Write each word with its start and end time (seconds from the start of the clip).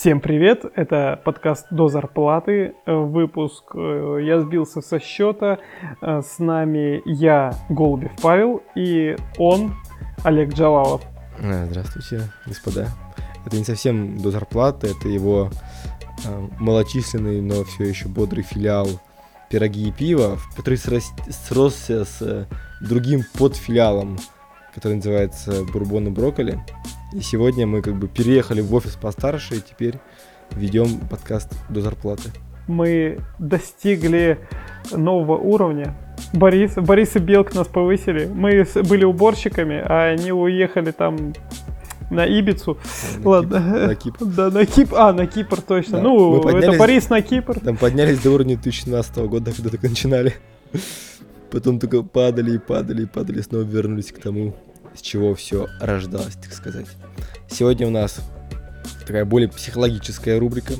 Всем 0.00 0.20
привет, 0.20 0.64
это 0.76 1.20
подкаст 1.24 1.66
«До 1.72 1.88
зарплаты», 1.88 2.76
э, 2.86 2.94
выпуск 2.94 3.64
э, 3.74 4.18
«Я 4.22 4.40
сбился 4.40 4.80
со 4.80 5.00
счета», 5.00 5.58
э, 6.00 6.22
с 6.22 6.38
нами 6.38 7.02
я, 7.04 7.52
Голубев 7.68 8.12
Павел, 8.22 8.62
и 8.76 9.16
он, 9.38 9.74
Олег 10.22 10.54
Джалалов. 10.54 11.02
Здравствуйте, 11.40 12.30
господа. 12.46 12.86
Это 13.44 13.56
не 13.56 13.64
совсем 13.64 14.18
«До 14.18 14.30
зарплаты», 14.30 14.86
это 14.96 15.08
его 15.08 15.50
малочисленный, 16.60 17.40
но 17.40 17.64
все 17.64 17.82
еще 17.82 18.06
бодрый 18.06 18.44
филиал 18.44 18.86
«Пироги 19.50 19.88
и 19.88 19.90
пиво», 19.90 20.38
который 20.54 20.78
сросся 20.78 22.04
с 22.04 22.46
другим 22.80 23.24
подфилиалом, 23.36 24.16
который 24.72 24.98
называется 24.98 25.64
«Бурбон 25.64 26.06
и 26.06 26.10
брокколи». 26.10 26.60
И 27.14 27.20
сегодня 27.20 27.66
мы 27.66 27.80
как 27.80 27.94
бы 27.94 28.06
переехали 28.06 28.60
в 28.60 28.74
офис 28.74 28.96
постарше 28.96 29.56
и 29.56 29.60
теперь 29.60 29.94
ведем 30.50 31.00
подкаст 31.08 31.50
до 31.70 31.80
зарплаты. 31.80 32.30
Мы 32.66 33.20
достигли 33.38 34.38
нового 34.92 35.38
уровня. 35.38 35.96
Борис, 36.34 36.74
Борис 36.74 37.16
и 37.16 37.18
Белк 37.18 37.54
нас 37.54 37.66
повысили. 37.66 38.26
Мы 38.26 38.66
были 38.86 39.04
уборщиками, 39.04 39.82
а 39.82 40.10
они 40.10 40.32
уехали 40.32 40.90
там 40.90 41.32
на 42.10 42.26
Ибицу. 42.26 42.76
На 43.24 43.30
Ладно. 43.30 43.60
на 43.86 43.94
Кипр. 43.94 44.18
Да, 44.26 44.50
на 44.50 44.66
Кипр. 44.66 44.94
А, 44.98 45.12
на 45.14 45.26
Кипр 45.26 45.62
точно. 45.62 45.98
Да. 45.98 46.02
Ну, 46.02 46.42
это 46.46 46.72
Борис 46.72 47.08
на 47.08 47.22
Кипр. 47.22 47.58
Там 47.58 47.78
поднялись 47.78 48.18
до 48.18 48.32
уровня 48.32 48.56
2017 48.56 49.16
года, 49.28 49.52
когда 49.52 49.70
только 49.70 49.88
начинали. 49.88 50.34
Потом 51.50 51.78
только 51.78 52.02
падали 52.02 52.56
и 52.56 52.58
падали 52.58 53.04
и 53.04 53.06
падали, 53.06 53.40
снова 53.40 53.62
вернулись 53.62 54.12
к 54.12 54.18
тому, 54.18 54.54
с 54.94 55.00
чего 55.00 55.34
все 55.34 55.68
рождалось, 55.80 56.34
так 56.34 56.52
сказать. 56.52 56.86
Сегодня 57.48 57.86
у 57.86 57.90
нас 57.90 58.20
такая 59.06 59.24
более 59.24 59.48
психологическая 59.48 60.38
рубрика. 60.38 60.74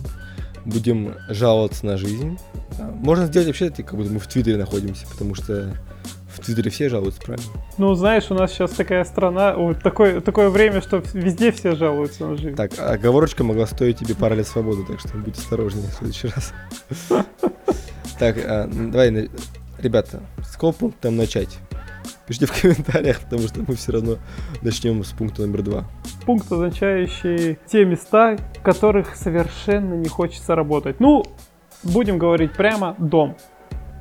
Будем 0.64 1.14
жаловаться 1.28 1.86
на 1.86 1.96
жизнь. 1.96 2.38
Можно 2.78 3.26
сделать 3.26 3.46
вообще, 3.48 3.70
как 3.70 3.94
будто 3.94 4.10
мы 4.10 4.18
в 4.18 4.26
Твиттере 4.26 4.58
находимся, 4.58 5.06
потому 5.08 5.34
что 5.34 5.74
в 6.28 6.44
Твиттере 6.44 6.70
все 6.70 6.88
жалуются, 6.88 7.20
правильно? 7.22 7.48
Ну, 7.78 7.94
знаешь, 7.94 8.30
у 8.30 8.34
нас 8.34 8.52
сейчас 8.52 8.72
такая 8.72 9.04
страна, 9.04 9.54
вот 9.56 9.82
такое, 9.82 10.20
такое 10.20 10.50
время, 10.50 10.82
что 10.82 11.02
везде 11.12 11.52
все 11.52 11.74
жалуются 11.74 12.26
на 12.26 12.36
жизнь. 12.36 12.54
Так, 12.54 12.72
оговорочка 12.78 13.44
могла 13.44 13.66
стоить 13.66 13.98
тебе 13.98 14.14
пара 14.14 14.34
лет 14.34 14.46
свободы, 14.46 14.84
так 14.86 15.00
что 15.00 15.16
будь 15.16 15.36
осторожнее 15.38 15.88
в 15.88 15.94
следующий 15.94 16.28
раз. 16.28 16.52
Так, 18.18 18.36
а, 18.44 18.66
давай, 18.66 19.30
ребята, 19.78 20.20
с 20.42 20.54
какого 20.54 20.72
пункта 20.72 21.08
начать? 21.10 21.56
Пишите 22.26 22.46
в 22.46 22.60
комментариях, 22.60 23.20
потому 23.20 23.42
что 23.48 23.60
мы 23.66 23.74
все 23.74 23.92
равно 23.92 24.16
начнем 24.62 25.02
с 25.02 25.12
пункта 25.12 25.42
номер 25.42 25.62
два. 25.62 25.84
Пункт, 26.26 26.50
означающий 26.52 27.58
те 27.66 27.84
места, 27.84 28.36
в 28.58 28.62
которых 28.62 29.16
совершенно 29.16 29.94
не 29.94 30.08
хочется 30.08 30.54
работать. 30.54 31.00
Ну, 31.00 31.24
будем 31.82 32.18
говорить 32.18 32.52
прямо, 32.52 32.94
дом. 32.98 33.36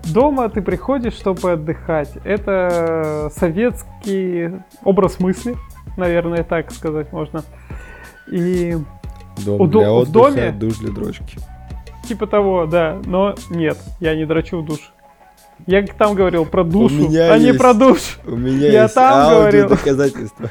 Дома 0.06 0.50
ты 0.50 0.62
приходишь, 0.62 1.14
чтобы 1.14 1.52
отдыхать. 1.54 2.12
Это 2.24 3.30
советский 3.34 4.52
образ 4.84 5.20
мысли, 5.20 5.56
наверное, 5.98 6.44
так 6.44 6.72
сказать 6.72 7.12
можно. 7.12 7.44
И 8.32 8.78
Дом 9.46 9.70
для 9.70 9.92
отдыха, 9.92 10.10
в 10.10 10.12
доме, 10.12 10.52
душ 10.52 10.78
для 10.78 10.92
дрочки. 10.92 11.40
Типа 12.08 12.28
того, 12.28 12.66
да. 12.66 13.00
Но 13.06 13.36
нет, 13.50 13.78
я 14.00 14.16
не 14.16 14.26
дрочу 14.26 14.62
в 14.62 14.66
душ. 14.66 14.94
Я 15.68 15.86
там 15.86 16.16
говорил 16.16 16.46
про 16.46 16.64
душу, 16.64 17.10
а 17.10 17.36
есть, 17.36 17.46
не 17.46 17.54
про 17.54 17.74
душ. 17.74 18.20
У 18.26 18.38
меня 18.38 18.72
я 18.72 18.84
есть 18.84 18.96
там 18.96 19.30
говорил. 19.34 19.68
доказательства. 19.68 20.50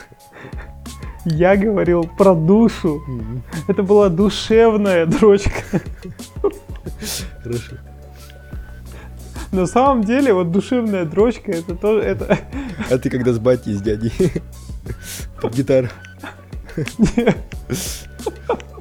Я 1.24 1.56
говорил 1.56 2.04
про 2.18 2.34
душу. 2.34 3.02
Mm-hmm. 3.08 3.40
Это 3.68 3.82
была 3.82 4.10
душевная 4.10 5.06
дрочка. 5.06 5.80
Хорошо. 7.42 7.76
На 9.52 9.66
самом 9.66 10.04
деле, 10.04 10.34
вот 10.34 10.52
душевная 10.52 11.06
дрочка, 11.06 11.50
это 11.50 11.74
тоже... 11.74 12.02
Это... 12.02 12.38
А 12.90 12.98
ты 12.98 13.08
когда 13.08 13.32
с 13.32 13.38
батей, 13.38 13.72
с 13.72 13.80
дядей? 13.80 14.12
Под 15.40 15.54
гитару. 15.54 15.88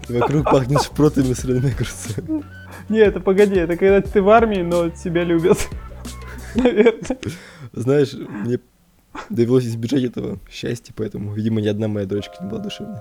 Вокруг 0.10 0.44
пахнет 0.44 0.84
шпротами 0.84 1.34
с 1.34 1.46
огурцами. 1.46 2.44
Не, 2.90 3.00
это 3.00 3.22
погоди, 3.22 3.56
это 3.56 3.78
когда 3.78 4.02
ты 4.02 4.22
в 4.22 4.30
армии, 4.30 4.62
но 4.62 4.90
тебя 4.90 5.24
любят 5.24 5.68
наверное. 6.56 7.18
Знаешь, 7.74 8.14
мне 8.14 8.60
довелось 9.30 9.66
избежать 9.66 10.04
этого 10.04 10.40
счастья, 10.50 10.94
поэтому, 10.96 11.34
видимо, 11.34 11.62
ни 11.62 11.68
одна 11.68 11.88
моя 11.88 12.06
дочка 12.06 12.36
не 12.42 12.50
была 12.50 12.60
душевной. 12.60 13.00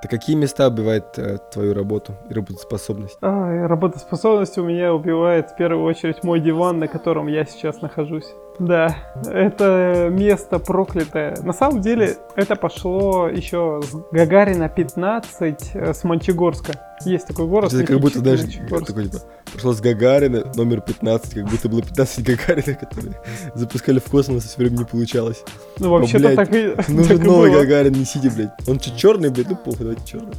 Так 0.00 0.12
какие 0.12 0.36
места 0.36 0.68
убивают 0.68 1.18
э, 1.18 1.38
твою 1.52 1.74
работу 1.74 2.14
и 2.30 2.34
работоспособность? 2.34 3.18
А, 3.20 3.66
работоспособность 3.66 4.56
у 4.56 4.64
меня 4.64 4.94
убивает 4.94 5.50
в 5.50 5.56
первую 5.56 5.84
очередь 5.84 6.22
мой 6.22 6.38
диван, 6.38 6.78
на 6.78 6.86
котором 6.86 7.26
я 7.26 7.44
сейчас 7.44 7.82
нахожусь. 7.82 8.32
Да, 8.58 8.96
это 9.24 10.08
место 10.10 10.58
проклятое. 10.58 11.36
На 11.42 11.52
самом 11.52 11.80
деле, 11.80 12.16
это 12.34 12.56
пошло 12.56 13.28
еще 13.28 13.80
с 13.82 13.94
Гагарина 14.10 14.68
15, 14.68 15.70
э, 15.74 15.94
с 15.94 16.02
Мончегорска. 16.02 16.72
Есть 17.04 17.28
такой 17.28 17.46
город. 17.46 17.72
Это 17.72 17.84
как 17.84 18.00
будто, 18.00 18.18
знаешь, 18.18 18.40
такой, 18.68 19.04
типа, 19.04 19.18
пошло 19.52 19.72
с 19.72 19.80
Гагарина 19.80 20.52
номер 20.56 20.80
15, 20.80 21.34
как 21.34 21.44
будто 21.44 21.68
было 21.68 21.82
15 21.82 22.24
Гагаринов, 22.24 22.78
которые 22.80 23.14
запускали 23.54 24.00
в 24.00 24.10
космос, 24.10 24.44
и 24.44 24.48
все 24.48 24.56
время 24.58 24.78
не 24.78 24.84
получалось. 24.84 25.44
Ну, 25.78 25.90
вообще-то 25.90 26.34
так 26.34 26.52
и 26.52 26.74
Нужен 26.88 27.22
новый 27.22 27.52
Гагарин, 27.52 27.92
несите, 27.92 28.28
блядь. 28.28 28.50
Он 28.66 28.80
что, 28.80 28.96
черный, 28.96 29.30
блядь? 29.30 29.50
Ну, 29.50 29.56
похуй, 29.56 29.80
давайте 29.80 30.02
черный. 30.04 30.34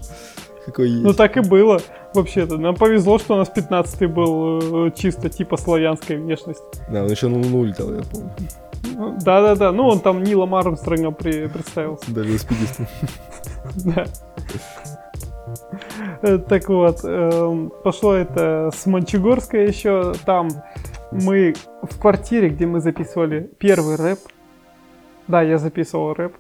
Какой 0.66 0.90
есть. 0.90 1.04
Ну, 1.04 1.14
так 1.14 1.38
и 1.38 1.42
было, 1.42 1.82
вообще-то. 2.14 2.58
Нам 2.58 2.76
повезло, 2.76 3.18
что 3.18 3.36
у 3.36 3.38
нас 3.38 3.52
15-й 3.54 4.08
был 4.08 4.88
э, 4.88 4.92
чисто 4.96 5.30
типа 5.30 5.58
славянской 5.58 6.18
внешности. 6.18 6.64
Да, 6.90 7.04
он 7.04 7.10
еще 7.10 7.28
на 7.28 7.38
Луну 7.38 7.60
улетал, 7.60 7.94
я 7.94 8.02
помню. 8.12 8.32
Да-да-да, 9.22 9.72
ну 9.72 9.88
он 9.88 10.00
там 10.00 10.24
Нилом 10.24 10.56
Армстронгом 10.56 11.14
при, 11.14 11.48
представился. 11.48 12.06
Да, 12.08 12.22
велосипедистом. 12.22 12.88
Да. 13.86 14.06
Э, 16.22 16.38
так 16.38 16.68
вот, 16.70 17.00
эм, 17.04 17.72
пошло 17.84 18.14
это 18.14 18.72
с 18.74 18.86
Мончегорска 18.86 19.58
еще. 19.58 20.14
Там 20.26 20.50
мы 21.12 21.56
в 21.82 22.00
квартире, 22.00 22.50
где 22.50 22.66
мы 22.66 22.80
записывали 22.80 23.50
первый 23.58 23.96
рэп. 23.96 24.20
Да, 25.28 25.42
я 25.42 25.58
записывал 25.58 26.14
рэп. 26.14 26.34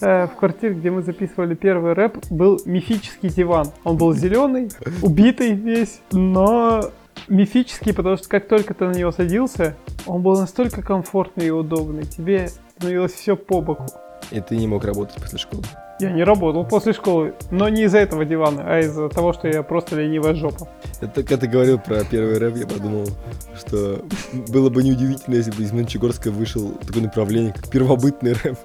Э, 0.00 0.26
в 0.26 0.36
квартире, 0.36 0.74
где 0.74 0.90
мы 0.90 1.02
записывали 1.02 1.54
первый 1.54 1.92
рэп, 1.92 2.18
был 2.30 2.60
мифический 2.64 3.28
диван. 3.28 3.68
Он 3.84 3.96
был 3.96 4.14
зеленый, 4.14 4.70
убитый 5.02 5.52
весь, 5.52 6.00
но 6.12 6.90
мифический, 7.28 7.92
потому 7.92 8.16
что 8.16 8.28
как 8.28 8.48
только 8.48 8.74
ты 8.74 8.86
на 8.86 8.92
него 8.92 9.12
садился, 9.12 9.76
он 10.06 10.22
был 10.22 10.38
настолько 10.38 10.82
комфортный 10.82 11.48
и 11.48 11.50
удобный. 11.50 12.04
Тебе 12.04 12.50
становилось 12.76 13.12
все 13.12 13.36
по 13.36 13.60
боку. 13.60 13.86
И 14.30 14.40
ты 14.40 14.56
не 14.56 14.66
мог 14.66 14.84
работать 14.84 15.20
после 15.20 15.38
школы? 15.38 15.64
Я 16.00 16.10
не 16.12 16.24
работал 16.24 16.64
после 16.64 16.94
школы, 16.94 17.34
но 17.50 17.68
не 17.68 17.82
из-за 17.82 17.98
этого 17.98 18.24
дивана, 18.24 18.62
а 18.64 18.80
из-за 18.80 19.10
того, 19.10 19.34
что 19.34 19.48
я 19.48 19.62
просто 19.62 20.00
ленивая 20.00 20.34
жопа. 20.34 20.66
Это 21.02 21.22
когда 21.22 21.36
ты 21.36 21.46
говорил 21.46 21.78
про 21.78 22.04
первый 22.04 22.38
рэп, 22.38 22.56
я 22.56 22.66
подумал, 22.66 23.06
что 23.54 24.02
было 24.48 24.70
бы 24.70 24.82
неудивительно, 24.82 25.34
если 25.34 25.50
бы 25.50 25.62
из 25.62 25.72
Мончегорска 25.72 26.30
вышел 26.30 26.70
такое 26.86 27.02
направление, 27.02 27.52
как 27.52 27.68
первобытный 27.68 28.32
рэп. 28.32 28.58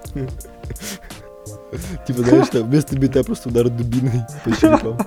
Типа, 2.07 2.21
знаешь, 2.21 2.47
что 2.47 2.63
вместо 2.63 2.97
бита 2.97 3.23
просто 3.23 3.49
удар 3.49 3.69
дубиной 3.69 4.21
по 4.43 4.51
черепам. 4.51 4.97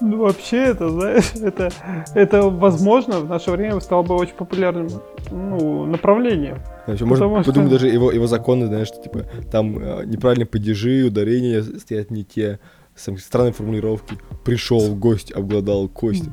Ну, 0.00 0.18
вообще, 0.18 0.64
это, 0.64 0.90
знаешь, 0.90 1.32
это, 1.34 1.70
это, 2.14 2.42
возможно, 2.42 3.20
в 3.20 3.28
наше 3.28 3.50
время 3.50 3.80
стало 3.80 4.02
бы 4.02 4.14
очень 4.14 4.34
популярным 4.34 4.88
ну, 5.30 5.86
направлением. 5.86 6.58
Вообще, 6.86 7.04
можно 7.04 7.42
что... 7.42 7.52
подумать, 7.52 7.70
даже 7.70 7.88
его, 7.88 8.12
его 8.12 8.26
законы, 8.26 8.66
знаешь, 8.66 8.88
что, 8.88 9.02
типа, 9.02 9.24
там 9.50 9.78
э, 9.78 10.04
неправильно 10.04 10.46
падежи, 10.46 11.04
ударения 11.04 11.62
стоят 11.62 12.10
не 12.10 12.24
те, 12.24 12.60
странные 12.96 13.52
формулировки. 13.52 14.18
Пришел 14.44 14.94
гость, 14.94 15.32
обглодал 15.32 15.88
кости. 15.88 16.30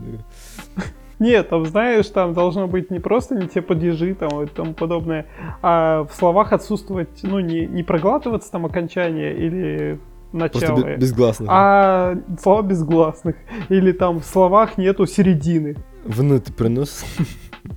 Нет, 1.20 1.50
там, 1.50 1.66
знаешь, 1.66 2.08
там 2.08 2.34
должно 2.34 2.68
быть 2.68 2.92
не 2.92 3.00
просто 3.00 3.36
не 3.36 3.48
те 3.48 3.62
падежи 3.62 4.14
там 4.16 4.42
и 4.42 4.48
тому 4.48 4.74
подобное, 4.74 5.28
а 5.62 6.04
в 6.04 6.14
словах 6.14 6.52
отсутствовать, 6.52 7.22
ну, 7.24 7.40
не, 7.40 7.66
не 7.66 7.84
проглатываться 7.84 8.52
там 8.52 8.66
окончание 8.66 9.34
или 9.36 10.00
начало. 10.34 10.76
Просто 10.76 10.98
безгласных. 10.98 11.50
А 11.52 12.16
слова 12.40 12.62
безгласных. 12.62 13.36
Или 13.70 13.92
там 13.92 14.20
в 14.20 14.26
словах 14.26 14.78
нету 14.78 15.06
середины. 15.06 15.76
Внутрь 16.04 16.52
принос. 16.52 17.06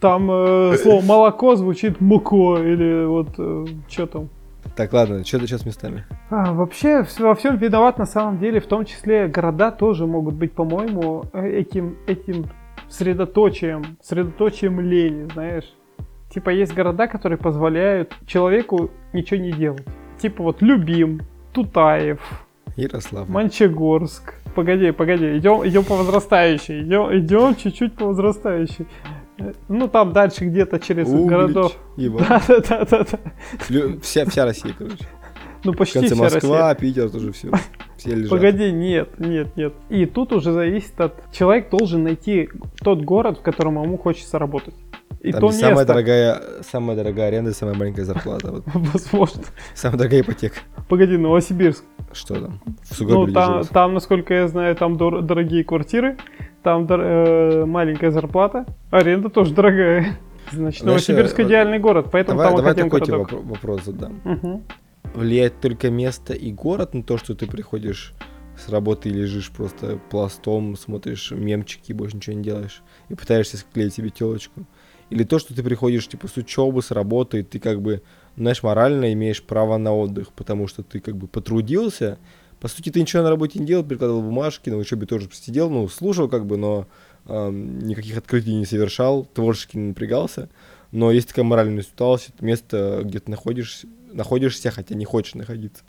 Там 0.00 0.31
э, 0.31 0.76
слово 0.82 1.02
молоко 1.02 1.56
звучит 1.56 2.00
муко 2.00 2.56
или 2.56 3.06
вот 3.06 3.29
э, 3.38 3.64
что 3.88 4.06
там. 4.06 4.29
Так, 4.76 4.93
ладно, 4.93 5.25
что 5.25 5.40
сейчас 5.40 5.64
местами? 5.64 6.05
А, 6.31 6.52
вообще, 6.52 7.05
во 7.19 7.35
всем 7.35 7.56
виноват 7.56 7.99
на 7.99 8.05
самом 8.05 8.38
деле, 8.38 8.61
в 8.61 8.67
том 8.67 8.85
числе 8.85 9.26
города 9.26 9.70
тоже 9.70 10.06
могут 10.06 10.35
быть, 10.35 10.52
по-моему, 10.52 11.25
э, 11.32 11.49
этим, 11.49 11.96
этим 12.06 12.44
средоточием, 12.88 13.96
средоточием 14.02 14.81
лени, 14.81 15.29
знаешь. 15.32 15.73
Типа 16.31 16.50
есть 16.50 16.75
города, 16.75 17.06
которые 17.06 17.38
позволяют 17.38 18.14
человеку 18.26 18.90
ничего 19.12 19.40
не 19.40 19.52
делать. 19.52 19.85
Типа 20.20 20.43
вот 20.43 20.62
Любим, 20.62 21.20
Тутаев, 21.52 22.20
Ярослав. 22.76 23.29
Мончегорск. 23.29 24.35
Погоди, 24.55 24.90
погоди, 24.93 25.38
идем, 25.38 25.67
идем 25.67 25.85
по 25.85 25.94
возрастающей, 25.94 26.82
идем, 26.82 27.17
идем 27.17 27.55
чуть-чуть 27.55 27.94
по 27.94 28.06
возрастающей. 28.06 28.87
Э, 29.38 29.52
Ну, 29.69 29.88
там 29.88 30.12
дальше 30.12 30.44
где-то 30.46 30.79
через 30.81 31.08
Углич, 31.08 31.29
городов. 31.29 31.76
Иван. 31.96 32.25
Да, 32.29 32.43
да, 32.49 32.61
да, 32.61 32.85
да, 32.85 33.06
да. 33.69 33.99
Вся, 34.02 34.25
вся 34.26 34.44
Россия, 34.44 34.73
короче. 34.76 35.05
Ну, 35.65 35.73
В 35.73 35.77
почти 35.77 35.99
конце 36.01 36.15
вся 36.15 36.25
Москва, 36.25 36.69
Россия. 36.71 36.75
Питер 36.75 37.11
тоже 37.11 37.33
все. 37.33 37.51
Все 37.97 38.15
лежат. 38.15 38.31
Погоди, 38.31 38.71
нет, 38.71 39.19
нет, 39.19 39.57
нет. 39.57 39.75
И 39.89 40.07
тут 40.07 40.33
уже 40.33 40.53
зависит 40.53 41.01
от... 41.01 41.15
Человек 41.33 41.71
должен 41.71 42.05
найти 42.05 42.49
тот 42.83 43.03
город, 43.03 43.39
в 43.39 43.43
котором 43.43 43.83
ему 43.83 43.99
хочется 43.99 44.39
работать. 44.39 44.75
И 45.21 45.33
Там 45.33 45.41
то 45.41 45.47
есть 45.49 45.59
самая 45.59 45.75
место, 45.75 45.87
дорогая, 45.93 46.43
самая 46.63 46.97
дорогая 46.97 47.29
аренда 47.29 47.53
самая 47.53 47.75
маленькая 47.75 48.05
зарплата. 48.05 48.53
Вот. 48.53 48.63
возможно. 48.75 49.43
Самая 49.75 49.99
дорогая 49.99 50.21
ипотека. 50.21 50.59
Погоди, 50.89 51.17
Новосибирск. 51.17 51.85
Что 52.13 52.41
там? 52.41 52.61
В 52.85 53.01
Ну, 53.01 53.27
там, 53.27 53.65
там, 53.65 53.95
насколько 53.95 54.33
я 54.33 54.49
знаю, 54.49 54.77
там 54.77 54.95
дор- 54.95 55.23
дорогие 55.23 55.65
квартиры, 55.65 56.17
там 56.63 56.87
дор- 56.87 57.03
э, 57.03 57.65
маленькая 57.67 58.11
зарплата, 58.11 58.65
аренда 58.91 59.29
тоже 59.29 59.55
дорогая. 59.55 60.19
Значит, 60.53 60.83
Знаешь, 60.83 60.83
Новосибирск 60.83 61.39
э, 61.41 61.43
идеальный 61.43 61.79
город, 61.79 62.09
поэтому 62.11 62.39
Давай, 62.39 62.55
там 62.55 62.65
давай 62.65 62.75
такой 62.75 63.01
тебе 63.01 63.17
вопрос 63.43 63.85
задам. 63.85 64.21
Мгм. 64.25 64.63
Влияет 65.15 65.61
только 65.61 65.91
место 65.91 66.33
и 66.33 66.53
город 66.53 66.95
на 66.95 67.03
то, 67.03 67.19
что 67.19 67.35
ты 67.35 67.47
приходишь 67.47 68.15
с 68.59 68.69
работы 68.69 69.09
и 69.09 69.13
лежишь 69.13 69.51
просто 69.51 70.01
пластом, 70.11 70.77
смотришь 70.77 71.31
мемчики, 71.31 71.93
больше 71.93 72.17
ничего 72.17 72.37
не 72.37 72.43
делаешь, 72.43 72.83
и 73.09 73.15
пытаешься 73.15 73.57
склеить 73.57 73.95
себе 73.95 74.11
телочку. 74.11 74.67
Или 75.11 75.25
то, 75.25 75.39
что 75.39 75.55
ты 75.55 75.63
приходишь 75.63 76.09
типа 76.09 76.29
с 76.29 76.37
учебы, 76.37 76.83
с 76.83 76.91
работы, 76.91 77.41
и 77.41 77.43
ты 77.43 77.59
как 77.59 77.81
бы, 77.81 78.03
знаешь, 78.37 78.63
морально 78.63 79.13
имеешь 79.13 79.43
право 79.43 79.79
на 79.79 79.95
отдых, 79.95 80.33
потому 80.33 80.67
что 80.67 80.83
ты 80.83 81.01
как 81.01 81.17
бы 81.17 81.27
потрудился. 81.29 82.19
По 82.61 82.69
сути, 82.69 82.91
ты 82.91 83.01
ничего 83.01 83.23
на 83.23 83.31
работе 83.31 83.59
не 83.59 83.67
делал, 83.67 83.85
перекладывал 83.85 84.23
бумажки, 84.23 84.69
на 84.69 84.77
учебе 84.77 85.07
тоже 85.07 85.29
сидел, 85.33 85.71
ну, 85.71 85.89
слушал 85.89 86.29
как 86.29 86.45
бы, 86.45 86.57
но 86.57 86.87
эм, 87.27 87.79
никаких 87.79 88.19
открытий 88.19 88.55
не 88.55 88.67
совершал, 88.67 89.25
творчески 89.25 89.79
не 89.79 89.89
напрягался. 89.89 90.51
Но 90.91 91.11
есть 91.11 91.29
такая 91.29 91.45
моральная 91.45 91.83
это 91.83 92.45
место, 92.45 93.03
где 93.05 93.21
ты 93.21 93.31
находишься, 93.31 93.87
находишься, 94.13 94.71
хотя 94.71 94.95
не 94.95 95.05
хочешь 95.05 95.35
находиться. 95.35 95.83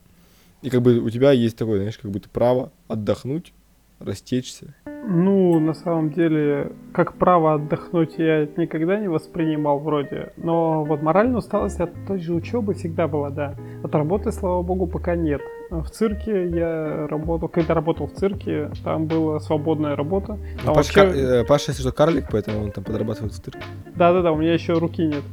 И 0.62 0.69
как 0.69 0.81
бы 0.81 1.00
у 1.00 1.10
тебя 1.10 1.31
есть 1.31 1.57
такое, 1.57 1.77
знаешь, 1.77 1.98
как 1.98 2.12
будто 2.12 2.30
право 2.30 2.71
отдохнуть, 2.88 3.54
растечься. 4.00 4.75
Ну, 5.07 5.60
на 5.60 5.74
самом 5.74 6.12
деле, 6.12 6.74
как 6.94 7.13
право 7.18 7.54
отдохнуть 7.56 8.16
я 8.18 8.48
никогда 8.57 9.00
не 9.00 9.07
воспринимал 9.07 9.80
вроде. 9.80 10.33
Но 10.38 10.83
вот 10.83 11.01
моральная 11.01 11.38
усталость 11.38 11.80
от 11.80 11.92
той 12.06 12.19
же 12.19 12.33
учебы 12.33 12.74
всегда 12.74 13.07
была, 13.07 13.30
да. 13.30 13.56
От 13.83 13.95
работы, 13.95 14.31
слава 14.31 14.62
богу, 14.62 14.88
пока 14.88 15.16
нет. 15.16 15.42
В 15.71 15.88
цирке 15.89 16.50
я 16.50 17.07
работал, 17.07 17.48
когда 17.48 17.74
работал 17.74 18.07
в 18.07 18.13
цирке, 18.13 18.71
там 18.83 19.06
была 19.07 19.39
свободная 19.39 19.95
работа. 19.95 20.33
Ну, 20.33 20.66
Там 20.66 20.75
Паша, 20.75 20.75
вообще- 20.75 20.94
Кар- 20.94 21.16
э, 21.16 21.45
Паша, 21.45 21.71
если 21.71 21.81
что, 21.81 21.92
карлик, 21.92 22.25
поэтому 22.31 22.63
он 22.66 22.71
там 22.71 22.83
подрабатывает 22.83 23.33
в 23.33 23.39
цирке. 23.42 23.60
Да-да-да, 23.95 24.31
у 24.31 24.38
меня 24.38 24.54
еще 24.54 24.74
руки 24.74 25.01
нет. 25.06 25.24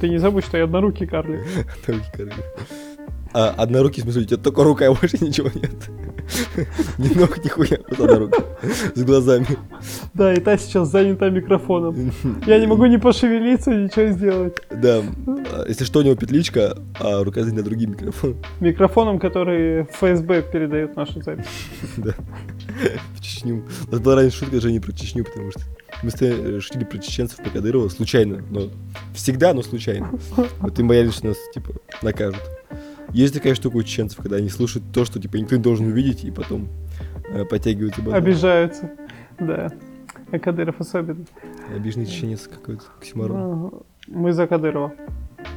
Ты 0.00 0.08
не 0.08 0.18
забудь, 0.18 0.44
что 0.44 0.56
я 0.56 0.64
однорукий 0.64 1.06
карлик. 1.06 1.40
Руки 1.86 2.06
карлик. 2.12 2.44
А, 3.36 3.50
однорукий, 3.50 4.00
в 4.00 4.04
смысле, 4.04 4.22
у 4.22 4.24
тебя 4.26 4.36
только 4.36 4.62
рука, 4.62 4.86
и 4.86 4.94
больше 4.94 5.18
ничего 5.20 5.50
нет. 5.52 5.72
Ни 6.98 7.18
ног, 7.18 7.44
нихуя, 7.44 7.78
вот 7.90 8.00
одна 8.00 8.18
рука. 8.20 8.38
С 8.94 9.02
глазами. 9.02 9.46
Да, 10.14 10.32
и 10.32 10.38
та 10.38 10.56
сейчас 10.56 10.88
занята 10.88 11.30
микрофоном. 11.30 12.12
Я 12.46 12.60
не 12.60 12.68
могу 12.68 12.86
ни 12.86 12.96
пошевелиться, 12.96 13.72
ничего 13.72 14.12
сделать. 14.12 14.58
Да, 14.70 15.02
а, 15.26 15.64
если 15.66 15.84
что, 15.84 15.98
у 15.98 16.02
него 16.02 16.14
петличка, 16.14 16.78
а 17.00 17.24
рука 17.24 17.42
занята 17.42 17.64
другим 17.64 17.90
микрофоном. 17.90 18.36
Микрофоном, 18.60 19.18
который 19.18 19.82
ФСБ 19.82 20.42
передает 20.42 20.94
нашу 20.94 21.20
запись. 21.20 21.46
Да. 21.96 22.14
В 23.16 23.20
Чечню. 23.20 23.64
У 23.88 23.90
нас 23.90 24.00
была 24.00 24.14
раньше 24.14 24.38
шутка 24.38 24.60
Жени 24.60 24.78
про 24.78 24.92
Чечню, 24.92 25.24
потому 25.24 25.50
что 25.50 25.60
мы 26.04 26.10
стоя- 26.10 26.60
шутили 26.60 26.84
про 26.84 26.98
чеченцев, 26.98 27.38
про 27.38 27.50
Кадырова, 27.50 27.88
случайно, 27.88 28.42
но 28.50 28.70
всегда, 29.14 29.52
но 29.54 29.62
случайно. 29.62 30.10
Вот 30.60 30.78
им 30.78 30.88
боялись, 30.88 31.14
что 31.14 31.28
нас, 31.28 31.36
типа, 31.52 31.72
накажут. 32.02 32.40
Есть 33.12 33.34
такая 33.34 33.54
штука 33.54 33.76
у 33.76 33.82
чеченцев, 33.82 34.18
когда 34.20 34.36
они 34.36 34.48
слушают 34.48 34.86
то, 34.92 35.04
что, 35.04 35.20
типа, 35.20 35.36
никто 35.36 35.56
не 35.56 35.62
должен 35.62 35.86
увидеть, 35.86 36.24
и 36.24 36.30
потом 36.30 36.68
э, 37.28 37.44
подтягиваются 37.44 38.02
базар. 38.02 38.18
Обижаются. 38.18 38.90
Да. 39.38 39.70
А 40.32 40.38
Кадыров 40.38 40.76
особенно. 40.80 41.24
Обиженный 41.74 42.06
чеченец 42.06 42.48
какой-то, 42.48 42.82
оксиморон. 42.98 43.36
Ага. 43.66 43.82
Мы 44.08 44.32
за 44.32 44.46
Кадырова. 44.46 44.92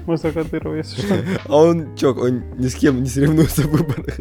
Мы 0.06 0.18
за 0.18 0.32
Кадырова, 0.32 0.76
если 0.76 1.02
что. 1.02 1.16
А 1.48 1.56
он, 1.58 1.96
чувак, 1.96 2.18
он 2.18 2.44
ни 2.58 2.68
с 2.68 2.76
кем 2.76 3.02
не 3.02 3.10
соревнуется 3.10 3.62
в 3.64 3.68
выборах. 3.72 4.20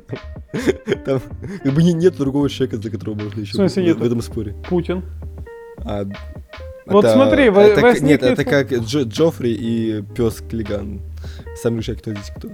Там 1.05 1.21
как 1.63 1.73
бы 1.75 1.83
не- 1.83 1.93
нет 1.93 2.17
другого 2.17 2.49
человека, 2.49 2.77
за 2.81 2.91
которого 2.91 3.15
можно 3.17 3.41
еще 3.41 3.57
в 3.59 4.03
этом 4.03 4.23
споре. 4.23 4.55
Путин. 4.69 5.03
А, 5.87 6.05
Вот 6.87 7.05
смотри, 7.07 7.49
во- 7.51 7.63
это, 7.63 7.81
к- 7.81 7.85
Нет, 8.01 8.23
возникнет- 8.23 8.23
это 8.23 8.45
как 8.45 8.73
Джо- 8.73 9.05
Джоффри 9.05 9.53
и 9.53 10.03
пес 10.15 10.43
Клиган. 10.49 11.01
Сам 11.57 11.79
решай, 11.79 11.97
кто 11.97 12.13
здесь 12.13 12.33
кто. 12.37 12.49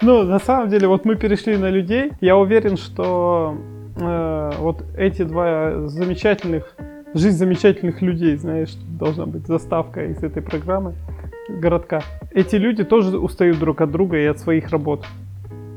Ну, 0.00 0.22
на 0.24 0.38
самом 0.40 0.68
деле, 0.70 0.88
вот 0.88 1.04
мы 1.04 1.16
перешли 1.16 1.56
на 1.56 1.70
людей. 1.70 2.12
Я 2.20 2.36
уверен, 2.36 2.76
что 2.76 3.56
э, 3.96 4.50
вот 4.58 4.84
эти 4.96 5.22
два 5.22 5.86
замечательных, 5.88 6.74
жизнь 7.14 7.36
замечательных 7.36 8.02
людей, 8.02 8.36
знаешь, 8.36 8.74
должна 8.98 9.26
быть 9.26 9.46
заставка 9.46 10.04
из 10.06 10.22
этой 10.22 10.42
программы 10.42 10.94
городка. 11.48 12.02
Эти 12.32 12.56
люди 12.56 12.84
тоже 12.84 13.18
устают 13.18 13.58
друг 13.58 13.80
от 13.80 13.90
друга 13.92 14.16
и 14.18 14.24
от 14.26 14.38
своих 14.40 14.70
работ. 14.70 15.04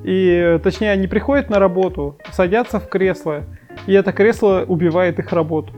И, 0.05 0.27
э, 0.29 0.59
точнее, 0.59 0.91
они 0.91 1.07
приходят 1.07 1.49
на 1.49 1.57
работу, 1.57 2.15
садятся 2.31 2.79
в 2.79 2.87
кресло, 2.87 3.43
и 3.87 3.93
это 3.93 4.13
кресло 4.13 4.63
убивает 4.67 5.17
их 5.17 5.31
работу. 5.33 5.73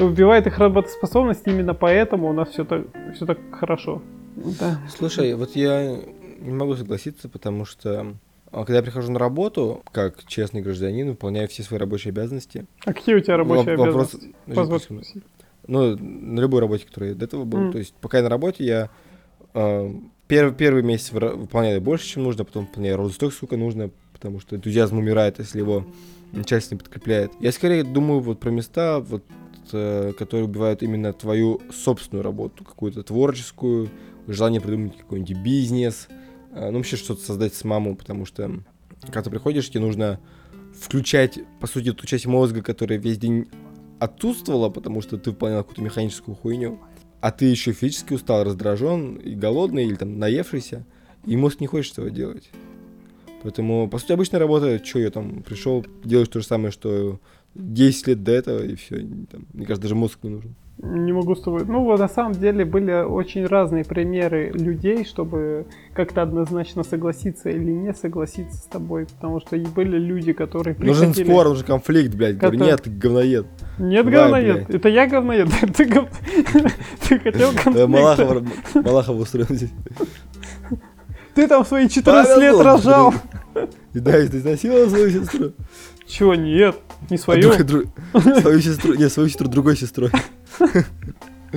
Убивает 0.00 0.48
их 0.48 0.58
работоспособность, 0.58 1.42
именно 1.46 1.74
поэтому 1.74 2.28
у 2.28 2.32
нас 2.32 2.48
все 2.48 2.64
так, 2.64 2.86
все 3.14 3.26
так 3.26 3.38
хорошо. 3.52 4.02
Да. 4.34 4.80
Слушай, 4.88 5.34
вот 5.34 5.54
я 5.54 5.96
не 6.40 6.52
могу 6.52 6.74
согласиться, 6.74 7.28
потому 7.28 7.64
что 7.66 8.14
а, 8.50 8.64
когда 8.64 8.78
я 8.78 8.82
прихожу 8.82 9.12
на 9.12 9.18
работу, 9.20 9.82
как 9.92 10.24
честный 10.26 10.62
гражданин, 10.62 11.10
выполняю 11.10 11.46
все 11.46 11.62
свои 11.62 11.78
рабочие 11.78 12.10
обязанности. 12.10 12.66
А 12.84 12.92
какие 12.92 13.14
у 13.14 13.20
тебя 13.20 13.36
рабочие 13.36 13.76
Во- 13.76 13.84
вопрос- 13.86 14.14
обязанности? 14.14 14.34
Секунду. 14.48 14.80
спросить. 14.80 15.22
Ну, 15.68 15.96
на 15.96 16.40
любой 16.40 16.60
работе, 16.60 16.84
которая 16.86 17.14
до 17.14 17.26
этого 17.26 17.44
была. 17.44 17.62
Мгм. 17.64 17.72
То 17.72 17.78
есть, 17.78 17.94
пока 18.00 18.16
я 18.18 18.24
на 18.24 18.30
работе, 18.30 18.64
я 18.64 18.90
э, 19.54 19.90
первый, 20.30 20.54
первый 20.54 20.82
месяц 20.82 21.10
выполняю 21.12 21.80
больше, 21.80 22.06
чем 22.06 22.22
нужно, 22.22 22.44
потом 22.44 22.66
выполняю 22.66 22.96
ровно 22.96 23.12
столько, 23.12 23.34
сколько 23.34 23.56
нужно, 23.56 23.90
потому 24.12 24.40
что 24.40 24.56
энтузиазм 24.56 24.98
умирает, 24.98 25.40
если 25.40 25.58
его 25.58 25.84
начальство 26.32 26.76
не 26.76 26.78
подкрепляет. 26.78 27.32
Я 27.40 27.50
скорее 27.50 27.82
думаю 27.82 28.20
вот 28.20 28.38
про 28.38 28.50
места, 28.50 29.00
вот, 29.00 29.24
э, 29.72 30.12
которые 30.16 30.46
убивают 30.46 30.82
именно 30.82 31.12
твою 31.12 31.60
собственную 31.72 32.22
работу, 32.22 32.64
какую-то 32.64 33.02
творческую, 33.02 33.90
желание 34.28 34.60
придумать 34.60 34.96
какой-нибудь 34.96 35.36
бизнес, 35.38 36.06
э, 36.54 36.70
ну, 36.70 36.78
вообще 36.78 36.96
что-то 36.96 37.22
создать 37.22 37.54
с 37.54 37.64
маму, 37.64 37.96
потому 37.96 38.24
что 38.24 38.62
когда 39.02 39.22
ты 39.22 39.30
приходишь, 39.30 39.68
тебе 39.68 39.80
нужно 39.80 40.20
включать, 40.80 41.40
по 41.60 41.66
сути, 41.66 41.92
ту 41.92 42.06
часть 42.06 42.26
мозга, 42.26 42.62
которая 42.62 42.98
весь 42.98 43.18
день 43.18 43.48
отсутствовала, 43.98 44.68
потому 44.68 45.02
что 45.02 45.18
ты 45.18 45.30
выполнял 45.30 45.62
какую-то 45.62 45.82
механическую 45.82 46.36
хуйню, 46.36 46.78
а 47.20 47.30
ты 47.30 47.46
еще 47.46 47.72
физически 47.72 48.14
устал, 48.14 48.44
раздражен 48.44 49.16
и 49.16 49.34
голодный, 49.34 49.84
или 49.86 49.94
там 49.94 50.18
наевшийся, 50.18 50.84
и 51.26 51.36
мозг 51.36 51.60
не 51.60 51.66
хочет 51.66 51.92
этого 51.92 52.10
делать. 52.10 52.50
Поэтому, 53.42 53.88
по 53.88 53.98
сути, 53.98 54.12
обычная 54.12 54.40
работа, 54.40 54.84
что 54.84 54.98
я 54.98 55.10
там 55.10 55.42
пришел, 55.42 55.84
делаешь 56.04 56.28
то 56.28 56.40
же 56.40 56.46
самое, 56.46 56.70
что 56.70 57.20
10 57.54 58.06
лет 58.08 58.22
до 58.22 58.32
этого, 58.32 58.64
и 58.64 58.74
все. 58.74 58.96
мне 58.96 59.66
кажется, 59.66 59.82
даже 59.82 59.94
мозг 59.94 60.18
не 60.22 60.30
нужен. 60.30 60.54
Не 60.82 61.12
могу 61.12 61.34
с 61.36 61.42
тобой. 61.42 61.64
Ну, 61.66 61.84
вот 61.84 62.00
на 62.00 62.08
самом 62.08 62.32
деле 62.32 62.64
были 62.64 63.02
очень 63.04 63.44
разные 63.44 63.84
примеры 63.84 64.50
людей, 64.54 65.04
чтобы 65.04 65.66
как-то 65.92 66.22
однозначно 66.22 66.84
согласиться 66.84 67.50
или 67.50 67.70
не 67.70 67.92
согласиться 67.92 68.56
с 68.56 68.62
тобой, 68.62 69.04
потому 69.06 69.40
что 69.40 69.56
и 69.56 69.66
были 69.66 69.98
люди, 69.98 70.32
которые 70.32 70.74
Нужен 70.78 71.08
приходили- 71.12 71.24
спор, 71.30 71.48
нужен 71.48 71.66
конфликт, 71.66 72.14
блядь. 72.14 72.38
Говорю, 72.38 72.58
Который- 72.58 72.70
нет, 72.70 72.82
ты 72.82 72.90
говноед. 72.90 73.46
Нет, 73.78 74.04
Давай, 74.06 74.22
говноед. 74.44 74.54
блядь. 74.66 74.70
Это 74.70 74.88
я 74.88 75.06
говноед. 75.06 75.48
Ты, 75.76 75.84
гов- 75.84 76.08
ты 77.08 77.18
хотел 77.18 77.52
Да, 77.52 77.58
конфликта. 77.62 77.86
Малахов, 77.88 78.42
Малахов 78.74 79.16
устроил 79.20 79.46
здесь. 79.50 79.70
Ты 81.34 81.46
там 81.46 81.64
свои 81.64 81.88
14 81.88 82.38
лет 82.38 82.58
рожал. 82.58 83.14
И 83.92 83.98
да, 84.00 84.12
ты 84.12 84.38
изнасиловал 84.38 84.88
свою 84.88 85.10
сестру. 85.10 85.52
Чего, 86.06 86.34
нет, 86.34 86.76
не 87.08 87.16
А 87.16 87.18
свою. 87.18 87.42
друг- 87.42 87.62
друг- 87.64 87.84
свою 88.40 88.60
сестру, 88.60 88.94
нет, 88.94 89.12
свою 89.12 89.28
сестру 89.28 89.48
другой 89.48 89.76
сестрой. 89.76 90.10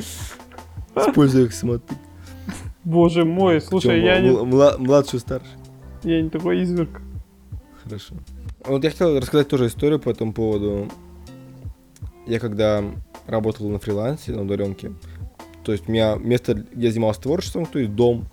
Используя 0.95 1.45
их 1.45 1.53
самотык. 1.53 1.97
Боже 2.83 3.23
мой, 3.25 3.62
слушай, 3.62 4.01
я 4.01 4.19
не, 4.19 4.29
мла- 4.29 4.43
мла- 4.43 4.77
Младшую, 4.77 5.19
старшую. 5.21 5.57
я 6.03 6.21
не 6.21 6.29
такой 6.29 6.63
изверг. 6.63 7.01
Хорошо. 7.83 8.15
Вот 8.65 8.83
я 8.83 8.89
хотел 8.89 9.17
рассказать 9.19 9.47
тоже 9.47 9.67
историю 9.67 10.00
по 10.00 10.09
этому 10.09 10.33
поводу. 10.33 10.89
Я 12.27 12.39
когда 12.39 12.83
работал 13.27 13.69
на 13.69 13.79
фрилансе, 13.79 14.33
на 14.33 14.41
удаленке, 14.43 14.91
то 15.63 15.71
есть 15.71 15.88
у 15.88 15.91
меня 15.91 16.15
место, 16.15 16.53
где 16.55 16.88
я 16.88 16.91
занимался 16.91 17.21
творчеством, 17.21 17.65
то 17.65 17.79
есть 17.79 17.93
дом, 17.95 18.25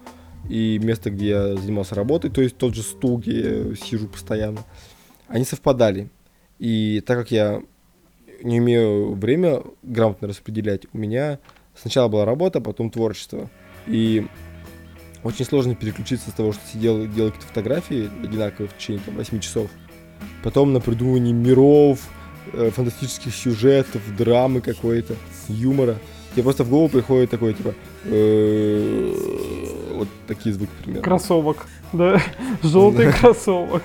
и 0.49 0.79
место, 0.83 1.11
где 1.11 1.29
я 1.29 1.57
занимался 1.57 1.95
работой, 1.95 2.31
то 2.31 2.41
есть 2.43 2.57
тот 2.57 2.75
же 2.75 2.83
стул, 2.83 3.19
где 3.19 3.69
я 3.69 3.75
сижу 3.77 4.09
постоянно, 4.09 4.61
они 5.29 5.45
совпадали. 5.45 6.11
И 6.59 7.03
так 7.07 7.19
как 7.19 7.31
я 7.31 7.63
не 8.43 8.61
умею 8.61 9.15
время 9.15 9.63
грамотно 9.83 10.29
распределять, 10.29 10.83
у 10.93 10.99
меня 10.99 11.39
сначала 11.75 12.09
была 12.09 12.25
работа, 12.25 12.61
потом 12.61 12.91
творчество. 12.91 13.51
И 13.87 14.27
очень 15.23 15.45
сложно 15.45 15.75
переключиться 15.75 16.31
с 16.31 16.35
того, 16.35 16.53
что 16.53 16.63
сидел 16.73 17.03
и 17.03 17.07
делал 17.07 17.31
какие-то 17.31 17.49
фотографии 17.49 18.11
одинаковые 18.23 18.69
в 18.69 18.77
течение 18.77 19.03
там, 19.05 19.17
8 19.17 19.41
часов. 19.41 19.71
Потом 20.43 20.73
на 20.73 20.81
придумывание 20.81 21.33
миров, 21.35 22.01
э, 22.53 22.71
фантастических 22.71 23.35
сюжетов, 23.35 24.03
драмы 24.17 24.61
какой-то, 24.61 25.15
юмора. 25.49 25.97
Тебе 26.33 26.45
просто 26.45 26.65
в 26.65 26.71
голову 26.71 26.89
приходит 26.89 27.31
такой, 27.31 27.55
типа, 27.55 27.75
э, 28.05 29.15
вот 29.95 30.09
такие 30.27 30.55
звуки, 30.55 30.71
примерно. 30.83 31.03
Кроссовок, 31.03 31.67
да? 31.93 32.23
Желтый 32.63 33.13
кроссовок. 33.13 33.83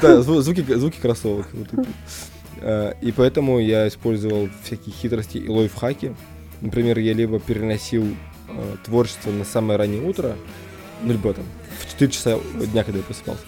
Да, 0.00 0.20
зву- 0.20 0.40
звуки, 0.42 0.60
звуки 0.74 0.98
кроссовок. 1.00 1.48
вот 1.52 1.68
такие. 1.70 1.86
Э, 2.60 2.92
И 3.00 3.12
поэтому 3.12 3.58
я 3.58 3.88
использовал 3.88 4.48
всякие 4.62 4.94
хитрости 4.94 5.38
и 5.38 5.48
лайфхаки. 5.48 6.14
Например, 6.60 6.98
я 6.98 7.12
либо 7.12 7.38
переносил 7.38 8.04
э, 8.48 8.76
творчество 8.84 9.30
на 9.30 9.44
самое 9.44 9.78
раннее 9.78 10.02
утро, 10.02 10.36
ну, 11.02 11.12
либо 11.12 11.34
там 11.34 11.44
в 11.80 11.90
4 11.90 12.10
часа 12.10 12.38
дня, 12.72 12.84
когда 12.84 12.98
я 12.98 13.04
просыпался. 13.04 13.42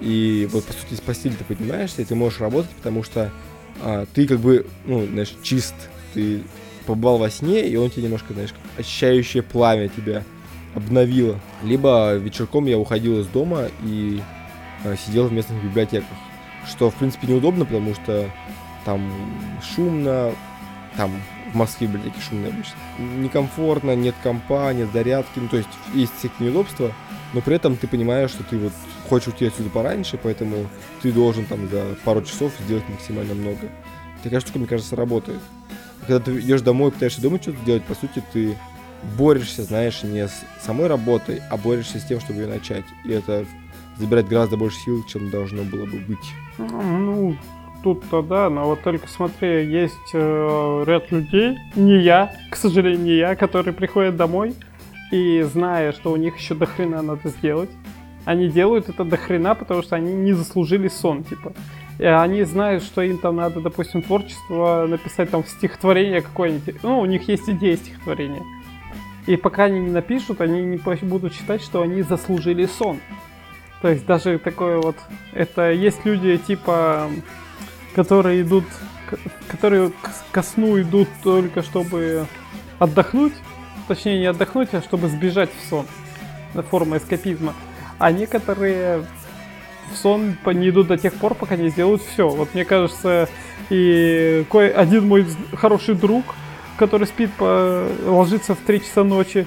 И 0.00 0.48
вот, 0.52 0.64
по 0.64 0.72
сути, 0.72 0.94
с 0.94 1.00
постели 1.00 1.34
ты 1.34 1.44
поднимаешься, 1.44 2.02
и 2.02 2.04
ты 2.04 2.14
можешь 2.14 2.40
работать, 2.40 2.70
потому 2.72 3.02
что 3.02 3.30
а, 3.82 4.06
ты 4.12 4.26
как 4.26 4.40
бы, 4.40 4.66
ну, 4.84 5.06
знаешь, 5.06 5.34
чист. 5.42 5.74
Ты 6.12 6.42
побывал 6.86 7.18
во 7.18 7.30
сне, 7.30 7.66
и 7.66 7.76
он 7.76 7.90
тебе 7.90 8.04
немножко, 8.04 8.34
знаешь, 8.34 8.52
как 8.52 8.60
очищающее 8.78 9.42
пламя 9.42 9.88
тебя 9.88 10.22
обновило. 10.74 11.40
Либо 11.62 12.14
вечерком 12.14 12.66
я 12.66 12.78
уходил 12.78 13.20
из 13.20 13.26
дома 13.26 13.68
и 13.82 14.20
а, 14.84 14.96
сидел 14.96 15.28
в 15.28 15.32
местных 15.32 15.62
библиотеках. 15.64 16.08
Что, 16.68 16.90
в 16.90 16.94
принципе, 16.94 17.26
неудобно, 17.26 17.64
потому 17.64 17.94
что 17.94 18.30
там 18.84 19.12
шумно, 19.62 20.32
там 20.96 21.10
в 21.52 21.56
Москве 21.56 21.86
библиотеки 21.86 22.20
шумные 22.20 22.52
обычно. 22.52 22.74
Некомфортно, 22.98 23.94
нет 23.94 24.14
компа, 24.22 24.72
нет 24.72 24.88
зарядки, 24.92 25.38
ну, 25.38 25.48
то 25.48 25.56
есть 25.56 25.68
есть 25.94 26.12
всякие 26.18 26.48
неудобства, 26.48 26.92
но 27.32 27.40
при 27.40 27.56
этом 27.56 27.76
ты 27.76 27.86
понимаешь, 27.86 28.30
что 28.30 28.42
ты 28.44 28.58
вот 28.58 28.72
хочешь 29.08 29.28
уйти 29.28 29.46
отсюда 29.46 29.70
пораньше, 29.70 30.18
поэтому 30.20 30.66
ты 31.02 31.12
должен 31.12 31.44
там 31.46 31.68
за 31.68 31.96
пару 32.04 32.22
часов 32.22 32.52
сделать 32.64 32.88
максимально 32.88 33.34
много. 33.34 33.68
Такая 34.22 34.40
штука, 34.40 34.58
мне 34.58 34.66
кажется, 34.66 34.96
работает. 34.96 35.40
Когда 36.06 36.20
ты 36.20 36.38
идешь 36.40 36.62
домой 36.62 36.90
и 36.90 36.92
пытаешься 36.92 37.22
дома 37.22 37.40
что-то 37.40 37.64
делать, 37.64 37.84
по 37.84 37.94
сути, 37.94 38.22
ты 38.32 38.56
борешься, 39.16 39.62
знаешь, 39.64 40.02
не 40.02 40.26
с 40.26 40.44
самой 40.60 40.86
работой, 40.86 41.40
а 41.50 41.56
борешься 41.56 41.98
с 41.98 42.04
тем, 42.04 42.20
чтобы 42.20 42.40
ее 42.40 42.48
начать. 42.48 42.84
И 43.04 43.10
это 43.10 43.46
забирает 43.96 44.28
гораздо 44.28 44.56
больше 44.56 44.78
сил, 44.80 45.04
чем 45.06 45.30
должно 45.30 45.62
было 45.62 45.86
бы 45.86 45.98
быть. 45.98 46.32
Ну, 46.58 47.36
тут-то 47.82 48.22
да, 48.22 48.48
но 48.48 48.66
вот 48.66 48.82
только 48.82 49.08
смотри, 49.08 49.66
есть 49.66 50.10
э, 50.14 50.84
ряд 50.86 51.10
людей, 51.12 51.58
не 51.76 51.98
я, 51.98 52.32
к 52.50 52.56
сожалению, 52.56 53.04
не 53.04 53.16
я, 53.16 53.36
которые 53.36 53.74
приходят 53.74 54.16
домой 54.16 54.54
и 55.12 55.42
зная, 55.42 55.92
что 55.92 56.12
у 56.12 56.16
них 56.16 56.36
еще 56.36 56.54
до 56.54 56.66
хрена 56.66 57.02
надо 57.02 57.28
сделать, 57.28 57.70
они 58.24 58.48
делают 58.48 58.88
это 58.88 59.04
до 59.04 59.16
хрена, 59.16 59.54
потому 59.54 59.82
что 59.82 59.96
они 59.96 60.14
не 60.14 60.32
заслужили 60.32 60.88
сон, 60.88 61.24
типа. 61.24 61.52
И 61.98 62.04
они 62.04 62.42
знают, 62.42 62.82
что 62.82 63.02
им 63.02 63.18
там 63.18 63.36
надо, 63.36 63.60
допустим, 63.60 64.02
творчество 64.02 64.86
написать 64.88 65.30
там 65.30 65.44
стихотворение 65.44 66.22
какое-нибудь. 66.22 66.82
Ну, 66.82 67.00
у 67.00 67.04
них 67.04 67.28
есть 67.28 67.48
идея 67.48 67.76
стихотворения. 67.76 68.42
И 69.26 69.36
пока 69.36 69.64
они 69.64 69.80
не 69.80 69.90
напишут, 69.90 70.40
они 70.40 70.62
не 70.62 70.76
будут 71.02 71.34
считать, 71.34 71.62
что 71.62 71.82
они 71.82 72.02
заслужили 72.02 72.66
сон. 72.66 72.98
То 73.84 73.90
есть 73.90 74.06
даже 74.06 74.38
такое 74.38 74.78
вот, 74.78 74.96
это 75.34 75.70
есть 75.70 76.06
люди 76.06 76.38
типа, 76.38 77.10
которые 77.94 78.40
идут, 78.40 78.64
которые 79.46 79.92
ко 80.32 80.42
сну 80.42 80.80
идут 80.80 81.06
только 81.22 81.60
чтобы 81.60 82.24
отдохнуть, 82.78 83.34
точнее 83.86 84.20
не 84.20 84.24
отдохнуть, 84.24 84.70
а 84.72 84.80
чтобы 84.80 85.08
сбежать 85.08 85.50
в 85.50 85.68
сон, 85.68 85.84
на 86.54 86.62
форма 86.62 86.96
эскапизма. 86.96 87.52
А 87.98 88.10
некоторые 88.10 89.04
в 89.92 89.96
сон 89.98 90.38
не 90.46 90.70
идут 90.70 90.86
до 90.86 90.96
тех 90.96 91.12
пор, 91.12 91.34
пока 91.34 91.56
не 91.56 91.68
сделают 91.68 92.00
все. 92.00 92.26
Вот 92.26 92.54
мне 92.54 92.64
кажется, 92.64 93.28
и 93.68 94.46
один 94.50 95.08
мой 95.08 95.26
хороший 95.52 95.94
друг, 95.94 96.24
который 96.78 97.06
спит, 97.06 97.30
по, 97.34 97.86
ложится 98.06 98.54
в 98.54 98.60
3 98.60 98.80
часа 98.80 99.04
ночи. 99.04 99.46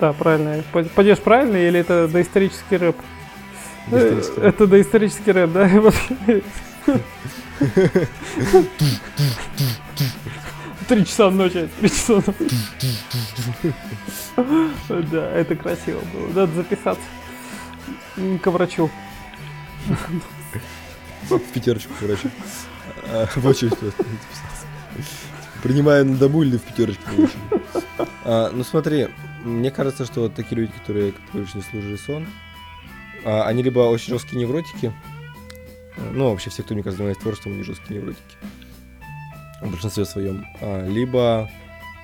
Да, 0.00 0.12
правильно. 0.12 0.62
Падеж 0.94 1.18
правильно 1.18 1.56
или 1.56 1.80
это 1.80 2.06
доисторический 2.08 2.76
рэп? 2.76 2.96
Доисторический 3.88 4.42
Э, 4.42 4.48
Это 4.48 4.66
доисторический 4.66 5.32
рэп, 5.32 5.52
да? 5.52 5.68
Три 10.88 11.04
часа 11.04 11.30
ночи, 11.30 11.68
три 11.80 11.88
часа 11.90 12.14
ночи. 12.14 13.74
Да, 14.88 15.30
это 15.32 15.54
красиво 15.56 16.00
было. 16.14 16.28
Надо 16.28 16.52
записаться 16.54 17.02
к 18.42 18.46
врачу. 18.50 18.90
В 21.28 21.38
пятерочку, 21.52 21.92
короче. 22.00 22.30
А, 23.12 23.26
В 23.36 23.46
очередь 23.46 23.76
просто 23.76 24.02
записался. 24.02 24.66
Принимая 25.62 26.04
на 26.04 26.16
дому 26.16 26.42
или 26.42 26.56
в 26.56 26.62
пятерочку. 26.62 27.04
А, 28.24 28.50
Ну 28.52 28.62
смотри, 28.64 29.08
мне 29.48 29.70
кажется, 29.70 30.04
что 30.04 30.22
вот 30.22 30.34
такие 30.34 30.56
люди, 30.60 30.72
которые, 30.72 31.12
как 31.12 31.20
ты 31.26 31.32
говоришь, 31.32 31.54
не 31.54 31.62
служили 31.62 31.96
сон, 31.96 32.26
а, 33.24 33.44
они 33.44 33.62
либо 33.62 33.80
очень 33.80 34.12
жесткие 34.12 34.40
невротики, 34.40 34.92
ну, 36.12 36.30
вообще 36.30 36.50
все, 36.50 36.62
кто, 36.62 36.74
мне 36.74 36.82
кажется, 36.82 36.98
занимается 36.98 37.22
творчеством, 37.22 37.52
они 37.54 37.62
жесткие 37.62 38.00
невротики. 38.00 38.36
В 39.60 39.70
большинстве 39.70 40.04
своем. 40.04 40.46
А, 40.60 40.86
Либо 40.86 41.50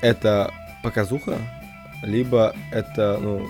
это 0.00 0.52
показуха, 0.82 1.38
либо 2.02 2.54
это, 2.72 3.18
ну, 3.20 3.48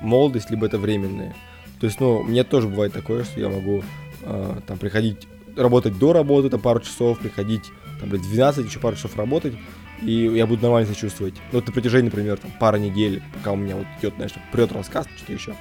молодость, 0.00 0.50
либо 0.50 0.66
это 0.66 0.78
временные. 0.78 1.34
То 1.80 1.86
есть, 1.86 2.00
ну, 2.00 2.22
мне 2.22 2.44
тоже 2.44 2.68
бывает 2.68 2.92
такое, 2.92 3.24
что 3.24 3.40
я 3.40 3.48
могу 3.48 3.82
а, 4.22 4.60
там 4.66 4.78
приходить, 4.78 5.26
работать 5.56 5.98
до 5.98 6.12
работы, 6.12 6.50
там 6.50 6.60
пару 6.60 6.80
часов, 6.80 7.18
приходить, 7.18 7.64
там, 8.00 8.10
блядь, 8.10 8.22
в 8.22 8.30
12, 8.30 8.66
еще 8.66 8.78
пару 8.78 8.96
часов 8.96 9.16
работать, 9.16 9.54
и 10.02 10.12
я 10.12 10.46
буду 10.46 10.62
нормально 10.62 10.86
себя 10.86 11.00
чувствовать. 11.00 11.34
Ну, 11.52 11.58
вот 11.58 11.66
на 11.66 11.72
протяжении, 11.72 12.06
например, 12.06 12.38
там, 12.38 12.50
пары 12.58 12.78
недель, 12.78 13.22
пока 13.34 13.52
у 13.52 13.56
меня 13.56 13.76
вот 13.76 13.86
идет, 13.98 14.14
знаешь, 14.16 14.32
прет 14.52 14.72
рассказ, 14.72 15.06
что-то 15.16 15.32
еще. 15.32 15.54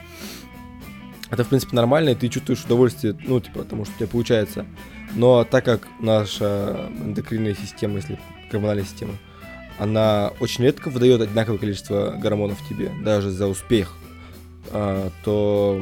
Это, 1.30 1.44
в 1.44 1.48
принципе, 1.48 1.76
нормально, 1.76 2.10
и 2.10 2.16
ты 2.16 2.28
чувствуешь 2.30 2.64
удовольствие, 2.64 3.18
ну, 3.26 3.40
типа, 3.40 3.60
потому 3.60 3.86
что 3.86 3.94
у 3.96 3.98
тебя 3.98 4.08
получается. 4.08 4.66
Но 5.14 5.44
так 5.44 5.66
как 5.66 5.88
наша 6.00 6.90
эндокринная 6.98 7.56
система, 7.56 7.96
если 7.96 8.20
гормональная 8.52 8.86
система, 8.86 9.14
она 9.78 10.32
очень 10.40 10.64
редко 10.64 10.90
выдает 10.90 11.22
одинаковое 11.22 11.58
количество 11.58 12.16
гормонов 12.18 12.58
тебе, 12.70 12.92
даже 13.04 13.32
за 13.32 13.48
успех, 13.48 13.96
а, 14.72 15.10
то 15.24 15.82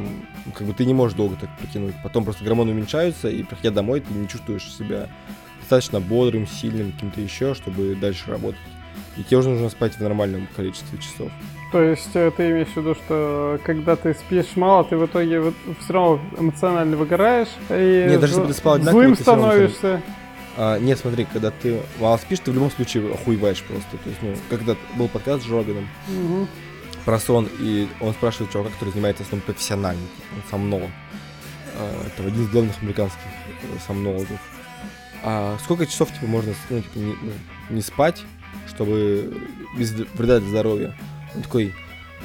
как 0.55 0.67
бы 0.67 0.74
ты 0.74 0.86
не 0.86 0.93
можешь 0.93 1.15
долго 1.15 1.36
так 1.36 1.50
протянуть. 1.60 1.95
Потом 2.03 2.24
просто 2.24 2.43
гормоны 2.43 2.72
уменьшаются, 2.72 3.29
и 3.29 3.43
приходя 3.43 3.72
домой, 3.72 4.01
ты 4.01 4.13
не 4.13 4.27
чувствуешь 4.27 4.72
себя 4.74 5.10
достаточно 5.75 6.00
бодрым, 6.00 6.48
сильным, 6.48 6.92
каким-то 6.92 7.22
еще, 7.22 7.53
чтобы 7.56 7.96
дальше 7.96 8.30
работать. 8.30 8.60
И 9.18 9.24
тебе 9.24 9.38
уже 9.38 9.50
нужно 9.50 9.70
спать 9.70 9.96
в 9.96 10.01
нормальном 10.01 10.48
количестве 10.56 10.98
часов. 11.00 11.32
То 11.72 11.82
есть 11.82 12.10
э, 12.15 12.32
ты 12.36 12.51
имеешь 12.51 12.68
в 12.68 12.77
виду, 12.77 12.96
что 12.96 13.60
когда 13.63 13.96
ты 13.96 14.13
спишь 14.13 14.56
мало, 14.56 14.84
ты 14.84 14.98
в 14.98 15.06
итоге 15.06 15.53
все 15.80 15.94
равно 15.94 16.20
эмоционально 16.38 16.98
выгораешь 16.98 17.50
и 17.70 18.08
Нет, 18.10 18.20
даже 18.20 18.34
если 18.36 18.48
ты 18.48 18.53
спал 18.53 18.74
одинаково, 18.75 19.01
злым 19.01 19.15
ты 19.15 19.22
становишься. 19.22 20.01
А, 20.56 20.77
нет, 20.80 21.00
смотри, 21.00 21.25
когда 21.25 21.50
ты 21.50 21.80
мало 22.00 22.18
спишь, 22.18 22.39
ты 22.39 22.51
в 22.51 22.53
любом 22.53 22.70
случае 22.70 23.12
охуеваешь 23.12 23.63
просто. 23.63 23.98
То 24.03 24.10
есть, 24.10 24.22
ну, 24.22 24.36
когда 24.50 24.75
был 24.96 25.08
подкаст 25.08 25.44
с 25.44 25.48
Джоганом 25.48 25.88
Мгм. 26.08 26.48
про 27.06 27.20
сон, 27.20 27.50
и 27.60 27.88
он 28.00 28.13
спрашивает 28.13 28.51
чувака, 28.51 28.70
который 28.70 28.89
занимается 28.89 29.24
сном 29.24 29.42
профессионально, 29.42 30.03
он 30.36 30.42
сомнолог. 30.51 30.92
А, 31.75 32.06
это 32.06 32.27
один 32.27 32.44
из 32.44 32.50
главных 32.50 32.80
американских 32.82 33.20
э, 33.63 33.65
сомнологов. 33.88 34.39
А 35.24 35.58
сколько 35.63 35.86
часов 35.86 36.12
типа 36.13 36.25
можно 36.25 36.53
ну, 36.70 36.82
типа, 36.82 36.98
не, 36.98 37.15
ну, 37.22 37.32
не 37.70 37.82
спать, 37.82 38.22
чтобы 38.68 39.42
без 39.77 39.92
вреда 39.92 40.39
для 40.39 40.50
здоровья? 40.50 40.96
Он 41.34 41.42
такой, 41.42 41.74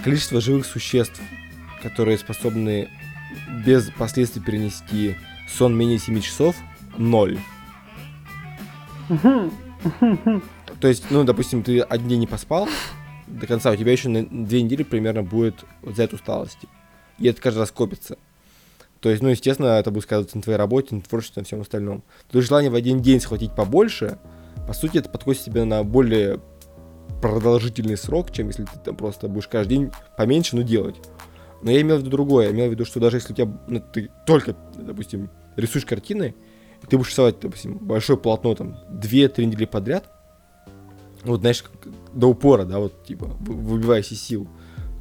количество 0.02 0.40
живых 0.40 0.66
существ, 0.66 1.20
которые 1.82 2.18
способны 2.18 2.88
без 3.64 3.90
последствий 3.90 4.42
перенести 4.42 5.16
сон 5.48 5.76
менее 5.76 5.98
7 5.98 6.20
часов, 6.20 6.56
ноль. 6.96 7.38
То 10.80 10.88
есть, 10.88 11.10
ну, 11.10 11.24
допустим, 11.24 11.62
ты 11.62 11.80
один 11.80 12.08
день 12.08 12.20
не 12.20 12.26
поспал 12.26 12.68
до 13.26 13.46
конца, 13.46 13.70
у 13.70 13.76
тебя 13.76 13.92
еще 13.92 14.08
на 14.08 14.24
две 14.24 14.62
недели 14.62 14.82
примерно 14.82 15.22
будет 15.22 15.64
вот 15.82 15.96
за 15.96 16.04
эту 16.04 16.16
усталость. 16.16 16.58
И 17.18 17.26
это 17.28 17.40
каждый 17.40 17.60
раз 17.60 17.70
копится. 17.70 18.18
То 19.00 19.10
есть, 19.10 19.22
ну, 19.22 19.28
естественно, 19.28 19.78
это 19.78 19.90
будет 19.90 20.04
сказываться 20.04 20.36
на 20.36 20.42
твоей 20.42 20.58
работе, 20.58 20.94
на 20.94 21.02
творчестве, 21.02 21.40
на 21.40 21.46
всем 21.46 21.60
остальном. 21.60 22.02
То 22.30 22.38
есть 22.38 22.48
желание 22.48 22.70
в 22.70 22.74
один 22.74 23.00
день 23.00 23.20
схватить 23.20 23.54
побольше, 23.54 24.18
по 24.66 24.72
сути, 24.72 24.98
это 24.98 25.08
подкосит 25.08 25.44
тебя 25.44 25.64
на 25.64 25.84
более 25.84 26.40
продолжительный 27.22 27.96
срок, 27.96 28.32
чем 28.32 28.48
если 28.48 28.64
ты 28.64 28.78
там 28.84 28.96
просто 28.96 29.28
будешь 29.28 29.48
каждый 29.48 29.70
день 29.70 29.90
поменьше, 30.16 30.56
но 30.56 30.62
делать. 30.62 30.96
Но 31.62 31.70
я 31.70 31.80
имел 31.80 31.96
в 31.96 32.00
виду 32.00 32.10
другое. 32.10 32.46
Я 32.46 32.52
имел 32.52 32.68
в 32.68 32.70
виду, 32.70 32.84
что 32.84 33.00
даже 33.00 33.16
если 33.16 33.32
у 33.32 33.36
тебя 33.36 33.52
ну, 33.66 33.80
ты 33.80 34.10
только, 34.26 34.54
допустим, 34.76 35.30
рисуешь 35.56 35.86
картины, 35.86 36.34
и 36.82 36.86
ты 36.86 36.96
будешь 36.96 37.10
рисовать, 37.10 37.40
допустим, 37.40 37.78
большое 37.78 38.18
полотно 38.18 38.54
там 38.54 38.76
2-3 38.90 39.44
недели 39.44 39.64
подряд, 39.64 40.10
вот 41.24 41.40
знаешь, 41.40 41.64
до 42.12 42.28
упора, 42.28 42.64
да, 42.64 42.78
вот 42.78 43.04
типа, 43.04 43.26
вы- 43.40 43.54
выбиваясь 43.54 44.12
из 44.12 44.22
сил, 44.22 44.48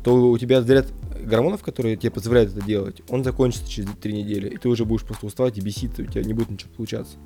то 0.04 0.16
у 0.16 0.38
тебя 0.38 0.62
заряд 0.62 0.88
гормонов, 1.24 1.64
которые 1.64 1.98
тебе 1.98 2.12
позволяют 2.12 2.52
это 2.56 2.66
делать, 2.66 3.02
он 3.10 3.24
закончится 3.24 3.70
через 3.70 3.90
3 4.02 4.14
недели, 4.14 4.50
и 4.50 4.58
ты 4.58 4.70
уже 4.70 4.86
будешь 4.86 5.04
просто 5.04 5.26
уставать 5.26 5.58
и 5.58 5.62
беситься, 5.62 6.02
у 6.02 6.06
тебя 6.06 6.24
не 6.24 6.34
будет 6.34 6.50
ничего 6.50 6.72
получаться. 6.76 7.18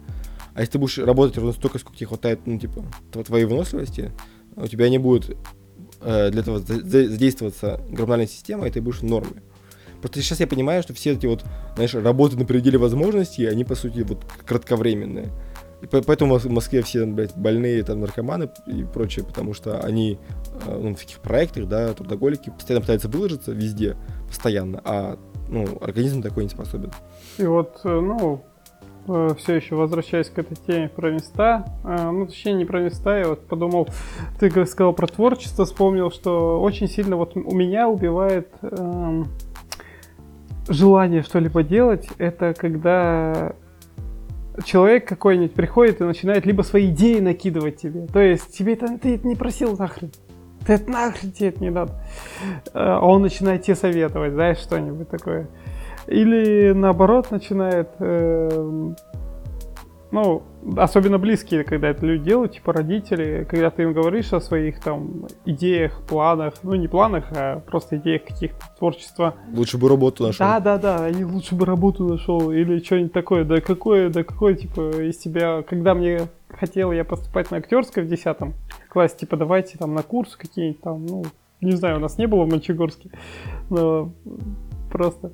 А 0.53 0.61
если 0.61 0.73
ты 0.73 0.79
будешь 0.79 0.97
работать 0.97 1.37
ровно 1.37 1.53
столько, 1.53 1.79
сколько 1.79 1.97
тебе 1.97 2.07
хватает, 2.07 2.41
ну, 2.45 2.59
типа, 2.59 2.83
тв- 3.11 3.23
твоей 3.23 3.45
выносливости, 3.45 4.11
у 4.55 4.67
тебя 4.67 4.89
не 4.89 4.97
будет 4.97 5.37
э, 6.01 6.29
для 6.31 6.41
этого 6.41 6.59
за- 6.59 6.81
за- 6.81 7.07
задействоваться 7.09 7.79
гормональная 7.89 8.27
система, 8.27 8.67
и 8.67 8.71
ты 8.71 8.81
будешь 8.81 8.99
в 8.99 9.03
норме. 9.03 9.43
Просто 10.01 10.21
сейчас 10.21 10.39
я 10.39 10.47
понимаю, 10.47 10.81
что 10.81 10.93
все 10.93 11.11
эти 11.11 11.27
вот, 11.27 11.45
знаешь, 11.75 11.93
работы 11.93 12.35
на 12.37 12.43
пределе 12.45 12.77
возможностей, 12.79 13.45
они, 13.45 13.63
по 13.63 13.75
сути, 13.75 13.99
вот 13.99 14.25
кратковременные. 14.45 15.29
И 15.81 15.87
по- 15.87 16.01
поэтому 16.01 16.37
в 16.37 16.49
Москве 16.49 16.81
все, 16.81 17.05
блядь, 17.05 17.35
больные, 17.35 17.83
там, 17.83 18.01
наркоманы 18.01 18.49
и 18.67 18.83
прочее, 18.83 19.25
потому 19.25 19.53
что 19.53 19.79
они 19.79 20.19
э, 20.67 20.77
ну, 20.77 20.95
в 20.95 20.99
таких 20.99 21.19
проектах, 21.19 21.67
да, 21.67 21.93
трудоголики, 21.93 22.49
постоянно 22.49 22.81
пытаются 22.81 23.07
выложиться 23.09 23.51
везде, 23.51 23.97
постоянно, 24.27 24.81
а, 24.83 25.17
ну, 25.49 25.65
организм 25.81 26.21
такой 26.21 26.43
не 26.43 26.49
способен. 26.49 26.91
И 27.37 27.43
вот, 27.43 27.79
э, 27.83 27.99
ну, 27.99 28.43
все 29.07 29.55
еще 29.55 29.75
возвращаясь 29.75 30.29
к 30.29 30.37
этой 30.37 30.55
теме 30.55 30.87
про 30.87 31.11
места, 31.11 31.65
э, 31.83 32.11
ну, 32.11 32.27
точнее, 32.27 32.53
не 32.53 32.65
про 32.65 32.81
места, 32.81 33.17
я 33.17 33.29
вот 33.29 33.47
подумал, 33.47 33.87
ты 34.39 34.49
сказал 34.65 34.93
про 34.93 35.07
творчество, 35.07 35.65
вспомнил, 35.65 36.11
что 36.11 36.61
очень 36.61 36.87
сильно 36.87 37.15
вот 37.15 37.35
у 37.35 37.55
меня 37.55 37.89
убивает 37.89 38.49
эм, 38.61 39.27
желание 40.67 41.23
что-либо 41.23 41.63
делать, 41.63 42.07
это 42.17 42.53
когда 42.53 43.53
человек 44.65 45.07
какой-нибудь 45.07 45.53
приходит 45.53 46.01
и 46.01 46.03
начинает 46.03 46.45
либо 46.45 46.61
свои 46.61 46.89
идеи 46.89 47.19
накидывать 47.19 47.77
тебе, 47.77 48.07
то 48.07 48.19
есть 48.19 48.55
тебе 48.55 48.73
это, 48.73 48.97
ты 48.97 49.15
это 49.15 49.27
не 49.27 49.35
просил 49.35 49.77
нахрен, 49.77 50.11
ты 50.65 50.73
это 50.73 50.89
нахрен 50.89 51.31
тебе 51.31 51.49
это 51.49 51.61
не 51.61 51.69
надо, 51.69 51.93
Э, 52.73 52.97
а 52.99 53.05
он 53.05 53.21
начинает 53.21 53.63
тебе 53.63 53.75
советовать, 53.75 54.33
знаешь, 54.33 54.57
что-нибудь 54.59 55.09
такое. 55.09 55.47
Или 56.07 56.71
наоборот 56.73 57.31
начинает, 57.31 57.89
э, 57.99 58.93
ну, 60.11 60.43
особенно 60.77 61.17
близкие, 61.17 61.63
когда 61.63 61.89
это 61.89 62.05
люди 62.05 62.25
делают, 62.25 62.53
типа 62.53 62.73
родители, 62.73 63.47
когда 63.49 63.69
ты 63.69 63.83
им 63.83 63.93
говоришь 63.93 64.33
о 64.33 64.41
своих 64.41 64.81
там 64.81 65.27
идеях, 65.45 66.01
планах, 66.07 66.55
ну 66.63 66.75
не 66.75 66.87
планах, 66.87 67.25
а 67.31 67.59
просто 67.59 67.97
идеях 67.97 68.25
каких-то 68.25 68.65
творчества. 68.77 69.35
Лучше 69.53 69.77
бы 69.77 69.87
работу 69.87 70.23
нашел. 70.23 70.45
Да, 70.45 70.59
да, 70.59 70.77
да, 70.77 71.05
они 71.05 71.23
лучше 71.23 71.55
бы 71.55 71.65
работу 71.65 72.03
нашел 72.03 72.51
или 72.51 72.79
что-нибудь 72.79 73.13
такое. 73.13 73.45
Да 73.45 73.61
какое, 73.61 74.09
да 74.09 74.23
какое, 74.23 74.55
типа, 74.55 75.01
из 75.01 75.17
тебя, 75.17 75.63
когда 75.63 75.93
мне 75.93 76.27
хотел 76.49 76.91
я 76.91 77.05
поступать 77.05 77.49
на 77.51 77.57
актерское 77.57 78.03
в 78.03 78.07
10 78.07 78.37
классе, 78.89 79.17
типа, 79.19 79.37
давайте 79.37 79.77
там 79.77 79.93
на 79.93 80.03
курс 80.03 80.35
какие-нибудь 80.35 80.81
там, 80.81 81.05
ну, 81.05 81.23
не 81.61 81.71
знаю, 81.71 81.97
у 81.97 81.99
нас 81.99 82.17
не 82.17 82.27
было 82.27 82.43
в 82.43 82.49
Мончегорске, 82.49 83.11
но 83.69 84.11
просто 84.91 85.31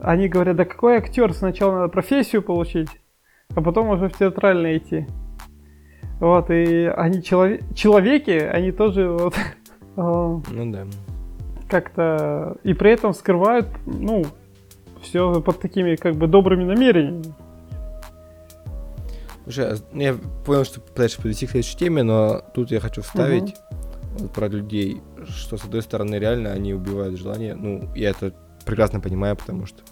они 0.00 0.28
говорят, 0.28 0.56
да 0.56 0.64
какой 0.64 0.96
актер, 0.96 1.32
сначала 1.32 1.72
надо 1.72 1.88
профессию 1.88 2.42
получить, 2.42 2.88
а 3.54 3.62
потом 3.62 3.88
уже 3.90 4.08
в 4.08 4.16
театральное 4.18 4.78
идти. 4.78 5.06
Вот, 6.20 6.50
и 6.50 6.86
они 6.96 7.20
челове- 7.20 7.62
человеки, 7.74 8.30
они 8.30 8.72
тоже 8.72 9.08
вот 9.10 9.34
а, 9.96 10.40
Ну 10.50 10.72
да. 10.72 10.86
как-то 11.68 12.56
и 12.62 12.72
при 12.74 12.92
этом 12.92 13.12
скрывают, 13.12 13.68
ну, 13.86 14.24
все 15.02 15.40
под 15.42 15.60
такими 15.60 15.94
как 15.96 16.16
бы 16.16 16.26
добрыми 16.26 16.64
намерениями. 16.64 17.34
Слушай, 19.44 19.74
а, 19.74 19.76
я 19.92 20.16
понял, 20.44 20.64
что 20.64 20.80
пытаешься 20.80 21.18
подвести 21.18 21.46
к 21.46 21.50
следующей 21.50 21.76
теме, 21.76 22.02
но 22.02 22.40
тут 22.54 22.70
я 22.70 22.80
хочу 22.80 23.02
вставить 23.02 23.54
вот 24.18 24.32
про 24.32 24.48
людей, 24.48 25.02
что 25.28 25.56
с 25.58 25.64
одной 25.64 25.82
стороны 25.82 26.16
реально 26.16 26.50
они 26.52 26.72
убивают 26.74 27.18
желание. 27.18 27.54
Ну, 27.54 27.88
я 27.94 28.10
это 28.10 28.32
прекрасно 28.64 29.00
понимаю, 29.00 29.36
потому 29.36 29.66
что 29.66 29.82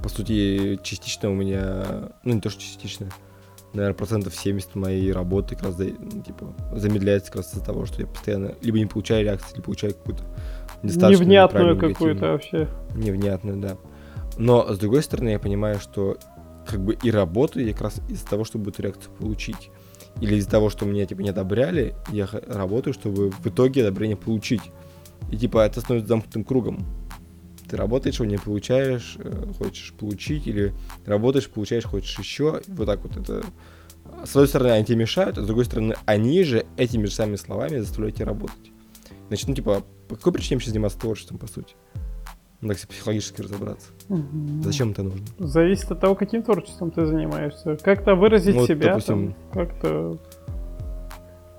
по 0.00 0.08
сути 0.08 0.78
частично 0.82 1.30
у 1.30 1.34
меня, 1.34 2.10
ну 2.24 2.34
не 2.34 2.40
то 2.40 2.50
что 2.50 2.60
частично, 2.60 3.08
наверное, 3.72 3.96
процентов 3.96 4.34
70 4.34 4.74
моей 4.74 5.12
работы 5.12 5.54
как 5.54 5.64
раз 5.64 5.78
ну, 5.78 6.22
типа, 6.22 6.54
замедляется 6.72 7.30
как 7.30 7.42
раз 7.42 7.52
из-за 7.52 7.64
того, 7.64 7.86
что 7.86 8.00
я 8.00 8.06
постоянно 8.06 8.54
либо 8.60 8.78
не 8.78 8.86
получаю 8.86 9.24
реакции, 9.24 9.54
либо 9.54 9.64
получаю 9.64 9.94
какую-то 9.94 10.24
недостаточно 10.82 11.22
Невнятную 11.22 11.78
какую-то 11.78 12.32
вообще. 12.32 12.68
Невнятную, 12.94 13.58
да. 13.58 13.76
Но, 14.36 14.72
с 14.72 14.78
другой 14.78 15.02
стороны, 15.02 15.30
я 15.30 15.38
понимаю, 15.38 15.78
что 15.78 16.16
как 16.66 16.80
бы 16.80 16.96
и 17.02 17.10
работаю 17.10 17.66
я 17.66 17.72
как 17.72 17.82
раз 17.82 18.00
из-за 18.08 18.26
того, 18.26 18.44
чтобы 18.44 18.70
эту 18.70 18.82
реакцию 18.82 19.12
получить. 19.14 19.70
Или 20.20 20.36
из-за 20.36 20.50
того, 20.50 20.68
что 20.70 20.84
меня, 20.84 21.06
типа, 21.06 21.20
не 21.20 21.30
одобряли, 21.30 21.94
я 22.10 22.28
работаю, 22.46 22.94
чтобы 22.94 23.30
в 23.30 23.46
итоге 23.46 23.82
одобрение 23.82 24.16
получить. 24.16 24.62
И, 25.30 25.36
типа, 25.36 25.64
это 25.64 25.80
становится 25.80 26.08
замкнутым 26.08 26.44
кругом. 26.44 26.86
Ты 27.72 27.78
работаешь, 27.78 28.16
его 28.16 28.26
не 28.26 28.36
получаешь, 28.36 29.16
э, 29.18 29.44
хочешь 29.56 29.94
получить, 29.98 30.46
или 30.46 30.74
работаешь, 31.06 31.48
получаешь, 31.48 31.84
хочешь 31.86 32.18
еще. 32.18 32.60
Вот 32.68 32.84
так 32.84 33.00
вот 33.00 33.16
это... 33.16 33.42
С 34.26 34.36
одной 34.36 34.46
стороны, 34.46 34.72
они 34.72 34.84
тебе 34.84 34.98
мешают, 34.98 35.38
а 35.38 35.42
с 35.42 35.46
другой 35.46 35.64
стороны, 35.64 35.94
они 36.04 36.44
же 36.44 36.66
этими 36.76 37.06
же 37.06 37.12
самыми 37.12 37.36
словами 37.36 37.78
заставляют 37.78 38.16
тебя 38.16 38.26
работать. 38.26 38.70
Значит, 39.28 39.48
ну, 39.48 39.54
типа, 39.54 39.82
по 40.06 40.16
какой 40.16 40.34
причине 40.34 40.56
вообще 40.56 40.68
заниматься 40.68 40.98
творчеством, 40.98 41.38
по 41.38 41.46
сути? 41.46 41.74
Ну, 42.60 42.68
так 42.68 42.76
психологически 42.76 43.40
разобраться. 43.40 43.86
Мгм. 44.10 44.62
Зачем 44.62 44.90
это 44.90 45.02
нужно? 45.04 45.24
Зависит 45.38 45.90
от 45.90 45.98
того, 46.00 46.14
каким 46.14 46.42
творчеством 46.42 46.90
ты 46.90 47.06
занимаешься. 47.06 47.78
Как-то 47.82 48.14
выразить 48.16 48.54
Ну, 48.54 48.66
себя, 48.66 48.88
допустим- 48.90 49.34
там, 49.50 49.66
как-то... 49.66 50.18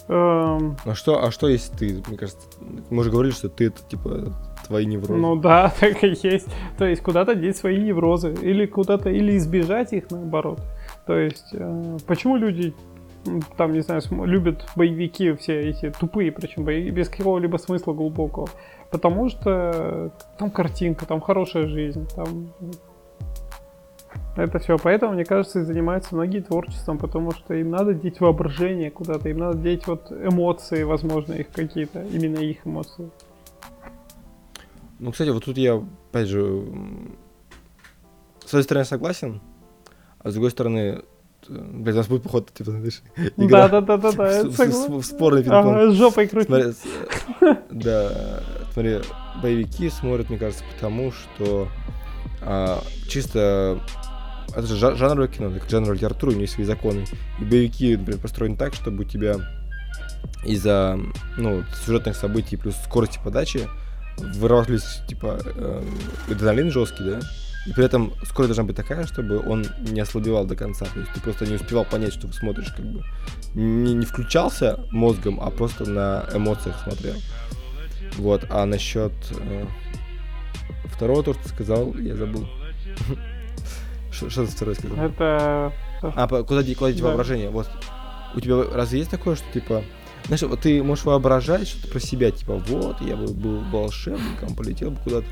эм, 0.10 0.78
А 0.86 0.93
что, 0.93 1.23
а 1.26 1.32
что 1.32 1.47
если 1.49 1.76
ты, 1.76 2.04
мне 2.08 2.17
кажется, 2.17 2.47
мы 2.91 2.99
уже 2.99 3.10
говорили, 3.10 3.34
что 3.34 3.49
ты 3.49 3.65
это, 3.65 3.82
типа, 3.89 4.32
твои 4.67 4.86
неврозы. 4.86 5.13
ну 5.13 5.36
да, 5.36 5.71
так 5.80 6.04
и 6.04 6.15
есть. 6.23 6.47
То 6.78 6.86
есть 6.86 7.02
куда-то 7.02 7.36
деть 7.36 7.58
свои 7.58 7.78
неврозы. 7.82 8.34
Или 8.41 8.65
куда-то, 8.65 9.10
или 9.10 9.38
избежать 9.38 9.93
их 9.93 10.10
наоборот. 10.12 10.60
То 11.06 11.17
есть, 11.17 11.54
э, 11.54 11.97
почему 12.08 12.38
люди 12.38 12.73
там, 13.58 13.71
не 13.71 13.82
знаю, 13.82 14.02
любят 14.26 14.65
боевики 14.76 15.32
все 15.34 15.62
эти 15.62 15.91
тупые, 15.91 16.32
причем 16.32 16.65
боевики 16.65 16.91
без 16.91 17.10
какого-либо 17.10 17.58
смысла 17.58 17.93
глубокого. 17.93 18.47
Потому 18.91 19.30
что 19.30 20.12
там 20.38 20.52
картинка, 20.52 21.06
там 21.06 21.21
хорошая 21.21 21.67
жизнь, 21.67 22.08
там 22.15 22.52
это 24.36 24.60
все. 24.60 24.78
Поэтому, 24.78 25.13
мне 25.13 25.26
кажется, 25.26 25.60
и 25.60 25.63
занимаются 25.63 26.15
многие 26.15 26.41
творчеством, 26.41 26.97
потому 26.97 27.32
что 27.32 27.54
им 27.54 27.69
надо 27.69 27.93
деть 27.93 28.19
воображение 28.19 28.91
куда-то, 28.91 29.30
им 29.30 29.38
надо 29.38 29.58
деть 29.58 29.88
вот 29.88 30.12
эмоции, 30.12 30.84
возможно, 30.84 31.34
их 31.34 31.49
какие-то, 31.52 32.04
именно 32.04 32.39
их 32.39 32.65
эмоции. 32.65 33.10
Ну, 35.04 35.12
кстати, 35.12 35.30
вот 35.30 35.44
тут 35.44 35.58
я, 35.58 35.84
опять 36.12 36.30
же, 36.30 36.63
с 38.46 38.48
одной 38.48 38.63
стороны 38.63 38.86
согласен, 38.86 39.42
а 40.20 40.30
с 40.30 40.34
другой 40.34 40.52
стороны, 40.52 41.02
блядь, 41.50 41.96
у 41.96 41.98
нас 41.98 42.08
будет, 42.08 42.24
походу, 42.24 42.48
типа, 42.54 42.72
знаешь, 42.72 43.02
игра 43.36 43.68
Да, 43.68 43.82
да, 43.82 43.98
да, 43.98 44.12
да, 44.12 44.12
да, 44.13 44.44
в, 44.50 45.04
спорный 45.04 45.44
пинг-понг. 45.44 45.76
Ага, 45.76 45.92
с 45.92 45.96
жопой 45.96 46.30
с- 46.30 46.84
да, 47.70 48.44
смотри, 48.72 49.00
боевики 49.42 49.89
смотрят, 49.89 50.30
мне 50.30 50.39
кажется, 50.39 50.63
потому 50.74 51.12
что 51.12 51.68
а, 52.42 52.82
чисто 53.10 53.82
это 54.56 54.66
же 54.68 54.76
жа- 54.76 54.96
жанровое 54.96 55.28
кино, 55.28 55.52
как 55.52 55.70
жанр 55.70 55.92
литературы, 55.92 56.34
у 56.34 56.39
есть 56.39 56.54
свои 56.54 56.66
законы. 56.66 57.04
И 57.42 57.44
боевики, 57.44 57.98
например, 57.98 58.22
построены 58.22 58.56
так, 58.56 58.74
чтобы 58.74 59.04
у 59.04 59.06
тебя 59.06 59.36
из-за 60.46 60.98
ну, 61.38 61.63
сюжетных 61.86 62.16
событий 62.16 62.56
плюс 62.56 62.76
скорости 62.78 63.20
подачи 63.22 63.68
вырабатывались, 64.17 65.02
типа, 65.08 65.39
э, 65.43 65.84
адреналин 66.30 66.71
жесткий, 66.71 67.04
да? 67.04 67.19
И 67.65 67.71
при 67.71 67.86
этом 67.86 68.13
скорость 68.26 68.49
должна 68.49 68.65
быть 68.65 68.76
такая, 68.76 69.06
чтобы 69.08 69.39
он 69.39 69.65
не 69.80 70.02
ослабевал 70.02 70.45
до 70.45 70.56
конца. 70.56 70.86
То 70.86 70.99
есть 70.99 71.13
ты 71.13 71.21
просто 71.21 71.45
не 71.45 71.56
успевал 71.56 71.86
понять, 71.86 72.13
что 72.13 72.28
ты 72.28 72.34
смотришь, 72.34 72.73
как 72.76 72.86
бы. 72.86 73.04
Не, 73.54 73.93
не 73.93 74.06
включался 74.06 74.80
мозгом, 74.91 75.39
а 75.41 75.49
просто 75.49 75.89
на 75.89 76.26
эмоциях 76.34 76.82
смотрел. 76.84 77.15
Вот, 78.17 78.45
а 78.49 78.65
насчет 78.65 79.13
э, 79.32 79.65
второго, 80.86 81.23
то, 81.23 81.34
что 81.34 81.43
ты 81.43 81.49
сказал, 81.49 81.93
я 81.95 82.15
забыл. 82.15 82.47
Что 84.12 84.45
ты 84.45 84.52
второй 84.52 84.76
сказал? 84.76 84.97
Это... 84.97 85.73
А, 86.04 86.28
куда, 86.28 86.62
де- 86.62 86.76
куда 86.76 86.91
деть 86.91 87.02
воображение? 87.02 87.49
Вот. 87.49 87.67
У 88.36 88.39
тебя 88.39 88.63
разве 88.71 88.99
есть 88.99 89.12
такое, 89.12 89.36
что 89.36 89.45
типа. 89.52 89.84
Знаешь, 90.25 90.41
вот 90.43 90.62
ты 90.62 90.81
можешь 90.81 91.03
воображать 91.05 91.67
что-то 91.67 91.89
про 91.89 91.99
себя, 91.99 92.31
типа, 92.31 92.55
вот, 92.55 93.01
я 93.01 93.15
бы 93.15 93.27
был 93.27 93.59
волшебником, 93.71 94.55
полетел 94.55 94.91
бы 94.91 94.97
куда-то. 95.03 95.25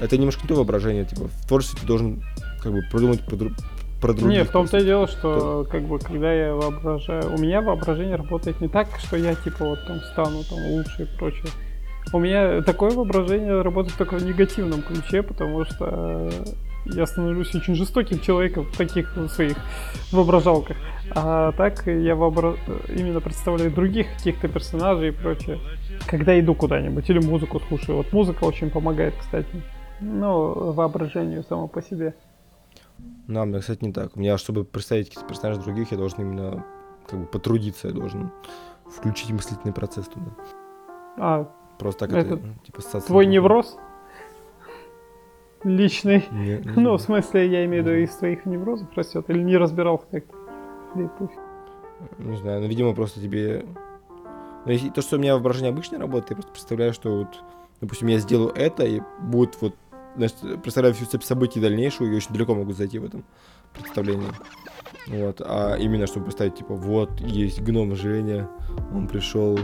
Это 0.00 0.16
немножко 0.16 0.42
не 0.42 0.48
то 0.48 0.54
воображение, 0.54 1.04
типа, 1.04 1.28
в 1.28 1.46
творчестве 1.46 1.78
ты 1.80 1.86
должен 1.86 2.22
как 2.62 2.72
бы 2.72 2.82
продумать 2.90 3.20
про, 3.24 3.36
дру- 3.36 3.54
про 4.00 4.14
других. 4.14 4.38
Не, 4.38 4.44
в 4.44 4.50
том-то 4.50 4.78
и 4.78 4.84
дело, 4.84 5.06
что 5.06 5.66
как 5.70 5.82
бы 5.82 5.98
когда 5.98 6.32
я 6.32 6.54
воображаю, 6.54 7.34
у 7.34 7.38
меня 7.38 7.60
воображение 7.60 8.16
работает 8.16 8.60
не 8.60 8.68
так, 8.68 8.88
что 8.98 9.16
я 9.16 9.34
типа 9.34 9.64
вот 9.64 9.86
там 9.86 10.00
стану 10.12 10.42
там 10.44 10.58
лучше 10.70 11.02
и 11.02 11.18
прочее, 11.18 11.48
У 12.12 12.18
меня 12.18 12.62
такое 12.62 12.90
воображение 12.92 13.60
работает 13.60 13.98
только 13.98 14.16
в 14.16 14.24
негативном 14.24 14.82
ключе, 14.82 15.22
потому 15.22 15.64
что 15.66 16.30
я 16.88 17.06
становлюсь 17.06 17.54
очень 17.54 17.74
жестоким 17.74 18.20
человеком 18.20 18.64
в 18.64 18.76
таких 18.76 19.16
своих 19.30 19.56
воображалках. 20.12 20.76
А 21.14 21.52
так 21.52 21.86
я 21.86 22.14
вообра... 22.14 22.56
именно 22.88 23.20
представляю 23.20 23.70
других 23.70 24.06
каких-то 24.16 24.48
персонажей 24.48 25.08
и 25.08 25.12
прочее, 25.12 25.58
когда 26.06 26.38
иду 26.38 26.54
куда-нибудь 26.54 27.08
или 27.08 27.18
музыку 27.18 27.60
слушаю. 27.60 27.98
Вот 27.98 28.12
музыка 28.12 28.44
очень 28.44 28.70
помогает, 28.70 29.14
кстати. 29.18 29.48
Ну, 30.00 30.72
воображению 30.72 31.42
само 31.42 31.68
по 31.68 31.82
себе. 31.82 32.14
Ну, 33.26 33.42
у 33.42 33.44
меня, 33.44 33.60
кстати, 33.60 33.84
не 33.84 33.92
так. 33.92 34.16
У 34.16 34.20
меня, 34.20 34.38
чтобы 34.38 34.64
представить 34.64 35.08
каких-то 35.08 35.26
персонажей 35.26 35.62
других, 35.62 35.90
я 35.92 35.98
должен 35.98 36.20
именно 36.20 36.64
как 37.08 37.20
бы 37.20 37.26
потрудиться, 37.26 37.88
я 37.88 37.94
должен 37.94 38.30
включить 38.86 39.30
мыслительный 39.30 39.72
процесс 39.72 40.06
туда. 40.06 40.30
А, 41.18 41.48
Просто 41.78 42.06
так 42.06 42.16
это, 42.16 42.34
это, 42.34 42.42
типа, 42.64 42.82
твой 43.00 43.26
не 43.26 43.34
невроз? 43.34 43.78
Личный? 45.64 46.24
Не- 46.30 46.58
не- 46.58 46.72
Ну, 46.76 46.94
в 46.96 47.00
смысле, 47.00 47.46
я 47.48 47.64
имею 47.64 47.82
в 47.82 47.86
виду 47.86 47.98
из 47.98 48.10
твоих 48.16 48.46
неврозов 48.46 48.88
растет? 48.94 49.24
Или 49.28 49.42
не 49.42 49.56
разбирался 49.56 50.06
как-то? 50.10 50.34
Да 50.94 51.02
и 51.02 51.08
пусть. 51.18 51.32
Не 52.18 52.36
знаю, 52.36 52.60
ну, 52.60 52.68
видимо, 52.68 52.94
просто 52.94 53.20
тебе... 53.20 53.64
Ну, 54.64 54.72
если 54.72 54.90
то, 54.90 55.02
что 55.02 55.16
у 55.16 55.18
меня 55.18 55.34
воображение 55.34 55.70
обычно 55.72 55.98
работает, 55.98 56.30
я 56.30 56.36
просто 56.36 56.52
представляю, 56.52 56.92
что 56.92 57.18
вот, 57.18 57.42
допустим, 57.80 58.08
я 58.08 58.18
сделаю 58.18 58.52
это, 58.54 58.84
и 58.84 59.00
будет 59.20 59.60
вот, 59.60 59.74
значит, 60.16 60.36
представляю 60.62 60.94
всю 60.94 61.06
цепь 61.06 61.22
событий 61.24 61.60
дальнейшую, 61.60 62.12
и 62.12 62.16
очень 62.16 62.32
далеко 62.32 62.54
могу 62.54 62.72
зайти 62.72 62.98
в 62.98 63.04
этом 63.04 63.24
представлении. 63.72 64.28
Вот, 65.06 65.40
а 65.44 65.76
именно, 65.76 66.06
чтобы 66.06 66.26
представить, 66.26 66.56
типа, 66.56 66.74
вот, 66.74 67.18
есть 67.20 67.62
гном 67.62 67.94
Женя, 67.96 68.48
он 68.92 69.08
пришел 69.08 69.58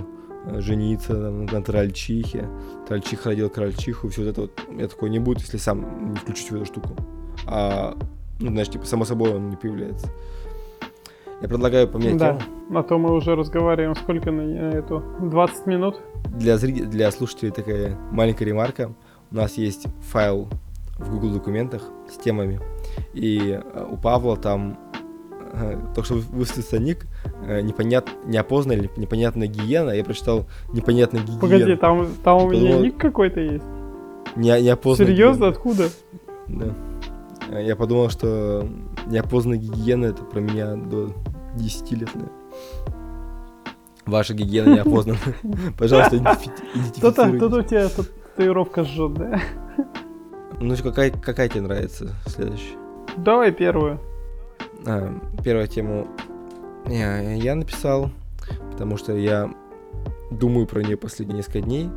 жениться 0.46 1.14
на, 1.14 1.30
на 1.30 1.62
трольчихе, 1.62 2.48
трольчих 2.86 3.26
родил 3.26 3.50
крольчиху, 3.50 4.08
все 4.08 4.22
вот 4.22 4.30
это 4.30 4.40
вот, 4.42 4.60
я 4.78 4.88
такой 4.88 5.10
не 5.10 5.18
буду, 5.18 5.40
если 5.40 5.56
сам 5.56 6.12
не 6.12 6.16
включусь 6.16 6.50
в 6.50 6.54
эту 6.56 6.64
штуку. 6.66 6.90
А, 7.46 7.96
ну, 8.40 8.50
знаешь, 8.50 8.68
типа, 8.68 8.84
само 8.86 9.04
собой 9.04 9.34
он 9.34 9.50
не 9.50 9.56
появляется. 9.56 10.08
Я 11.40 11.48
предлагаю 11.48 11.88
поменять 11.88 12.16
Да, 12.16 12.38
тему. 12.38 12.78
а 12.78 12.82
то 12.82 12.98
мы 12.98 13.12
уже 13.12 13.34
разговариваем 13.34 13.94
сколько 13.94 14.30
на 14.30 14.40
э, 14.42 14.78
эту? 14.78 15.02
20 15.20 15.66
минут? 15.66 16.00
Для, 16.30 16.56
зри... 16.56 16.72
для 16.72 17.10
слушателей 17.10 17.52
такая 17.52 17.98
маленькая 18.10 18.44
ремарка. 18.46 18.94
У 19.30 19.34
нас 19.34 19.58
есть 19.58 19.86
файл 20.00 20.48
в 20.98 21.10
Google 21.10 21.32
документах 21.32 21.82
с 22.10 22.16
темами. 22.16 22.60
И 23.12 23.60
э, 23.62 23.86
у 23.90 23.96
Павла 23.96 24.36
там 24.36 24.78
э, 25.52 25.78
только 25.94 26.04
что 26.04 26.14
высветился 26.14 26.78
ник 26.78 27.04
э, 27.04 27.08
непонят... 27.62 28.08
неопознанная 28.26 28.78
или 28.78 28.90
непонятная 28.96 29.48
гиена. 29.48 29.90
Я 29.90 30.04
прочитал 30.04 30.46
непонятная 30.72 31.22
гиена. 31.22 31.40
Погоди, 31.40 31.76
там, 31.76 32.08
там 32.22 32.44
у 32.44 32.50
меня 32.50 32.76
ну, 32.76 32.82
ник 32.84 32.96
какой-то 32.96 33.40
есть. 33.40 33.64
Не... 34.36 34.60
Неопознанная 34.60 35.12
Серьезно? 35.12 35.38
гиена. 35.40 35.48
Откуда? 35.48 35.88
Да. 36.48 36.66
Э, 37.50 37.64
Я 37.64 37.76
подумал, 37.76 38.10
что 38.10 38.68
неопознанная 39.06 39.58
гигиена 39.58 40.06
это 40.06 40.24
про 40.24 40.40
меня 40.40 40.74
до 40.76 41.12
10 41.56 41.92
лет. 41.92 42.14
наверное. 42.14 42.44
Ваша 44.06 44.34
гигиена 44.34 44.74
неопознана. 44.74 45.18
Пожалуйста, 45.78 46.16
идентифи- 46.16 46.50
Кто-то, 46.98 47.56
у 47.56 47.62
тебя 47.62 47.88
татуировка 47.88 48.84
жжет, 48.84 49.14
да? 49.14 49.40
Ну, 50.60 50.74
какая, 50.76 51.10
какая 51.10 51.48
тебе 51.48 51.62
нравится 51.62 52.14
следующая? 52.26 52.76
Давай 53.16 53.50
первую. 53.52 53.98
А, 54.86 55.14
первую 55.42 55.66
тему 55.68 56.06
я, 56.86 57.34
я 57.34 57.54
написал, 57.54 58.10
потому 58.72 58.96
что 58.96 59.16
я 59.16 59.50
думаю 60.30 60.66
про 60.66 60.82
нее 60.82 60.96
последние 60.96 61.38
несколько 61.38 61.60
дней. 61.60 61.90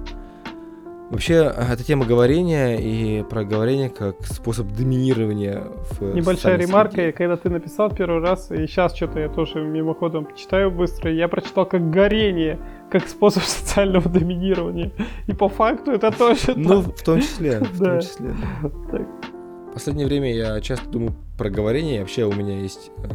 Вообще, 1.09 1.43
а, 1.43 1.73
это 1.73 1.85
тема 1.85 2.05
говорения 2.05 2.75
и 2.75 3.23
про 3.23 3.45
говорение 3.45 3.89
как 3.89 4.25
способ 4.25 4.67
доминирования 4.73 5.63
в 5.91 6.13
Небольшая 6.13 6.57
ремарка, 6.57 6.95
среде. 6.95 7.11
когда 7.13 7.37
ты 7.37 7.49
написал 7.49 7.89
первый 7.89 8.21
раз, 8.21 8.51
и 8.51 8.67
сейчас 8.67 8.93
что-то 8.93 9.19
я 9.19 9.29
тоже 9.29 9.61
мимоходом 9.61 10.27
читаю 10.35 10.69
быстро, 10.69 11.09
я 11.09 11.29
прочитал 11.29 11.65
как 11.65 11.89
горение, 11.89 12.59
как 12.91 13.07
способ 13.07 13.43
социального 13.45 14.09
доминирования. 14.09 14.91
И 15.27 15.33
по 15.33 15.47
факту 15.47 15.91
это 15.91 16.11
тоже 16.11 16.53
Ну, 16.57 16.81
в 16.81 17.01
том 17.01 17.21
числе, 17.21 17.59
в 17.59 17.79
том 17.79 18.01
числе. 18.01 18.35
В 18.61 19.73
последнее 19.73 20.07
время 20.07 20.33
я 20.33 20.59
часто 20.59 20.89
думаю 20.89 21.13
про 21.37 21.49
говорение. 21.49 22.01
Вообще 22.01 22.25
у 22.25 22.33
меня 22.33 22.59
есть 22.59 22.91
э, 22.97 23.07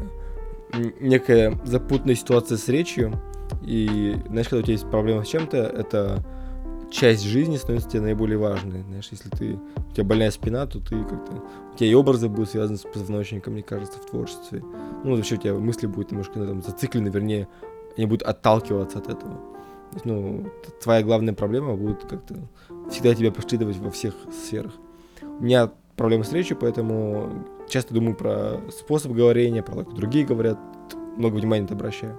некая 1.00 1.58
запутанная 1.64 2.14
ситуация 2.14 2.58
с 2.58 2.68
речью. 2.68 3.12
И, 3.62 4.16
знаешь, 4.28 4.48
когда 4.48 4.60
у 4.60 4.62
тебя 4.62 4.72
есть 4.72 4.90
проблема 4.90 5.24
с 5.24 5.28
чем-то, 5.28 5.56
это 5.56 6.24
часть 6.90 7.24
жизни 7.24 7.56
становится 7.56 7.88
тебе 7.88 8.02
наиболее 8.02 8.38
важной. 8.38 8.82
Знаешь, 8.82 9.08
если 9.10 9.28
ты, 9.30 9.58
у 9.76 9.92
тебя 9.92 10.04
больная 10.04 10.30
спина, 10.30 10.66
то 10.66 10.78
ты 10.78 11.02
как-то... 11.04 11.42
У 11.72 11.76
тебя 11.76 11.90
и 11.90 11.94
образы 11.94 12.28
будут 12.28 12.50
связаны 12.50 12.78
с 12.78 12.82
позвоночником, 12.82 13.54
мне 13.54 13.62
кажется, 13.62 13.98
в 13.98 14.06
творчестве. 14.06 14.62
Ну, 15.04 15.16
вообще 15.16 15.36
у 15.36 15.38
тебя 15.38 15.54
мысли 15.54 15.86
будут 15.86 16.10
немножко 16.10 16.38
ну, 16.38 16.46
там, 16.46 16.62
зациклены, 16.62 17.08
вернее, 17.08 17.48
они 17.96 18.06
будут 18.06 18.22
отталкиваться 18.22 18.98
от 18.98 19.08
этого. 19.08 19.34
То 19.34 19.94
есть, 19.94 20.04
ну, 20.04 20.50
твоя 20.82 21.02
главная 21.02 21.34
проблема 21.34 21.74
будет 21.76 22.04
как-то 22.04 22.36
всегда 22.90 23.14
тебя 23.14 23.32
преследовать 23.32 23.78
во 23.78 23.90
всех 23.90 24.14
сферах. 24.30 24.72
У 25.22 25.44
меня 25.44 25.70
проблемы 25.96 26.24
с 26.24 26.32
речью, 26.32 26.56
поэтому 26.58 27.44
часто 27.72 27.94
думаю 27.94 28.14
про 28.14 28.60
способ 28.70 29.12
говорения, 29.12 29.62
про 29.62 29.76
то, 29.76 29.84
как 29.84 29.94
другие 29.94 30.26
говорят, 30.26 30.58
много 31.16 31.36
внимания 31.36 31.64
это 31.64 31.74
обращаю. 31.74 32.18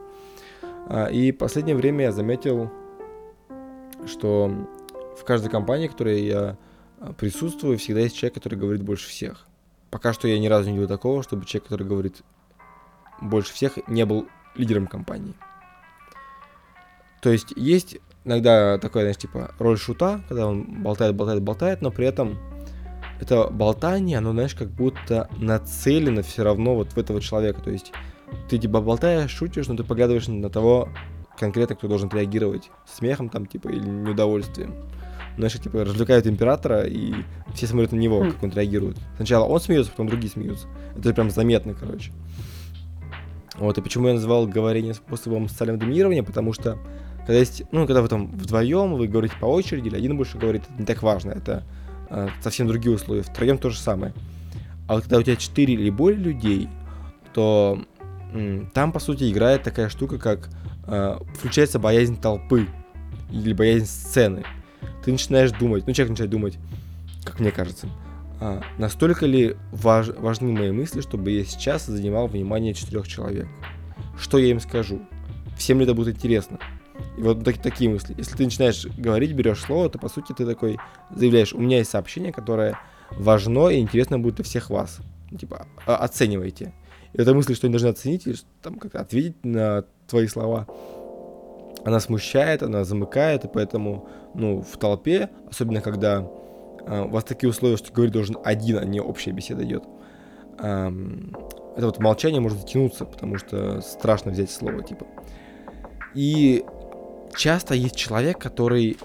А, 0.87 1.07
И 1.07 1.31
в 1.31 1.37
последнее 1.37 1.75
время 1.75 2.05
я 2.05 2.11
заметил, 2.11 2.71
что 4.05 4.51
в 5.17 5.23
каждой 5.23 5.49
компании, 5.49 5.87
в 5.87 5.91
которой 5.91 6.23
я 6.23 6.57
а, 6.99 7.13
присутствую, 7.13 7.77
всегда 7.77 8.01
есть 8.01 8.17
человек, 8.17 8.35
который 8.35 8.57
говорит 8.57 8.83
больше 8.83 9.07
всех. 9.07 9.45
Пока 9.91 10.11
что 10.11 10.27
я 10.27 10.39
ни 10.39 10.47
разу 10.47 10.69
не 10.69 10.77
видел 10.77 10.87
такого, 10.87 11.21
чтобы 11.21 11.45
человек, 11.45 11.65
который 11.65 11.87
говорит 11.87 12.23
больше 13.21 13.53
всех, 13.53 13.77
не 13.87 14.05
был 14.05 14.27
лидером 14.55 14.87
компании. 14.87 15.35
То 17.21 17.31
есть 17.31 17.53
есть 17.55 17.97
иногда 18.25 18.77
такое, 18.79 19.03
знаешь, 19.03 19.17
типа 19.17 19.53
роль 19.59 19.77
шута, 19.77 20.21
когда 20.27 20.47
он 20.47 20.83
болтает, 20.83 21.15
болтает, 21.15 21.41
болтает, 21.41 21.81
но 21.81 21.91
при 21.91 22.07
этом 22.07 22.37
это 23.19 23.47
болтание, 23.47 24.17
оно, 24.17 24.31
знаешь, 24.31 24.55
как 24.55 24.69
будто 24.69 25.29
нацелено 25.37 26.21
все 26.21 26.43
равно 26.43 26.75
вот 26.75 26.93
в 26.93 26.97
этого 26.97 27.21
человека. 27.21 27.61
То 27.61 27.71
есть 27.71 27.91
ты 28.49 28.57
типа 28.57 28.81
болтаешь, 28.81 29.31
шутишь, 29.31 29.67
но 29.67 29.75
ты 29.75 29.83
поглядываешь 29.83 30.27
на 30.27 30.49
того 30.49 30.89
конкретно, 31.37 31.75
кто 31.75 31.87
должен 31.87 32.09
реагировать 32.09 32.69
смехом 32.85 33.29
там, 33.29 33.45
типа, 33.45 33.69
или 33.69 33.85
неудовольствием. 33.85 34.75
Знаешь, 35.35 35.53
типа, 35.53 35.83
развлекают 35.83 36.27
императора, 36.27 36.83
и 36.83 37.13
все 37.55 37.65
смотрят 37.65 37.91
на 37.91 37.95
него, 37.95 38.23
Хм. 38.23 38.31
как 38.31 38.43
он 38.43 38.51
реагирует. 38.51 38.97
Сначала 39.15 39.45
он 39.45 39.59
смеется, 39.59 39.91
потом 39.91 40.07
другие 40.07 40.31
смеются. 40.31 40.67
Это 40.95 41.13
прям 41.13 41.31
заметно, 41.31 41.73
короче. 41.73 42.11
Вот, 43.55 43.77
и 43.77 43.81
почему 43.81 44.07
я 44.07 44.13
назвал 44.13 44.47
говорение 44.47 44.93
способом 44.93 45.47
социального 45.47 45.79
доминирования, 45.79 46.23
потому 46.23 46.53
что 46.53 46.77
когда 47.19 47.39
есть, 47.39 47.63
ну, 47.71 47.85
когда 47.85 48.01
вы 48.01 48.09
там 48.09 48.27
вдвоем, 48.31 48.95
вы 48.95 49.07
говорите 49.07 49.35
по 49.39 49.45
очереди, 49.45 49.87
или 49.87 49.95
один 49.95 50.17
больше 50.17 50.37
говорит, 50.37 50.63
это 50.63 50.79
не 50.79 50.85
так 50.85 51.01
важно, 51.01 51.31
это 51.31 51.63
совсем 52.41 52.67
другие 52.67 52.95
условия. 52.95 53.23
Втроем 53.23 53.57
то 53.57 53.69
же 53.69 53.77
самое. 53.77 54.13
А 54.87 54.95
вот 54.95 55.03
когда 55.03 55.17
у 55.19 55.23
тебя 55.23 55.35
4 55.35 55.73
или 55.73 55.89
более 55.89 56.19
людей, 56.19 56.69
то 57.33 57.79
там, 58.73 58.91
по 58.91 58.99
сути, 58.99 59.31
играет 59.31 59.63
такая 59.63 59.89
штука, 59.89 60.17
как 60.17 60.49
а, 60.85 61.21
включается 61.35 61.79
боязнь 61.79 62.19
толпы 62.19 62.67
или 63.31 63.53
боязнь 63.53 63.85
сцены. 63.85 64.43
Ты 65.03 65.11
начинаешь 65.11 65.51
думать, 65.51 65.85
ну, 65.87 65.93
человек 65.93 66.11
начинает 66.11 66.31
думать, 66.31 66.57
как 67.23 67.39
мне 67.39 67.51
кажется, 67.51 67.87
а, 68.39 68.61
настолько 68.77 69.25
ли 69.25 69.55
важ- 69.71 70.17
важны 70.19 70.51
мои 70.51 70.71
мысли, 70.71 71.01
чтобы 71.01 71.31
я 71.31 71.45
сейчас 71.45 71.85
занимал 71.85 72.27
внимание 72.27 72.73
четырех 72.73 73.07
человек? 73.07 73.47
Что 74.19 74.37
я 74.37 74.47
им 74.47 74.59
скажу? 74.59 75.01
Всем 75.57 75.79
ли 75.79 75.85
это 75.85 75.93
будет 75.93 76.15
интересно? 76.15 76.59
И 77.17 77.21
вот 77.21 77.43
так- 77.43 77.61
такие 77.61 77.89
мысли. 77.89 78.15
Если 78.17 78.35
ты 78.35 78.43
начинаешь 78.45 78.85
говорить, 78.97 79.33
берешь 79.33 79.61
слово, 79.61 79.89
то 79.89 79.99
по 79.99 80.09
сути 80.09 80.33
ты 80.33 80.45
такой 80.45 80.77
заявляешь, 81.15 81.53
у 81.53 81.59
меня 81.59 81.77
есть 81.77 81.91
сообщение, 81.91 82.31
которое 82.31 82.79
важно 83.11 83.69
и 83.69 83.79
интересно 83.79 84.19
будет 84.19 84.35
для 84.35 84.43
всех 84.45 84.69
вас. 84.69 84.99
Типа, 85.37 85.67
о- 85.85 85.95
оценивайте. 85.97 86.73
И 87.13 87.21
эта 87.21 87.33
мысль, 87.33 87.55
что 87.55 87.67
они 87.67 87.73
должны 87.73 87.87
оценить, 87.89 88.27
и 88.27 88.35
там 88.61 88.79
как-то 88.79 88.99
ответить 88.99 89.43
на 89.43 89.85
твои 90.07 90.27
слова, 90.27 90.67
она 91.85 91.99
смущает, 91.99 92.63
она 92.63 92.83
замыкает, 92.83 93.45
и 93.45 93.47
поэтому, 93.47 94.07
ну, 94.35 94.61
в 94.61 94.77
толпе, 94.77 95.29
особенно 95.49 95.81
когда 95.81 96.27
а, 96.85 97.03
у 97.05 97.09
вас 97.09 97.23
такие 97.23 97.49
условия, 97.49 97.77
что 97.77 97.93
говорить 97.93 98.13
должен 98.13 98.37
один, 98.43 98.77
а 98.77 98.85
не 98.85 98.99
общая 98.99 99.31
беседа 99.31 99.63
идет, 99.63 99.83
ам, 100.59 101.35
это 101.75 101.85
вот 101.85 101.99
молчание 101.99 102.41
может 102.41 102.59
затянуться, 102.59 103.05
потому 103.05 103.37
что 103.37 103.81
страшно 103.81 104.31
взять 104.31 104.51
слово, 104.51 104.83
типа. 104.83 105.05
И 106.13 106.63
часто 107.35 107.75
есть 107.75 107.95
человек, 107.95 108.39
который 108.39 108.97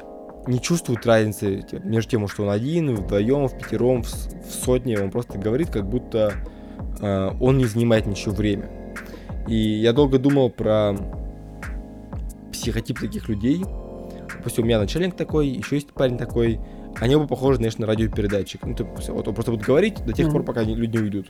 не 0.47 0.61
чувствует 0.61 1.05
разницы 1.05 1.65
между 1.85 2.11
тем, 2.11 2.29
что 2.29 2.45
он 2.45 2.51
один, 2.51 2.95
вдвоем, 2.95 3.49
в 3.49 3.59
пятером, 3.59 4.03
в, 4.03 4.09
сотне, 4.09 4.99
он 4.99 5.11
просто 5.11 5.39
говорит, 5.39 5.71
как 5.71 5.89
будто 5.89 6.33
э, 7.01 7.31
он 7.41 7.59
не 7.59 7.67
занимает 7.67 8.07
ничего 8.07 8.35
время. 8.35 8.71
И 9.47 9.57
я 9.57 9.93
долго 9.93 10.19
думал 10.19 10.51
про 10.51 10.97
психотип 12.53 13.01
таких 13.01 13.29
людей, 13.29 13.63
допустим, 14.39 14.65
у 14.65 14.67
меня 14.67 14.79
начальник 14.79 15.15
такой, 15.15 15.49
еще 15.49 15.77
есть 15.77 15.93
парень 15.93 16.17
такой, 16.17 16.61
они 17.01 17.17
оба 17.17 17.27
похожи, 17.27 17.59
знаешь, 17.59 17.77
на 17.79 17.87
радиопередатчик. 17.87 18.65
Ну, 18.65 18.75
ты, 18.75 18.85
вот 18.85 19.29
он 19.29 19.35
просто 19.35 19.53
будет 19.53 19.65
говорить 19.65 20.05
до 20.05 20.13
тех 20.13 20.31
пор, 20.31 20.43
пока 20.43 20.63
люди 20.63 20.97
не 20.97 21.03
уйдут. 21.03 21.29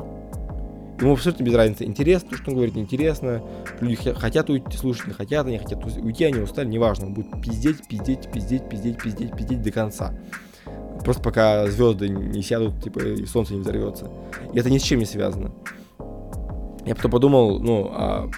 Ему 1.00 1.12
абсолютно 1.12 1.44
без 1.44 1.54
разницы, 1.54 1.84
интересно, 1.84 2.36
что 2.36 2.50
он 2.50 2.56
говорит, 2.56 2.74
неинтересно. 2.74 3.42
Люди 3.80 3.96
хотят 3.96 4.50
уйти, 4.50 4.76
слушать, 4.76 5.06
не 5.06 5.12
хотят, 5.12 5.46
они 5.46 5.58
хотят 5.58 5.84
уйти, 5.84 6.24
они 6.24 6.40
устали, 6.40 6.66
неважно. 6.66 7.06
Он 7.06 7.14
будет 7.14 7.40
пиздеть, 7.40 7.86
пиздеть, 7.86 8.30
пиздеть, 8.32 8.68
пиздеть, 8.68 8.98
пиздеть, 9.00 9.36
пиздеть 9.36 9.62
до 9.62 9.70
конца. 9.70 10.12
Просто 11.04 11.22
пока 11.22 11.68
звезды 11.68 12.08
не 12.08 12.42
сядут, 12.42 12.82
типа, 12.82 12.98
и 12.98 13.24
солнце 13.26 13.54
не 13.54 13.60
взорвется. 13.60 14.10
И 14.52 14.58
это 14.58 14.70
ни 14.70 14.78
с 14.78 14.82
чем 14.82 14.98
не 14.98 15.04
связано. 15.04 15.52
Я 16.84 16.96
потом 16.96 17.10
подумал, 17.12 17.60
ну, 17.60 17.90
а 17.92 18.28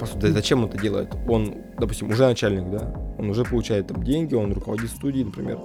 по 0.00 0.06
сути, 0.06 0.26
зачем 0.26 0.64
он 0.64 0.70
это 0.70 0.78
делает? 0.78 1.14
Он, 1.28 1.54
допустим, 1.78 2.08
уже 2.10 2.26
начальник, 2.26 2.70
да? 2.70 2.92
Он 3.18 3.30
уже 3.30 3.44
получает 3.44 3.86
там 3.86 4.02
деньги, 4.02 4.34
он 4.34 4.52
руководит 4.52 4.90
студией, 4.90 5.24
например, 5.24 5.60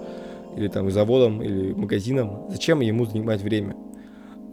или 0.55 0.67
там 0.67 0.91
заводом, 0.91 1.41
или 1.41 1.73
магазином. 1.73 2.45
Зачем 2.49 2.81
ему 2.81 3.05
занимать 3.05 3.41
время? 3.41 3.75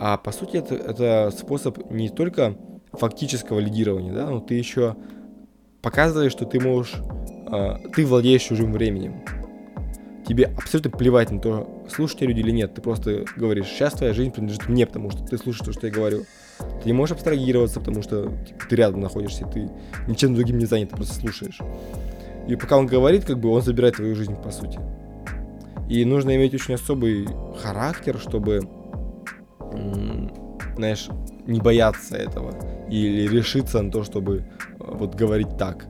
А 0.04 0.16
по 0.16 0.32
сути 0.32 0.56
это, 0.56 0.74
это 0.74 1.30
способ 1.30 1.88
не 1.92 2.08
только 2.08 2.56
фактического 2.92 3.60
лидирования, 3.60 4.12
да, 4.12 4.28
но 4.28 4.40
ты 4.40 4.54
еще 4.54 4.96
показываешь, 5.80 6.32
что 6.32 6.44
ты 6.44 6.58
можешь, 6.58 6.94
э, 7.52 7.74
ты 7.94 8.04
владеешь 8.04 8.42
чужим 8.42 8.72
временем. 8.72 9.22
Тебе 10.26 10.46
абсолютно 10.46 10.90
плевать 10.90 11.30
на 11.30 11.38
то, 11.38 11.84
слушают 11.88 12.18
тебя 12.18 12.30
люди 12.30 12.40
или 12.40 12.50
нет. 12.50 12.74
Ты 12.74 12.80
просто 12.80 13.26
говоришь, 13.36 13.66
сейчас 13.66 13.92
твоя 13.92 14.12
жизнь 14.12 14.32
принадлежит 14.32 14.68
мне, 14.68 14.88
потому 14.88 15.08
что 15.12 15.24
ты 15.24 15.38
слушаешь 15.38 15.66
то, 15.66 15.72
что 15.72 15.86
я 15.86 15.92
говорю. 15.92 16.24
Ты 16.58 16.86
не 16.86 16.94
можешь 16.94 17.14
абстрагироваться, 17.14 17.78
потому 17.78 18.02
что 18.02 18.24
типа, 18.24 18.64
ты 18.68 18.74
рядом 18.74 19.02
находишься, 19.02 19.46
ты 19.46 19.70
ничем 20.08 20.34
другим 20.34 20.58
не 20.58 20.66
занят, 20.66 20.90
ты 20.90 20.96
просто 20.96 21.14
слушаешь. 21.14 21.60
И 22.48 22.56
пока 22.56 22.76
он 22.76 22.86
говорит, 22.86 23.24
как 23.24 23.38
бы 23.38 23.50
он 23.50 23.62
забирает 23.62 23.94
твою 23.94 24.16
жизнь, 24.16 24.34
по 24.34 24.50
сути. 24.50 24.80
И 25.88 26.04
нужно 26.04 26.34
иметь 26.34 26.54
очень 26.54 26.74
особый 26.74 27.28
характер, 27.62 28.18
чтобы 28.18 28.62
знаешь, 30.76 31.08
не 31.46 31.60
бояться 31.60 32.16
этого 32.16 32.54
или 32.88 33.28
решиться 33.28 33.82
на 33.82 33.90
то, 33.90 34.04
чтобы 34.04 34.38
э, 34.38 34.44
вот 34.78 35.14
говорить 35.14 35.56
так. 35.58 35.86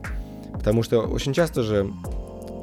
Потому 0.53 0.83
что 0.83 1.01
очень 1.01 1.33
часто 1.33 1.63
же, 1.63 1.91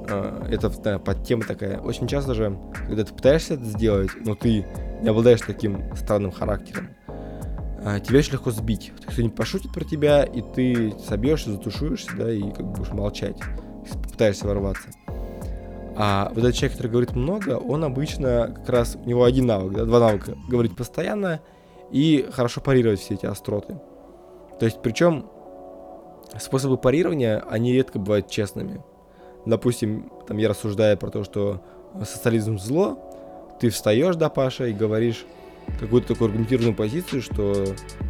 э, 0.09 0.47
это 0.51 0.71
да, 0.83 0.99
под 0.99 1.25
тема 1.25 1.45
такая, 1.45 1.79
очень 1.79 2.07
часто 2.07 2.35
же, 2.35 2.59
когда 2.87 3.05
ты 3.05 3.13
пытаешься 3.13 3.55
это 3.55 3.65
сделать, 3.65 4.11
но 4.25 4.35
ты 4.35 4.67
не 5.03 5.09
обладаешь 5.09 5.41
таким 5.41 5.95
странным 5.97 6.33
характером, 6.33 6.91
э, 7.85 8.01
тебя 8.01 8.19
очень 8.19 8.33
легко 8.33 8.51
сбить. 8.51 8.93
Кто-нибудь 9.07 9.37
пошутит 9.37 9.73
про 9.73 9.85
тебя, 9.85 10.25
и 10.25 10.43
ты 10.43 10.95
собьешься, 11.07 11.53
затушуешься, 11.53 12.11
да, 12.17 12.31
и 12.31 12.43
как 12.51 12.67
бы 12.67 12.79
будешь 12.79 12.93
молчать, 12.93 13.37
пытаешься 14.11 14.47
ворваться. 14.47 14.89
А 16.03 16.31
вот 16.31 16.39
этот 16.39 16.55
человек, 16.55 16.73
который 16.79 16.91
говорит 16.91 17.15
много, 17.15 17.59
он 17.59 17.85
обычно 17.85 18.55
как 18.57 18.71
раз, 18.71 18.97
у 18.97 19.07
него 19.07 19.25
один 19.25 19.45
навык, 19.45 19.75
да, 19.75 19.85
два 19.85 20.01
навыка. 20.01 20.35
Говорить 20.49 20.75
постоянно 20.75 21.41
и 21.91 22.27
хорошо 22.33 22.63
парировать 22.63 23.01
все 23.01 23.15
эти 23.15 23.27
остроты. 23.27 23.79
То 24.59 24.65
есть, 24.65 24.81
причем 24.81 25.27
способы 26.39 26.79
парирования, 26.79 27.45
они 27.51 27.75
редко 27.75 27.99
бывают 27.99 28.31
честными. 28.31 28.83
Допустим, 29.45 30.11
там 30.27 30.39
я 30.39 30.49
рассуждаю 30.49 30.97
про 30.97 31.11
то, 31.11 31.23
что 31.23 31.61
социализм 32.03 32.59
зло, 32.59 32.99
ты 33.61 33.69
встаешь, 33.69 34.17
да, 34.17 34.31
Паша, 34.31 34.69
и 34.69 34.73
говоришь 34.73 35.27
какую-то 35.79 36.09
такую 36.09 36.29
аргументированную 36.29 36.75
позицию, 36.75 37.23
что 37.23 37.67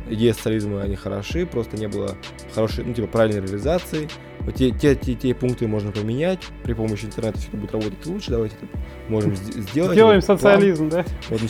идеи 0.08 0.32
социализма, 0.32 0.82
они 0.82 0.96
хороши, 0.96 1.46
просто 1.46 1.76
не 1.76 1.88
было 1.88 2.16
хорошей, 2.54 2.84
ну, 2.84 2.94
типа, 2.94 3.08
правильной 3.08 3.42
реализации, 3.42 4.08
вот 4.40 4.54
те, 4.54 4.70
те, 4.70 4.94
те, 4.94 5.14
те 5.14 5.34
пункты 5.34 5.68
можно 5.68 5.92
поменять, 5.92 6.40
при 6.62 6.72
помощи 6.72 7.04
интернета 7.04 7.38
все 7.38 7.48
это 7.48 7.56
будет 7.58 7.72
работать 7.72 8.06
лучше, 8.06 8.30
давайте 8.30 8.56
это 8.56 8.66
можем 9.08 9.36
сделать. 9.36 9.92
Сделаем 9.92 10.22
социализм, 10.22 10.88
да? 10.88 11.04
Вот, 11.28 11.40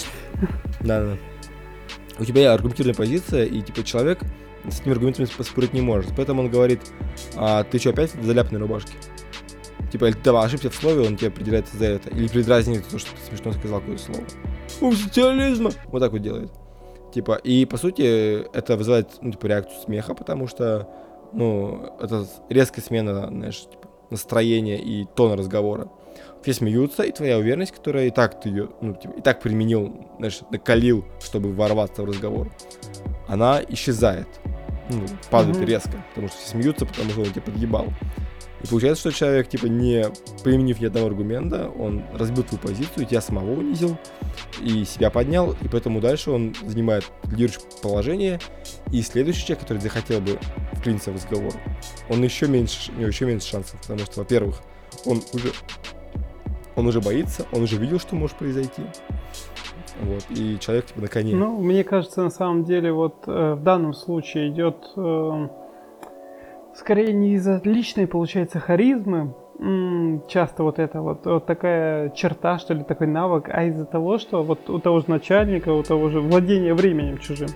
да, 0.80 1.04
да. 1.04 1.16
У 2.18 2.24
тебя 2.24 2.52
аргументированная 2.52 2.96
позиция, 2.96 3.44
и 3.44 3.62
типа 3.62 3.82
человек 3.82 4.20
с 4.68 4.80
этими 4.80 4.92
аргументами 4.92 5.26
поспорить 5.36 5.72
не 5.72 5.80
может. 5.80 6.12
Поэтому 6.16 6.42
он 6.42 6.50
говорит, 6.50 6.80
а 7.34 7.64
ты 7.64 7.78
что, 7.78 7.90
опять 7.90 8.14
в 8.14 8.24
заляпанной 8.24 8.60
рубашке? 8.60 8.92
Типа, 9.90 10.04
или 10.04 10.14
ты 10.14 10.30
ошибся 10.30 10.70
в 10.70 10.74
слове, 10.74 11.06
он 11.06 11.16
тебе 11.16 11.28
определяется 11.28 11.76
за 11.76 11.86
это. 11.86 12.10
Или 12.10 12.28
предразнивает 12.28 12.86
то, 12.86 12.98
что 12.98 13.10
ты 13.10 13.16
смешно 13.28 13.52
сказал 13.52 13.80
какое-то 13.80 14.02
слово. 14.02 14.24
У 14.80 14.92
социализма! 14.92 15.70
Вот 15.86 16.00
так 16.00 16.12
вот 16.12 16.22
делает. 16.22 16.50
Типа, 17.12 17.34
и 17.34 17.64
по 17.64 17.76
сути, 17.76 18.46
это 18.56 18.76
вызывает, 18.76 19.08
ну, 19.20 19.32
типа, 19.32 19.46
реакцию 19.46 19.80
смеха, 19.80 20.14
потому 20.14 20.46
что 20.46 20.88
ну, 21.32 21.96
это 22.00 22.26
резкая 22.48 22.84
смена, 22.84 23.28
знаешь, 23.28 23.60
типа, 23.60 23.88
настроения 24.10 24.80
и 24.80 25.06
тона 25.14 25.36
разговора. 25.36 25.88
Все 26.42 26.54
смеются, 26.54 27.02
и 27.02 27.12
твоя 27.12 27.38
уверенность, 27.38 27.72
которая 27.72 28.06
и 28.06 28.10
так 28.10 28.40
ты 28.40 28.48
ее, 28.48 28.68
ну, 28.80 28.94
типа, 28.94 29.12
и 29.18 29.20
так 29.20 29.40
применил, 29.40 29.94
знаешь, 30.18 30.40
накалил, 30.50 31.04
чтобы 31.20 31.52
ворваться 31.52 32.02
в 32.02 32.06
разговор, 32.06 32.50
она 33.28 33.60
исчезает. 33.68 34.28
Ну, 34.88 35.06
падает 35.30 35.58
mm-hmm. 35.58 35.66
резко, 35.66 36.04
потому 36.10 36.28
что 36.28 36.38
все 36.38 36.48
смеются, 36.48 36.84
потому 36.84 37.10
что 37.10 37.20
он 37.20 37.26
тебя 37.26 37.42
подъебал. 37.42 37.86
И 38.62 38.66
получается, 38.66 39.10
что 39.10 39.18
человек, 39.18 39.48
типа, 39.48 39.66
не 39.66 40.06
применив 40.44 40.80
ни 40.80 40.86
одного 40.86 41.06
аргумента, 41.06 41.70
он 41.78 42.02
разбил 42.12 42.44
твою 42.44 42.62
позицию, 42.62 43.06
тебя 43.06 43.20
самого 43.20 43.52
унизил 43.52 43.96
и 44.60 44.84
себя 44.84 45.10
поднял, 45.10 45.52
и 45.62 45.68
поэтому 45.68 46.00
дальше 46.00 46.30
он 46.30 46.54
занимает 46.66 47.04
лидирующее 47.24 47.62
положение, 47.82 48.38
и 48.92 49.00
следующий 49.02 49.46
человек, 49.46 49.60
который 49.60 49.78
захотел 49.78 50.20
бы 50.20 50.38
вклиниться 50.74 51.10
в 51.10 51.14
разговор, 51.14 51.52
он 52.08 52.22
еще 52.22 52.48
меньше, 52.48 52.92
у 52.92 52.96
него 52.96 53.08
еще 53.08 53.24
меньше 53.24 53.48
шансов, 53.48 53.80
потому 53.80 54.00
что, 54.00 54.20
во-первых, 54.20 54.60
он 55.06 55.22
уже, 55.32 55.52
он 56.76 56.86
уже 56.86 57.00
боится, 57.00 57.46
он 57.52 57.62
уже 57.62 57.76
видел, 57.76 57.98
что 57.98 58.14
может 58.14 58.36
произойти, 58.36 58.82
вот, 60.02 60.24
и 60.30 60.58
человек, 60.60 60.86
типа, 60.86 61.00
на 61.00 61.08
коне. 61.08 61.34
Ну, 61.34 61.60
мне 61.60 61.82
кажется, 61.82 62.22
на 62.22 62.30
самом 62.30 62.64
деле, 62.64 62.92
вот 62.92 63.24
э, 63.26 63.54
в 63.54 63.62
данном 63.62 63.94
случае 63.94 64.50
идет... 64.50 64.76
Э 64.96 65.48
скорее 66.74 67.12
не 67.12 67.34
из-за 67.34 67.60
личной, 67.64 68.06
получается, 68.06 68.60
харизмы, 68.60 69.34
часто 70.28 70.62
вот 70.62 70.78
это 70.78 71.02
вот, 71.02 71.26
вот 71.26 71.44
такая 71.44 72.10
черта, 72.10 72.58
что 72.58 72.72
ли, 72.72 72.82
такой 72.82 73.06
навык, 73.06 73.50
а 73.52 73.64
из-за 73.64 73.84
того, 73.84 74.18
что 74.18 74.42
вот 74.42 74.70
у 74.70 74.78
того 74.78 75.00
же 75.00 75.06
начальника, 75.08 75.70
у 75.70 75.82
того 75.82 76.08
же 76.08 76.20
владения 76.20 76.72
временем 76.72 77.18
чужим. 77.18 77.48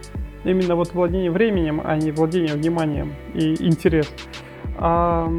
Именно 0.45 0.77
вот 0.77 0.93
владение 0.93 1.31
временем, 1.31 1.81
а 1.83 1.97
не 1.97 2.13
владение 2.13 2.55
вниманием 2.55 3.15
и 3.33 3.55
интерес. 3.67 4.13
А, 4.79 5.33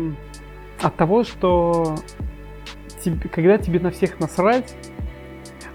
от 0.82 0.96
того, 0.96 1.24
что 1.24 1.96
тебе, 3.04 3.30
когда 3.30 3.60
тебе 3.60 3.80
на 3.80 3.92
всех 3.92 4.20
насрать, 4.20 4.76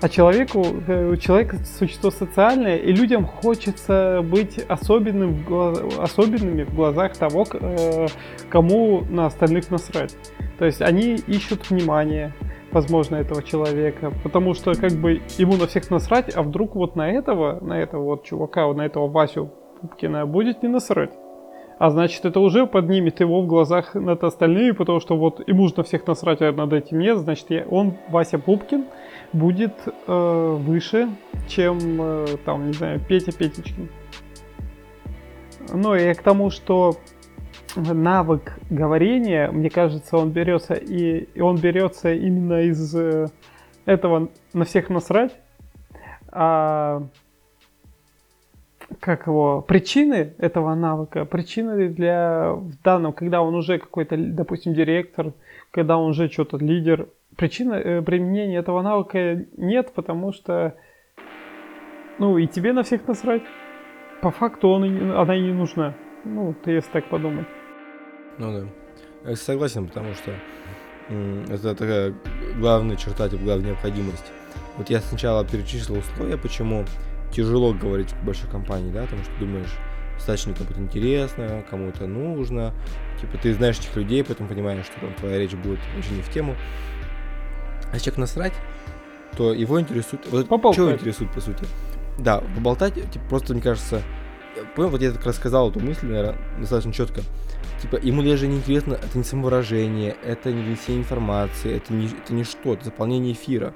а 0.01 0.09
человеку, 0.09 0.65
э, 0.87 1.17
человек 1.21 1.55
существо 1.79 2.11
социальное, 2.11 2.77
и 2.77 2.93
людям 2.93 3.27
хочется 3.27 4.23
быть 4.25 4.59
особенным, 4.69 5.45
особенными 5.99 6.65
в 6.65 6.75
глазах 6.75 7.17
того, 7.17 7.47
э, 7.53 8.07
кому 8.49 9.03
на 9.11 9.27
остальных 9.27 9.71
насрать. 9.71 10.17
То 10.59 10.65
есть 10.65 10.81
они 10.81 11.15
ищут 11.15 11.69
внимание, 11.71 12.33
возможно, 12.73 13.17
этого 13.17 13.43
человека, 13.43 14.13
потому 14.23 14.55
что 14.55 14.75
как 14.75 14.93
бы 14.93 15.21
ему 15.39 15.57
на 15.57 15.67
всех 15.67 15.91
насрать, 15.91 16.35
а 16.35 16.43
вдруг 16.43 16.77
вот 16.77 16.97
на 16.97 17.11
этого, 17.11 17.61
на 17.61 17.81
этого 17.81 18.05
вот 18.05 18.25
чувака, 18.25 18.73
на 18.73 18.87
этого 18.87 19.09
Васю 19.09 19.51
Пупкина 19.81 20.27
будет 20.27 20.63
не 20.63 20.69
насрать. 20.69 21.11
А 21.81 21.89
значит, 21.89 22.27
это 22.27 22.41
уже 22.41 22.67
поднимет 22.67 23.21
его 23.21 23.41
в 23.41 23.47
глазах 23.47 23.95
над 23.95 24.23
остальными, 24.23 24.73
потому 24.73 25.01
что 25.01 25.17
вот 25.17 25.49
ему 25.49 25.63
нужно 25.63 25.83
всех 25.83 26.07
насрать, 26.07 26.43
а 26.43 26.53
над 26.53 26.75
этим 26.75 26.99
нет. 26.99 27.17
Значит, 27.17 27.47
я, 27.49 27.65
он, 27.71 27.95
Вася 28.11 28.39
Пупкин, 28.39 28.85
будет 29.33 29.73
э, 29.87 30.57
выше, 30.61 31.09
чем, 31.49 31.79
э, 32.03 32.27
там, 32.45 32.67
не 32.67 32.75
знаю, 32.75 33.01
Петя 33.01 33.33
Петечкин. 33.33 33.89
Ну 35.73 35.95
и 35.95 36.13
к 36.13 36.21
тому, 36.21 36.51
что 36.51 36.97
навык 37.77 38.59
говорения, 38.69 39.51
мне 39.51 39.71
кажется, 39.71 40.19
он 40.19 40.33
берется 40.33 40.75
и, 40.75 41.29
и 41.35 41.41
он 41.41 41.57
берется 41.57 42.13
именно 42.13 42.61
из 42.61 42.95
э, 42.95 43.29
этого 43.87 44.29
на 44.53 44.67
всех 44.67 44.91
насрать. 44.91 45.33
А 46.31 47.05
как 48.99 49.27
его 49.27 49.63
причины 49.63 50.35
этого 50.39 50.75
навыка, 50.75 51.25
причины 51.25 51.89
для 51.89 52.53
в 52.53 52.83
данном, 52.83 53.13
когда 53.13 53.43
он 53.43 53.55
уже 53.55 53.79
какой-то, 53.79 54.17
допустим, 54.17 54.75
директор, 54.75 55.33
когда 55.71 55.97
он 55.97 56.11
уже 56.11 56.29
что-то 56.29 56.57
лидер, 56.57 57.09
причины 57.37 57.75
э, 57.75 58.03
применения 58.03 58.59
этого 58.59 58.83
навыка 58.83 59.47
нет, 59.57 59.93
потому 59.95 60.33
что, 60.33 60.75
ну, 62.19 62.37
и 62.39 62.47
тебе 62.47 62.73
на 62.73 62.83
всех 62.83 63.07
насрать. 63.07 63.43
По 64.21 64.31
факту 64.31 64.69
он, 64.69 65.13
она 65.13 65.37
и 65.37 65.41
не 65.41 65.53
нужна. 65.53 65.95
Ну, 66.25 66.55
ты 66.65 66.73
если 66.73 66.91
так 66.91 67.09
подумать. 67.09 67.47
Ну 68.39 68.53
да. 68.53 69.31
Я 69.31 69.37
согласен, 69.37 69.87
потому 69.87 70.13
что 70.15 70.33
это 71.09 71.75
такая 71.75 72.15
главная 72.59 72.97
черта, 72.97 73.29
типа 73.29 73.43
главная 73.45 73.69
необходимость. 73.69 74.33
Вот 74.77 74.91
я 74.91 75.01
сначала 75.01 75.45
перечислил 75.45 75.99
условия, 75.99 76.37
почему 76.37 76.85
тяжело 77.33 77.73
говорить 77.73 78.13
в 78.13 78.25
большой 78.25 78.51
компании, 78.51 78.93
да, 78.93 79.03
потому 79.03 79.23
что 79.25 79.33
думаешь, 79.39 79.73
достаточно 80.15 80.55
кому-то 80.55 80.81
интересно, 80.81 81.65
кому-то 81.71 82.07
нужно, 82.07 82.75
типа 83.21 83.39
ты 83.39 83.55
знаешь 83.55 83.79
этих 83.79 83.97
людей, 83.97 84.23
поэтому 84.23 84.49
понимаешь, 84.49 84.85
что 84.87 85.01
там 85.01 85.15
твоя 85.15 85.39
речь 85.39 85.55
будет 85.55 85.81
очень 85.99 86.17
не 86.17 86.23
в 86.23 86.31
тему. 86.31 86.57
А 87.91 87.95
если 87.95 88.07
человек 88.07 88.19
насрать, 88.19 88.53
то 89.37 89.53
его 89.53 89.81
интересует... 89.81 90.27
Вот 90.31 90.49
Поболтать. 90.49 90.75
что 90.75 90.93
интересует, 90.93 91.33
по 91.33 91.41
сути? 91.41 91.65
Да, 92.19 92.41
поболтать, 92.55 92.95
типа, 92.95 93.25
просто, 93.29 93.55
мне 93.55 93.63
кажется... 93.63 94.03
я 94.57 94.65
Понял, 94.77 94.91
вот 94.91 95.01
я 95.01 95.11
так 95.13 95.25
рассказал 95.25 95.71
эту 95.71 95.81
мысль, 95.81 96.07
наверное, 96.07 96.37
достаточно 96.59 96.93
четко. 96.93 97.23
Типа, 97.81 97.97
ему 97.97 98.23
даже 98.23 98.47
не 98.47 98.59
интересно, 98.59 98.95
это 98.95 99.17
не 99.17 99.25
самовыражение, 99.25 100.15
это 100.23 100.53
не 100.53 100.63
несение 100.63 101.03
информации, 101.03 101.77
это 101.77 101.95
не, 101.95 102.07
это 102.07 102.35
не 102.35 102.45
что, 102.45 102.75
это 102.75 102.85
заполнение 102.85 103.33
эфира. 103.33 103.73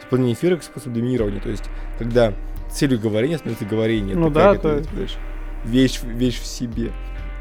Заполнение 0.00 0.34
эфира 0.34 0.54
как 0.54 0.64
способ 0.64 0.92
доминирования, 0.92 1.40
то 1.40 1.50
есть, 1.50 1.64
когда 1.98 2.32
целью 2.70 2.98
говорения 2.98 3.38
становится 3.38 3.64
говорение. 3.64 4.16
Ну 4.16 4.30
да, 4.30 4.54
то 4.54 4.82
знаешь, 4.82 5.16
вещь, 5.64 6.00
вещь 6.02 6.40
в 6.40 6.46
себе. 6.46 6.92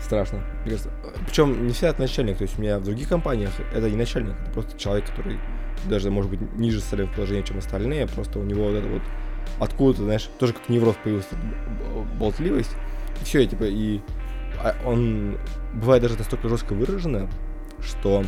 Страшно. 0.01 0.43
Причем 1.25 1.67
не 1.67 1.73
всегда 1.73 1.89
это 1.89 2.01
начальник, 2.01 2.37
то 2.37 2.43
есть 2.43 2.57
у 2.57 2.61
меня 2.61 2.79
в 2.79 2.83
других 2.83 3.09
компаниях 3.09 3.51
это 3.73 3.89
не 3.89 3.97
начальник, 3.97 4.35
это 4.41 4.51
просто 4.51 4.77
человек, 4.77 5.09
который 5.09 5.39
даже, 5.85 6.09
может 6.09 6.31
быть, 6.31 6.39
ниже 6.57 6.79
социального 6.79 7.13
положения, 7.13 7.43
чем 7.43 7.57
остальные, 7.57 8.07
просто 8.07 8.39
у 8.39 8.43
него 8.43 8.65
вот 8.65 8.75
это 8.75 8.87
вот 8.87 9.01
откуда-то, 9.59 10.03
знаешь, 10.03 10.29
тоже 10.39 10.53
как 10.53 10.69
невроз 10.69 10.95
появился 11.03 11.35
болтливость. 12.17 12.71
И 13.21 13.25
все, 13.25 13.45
типа, 13.45 13.63
и 13.63 13.99
а, 14.61 14.75
он 14.85 15.37
бывает 15.73 16.01
даже 16.01 16.17
настолько 16.17 16.47
жестко 16.47 16.73
выражено, 16.73 17.29
что 17.81 18.23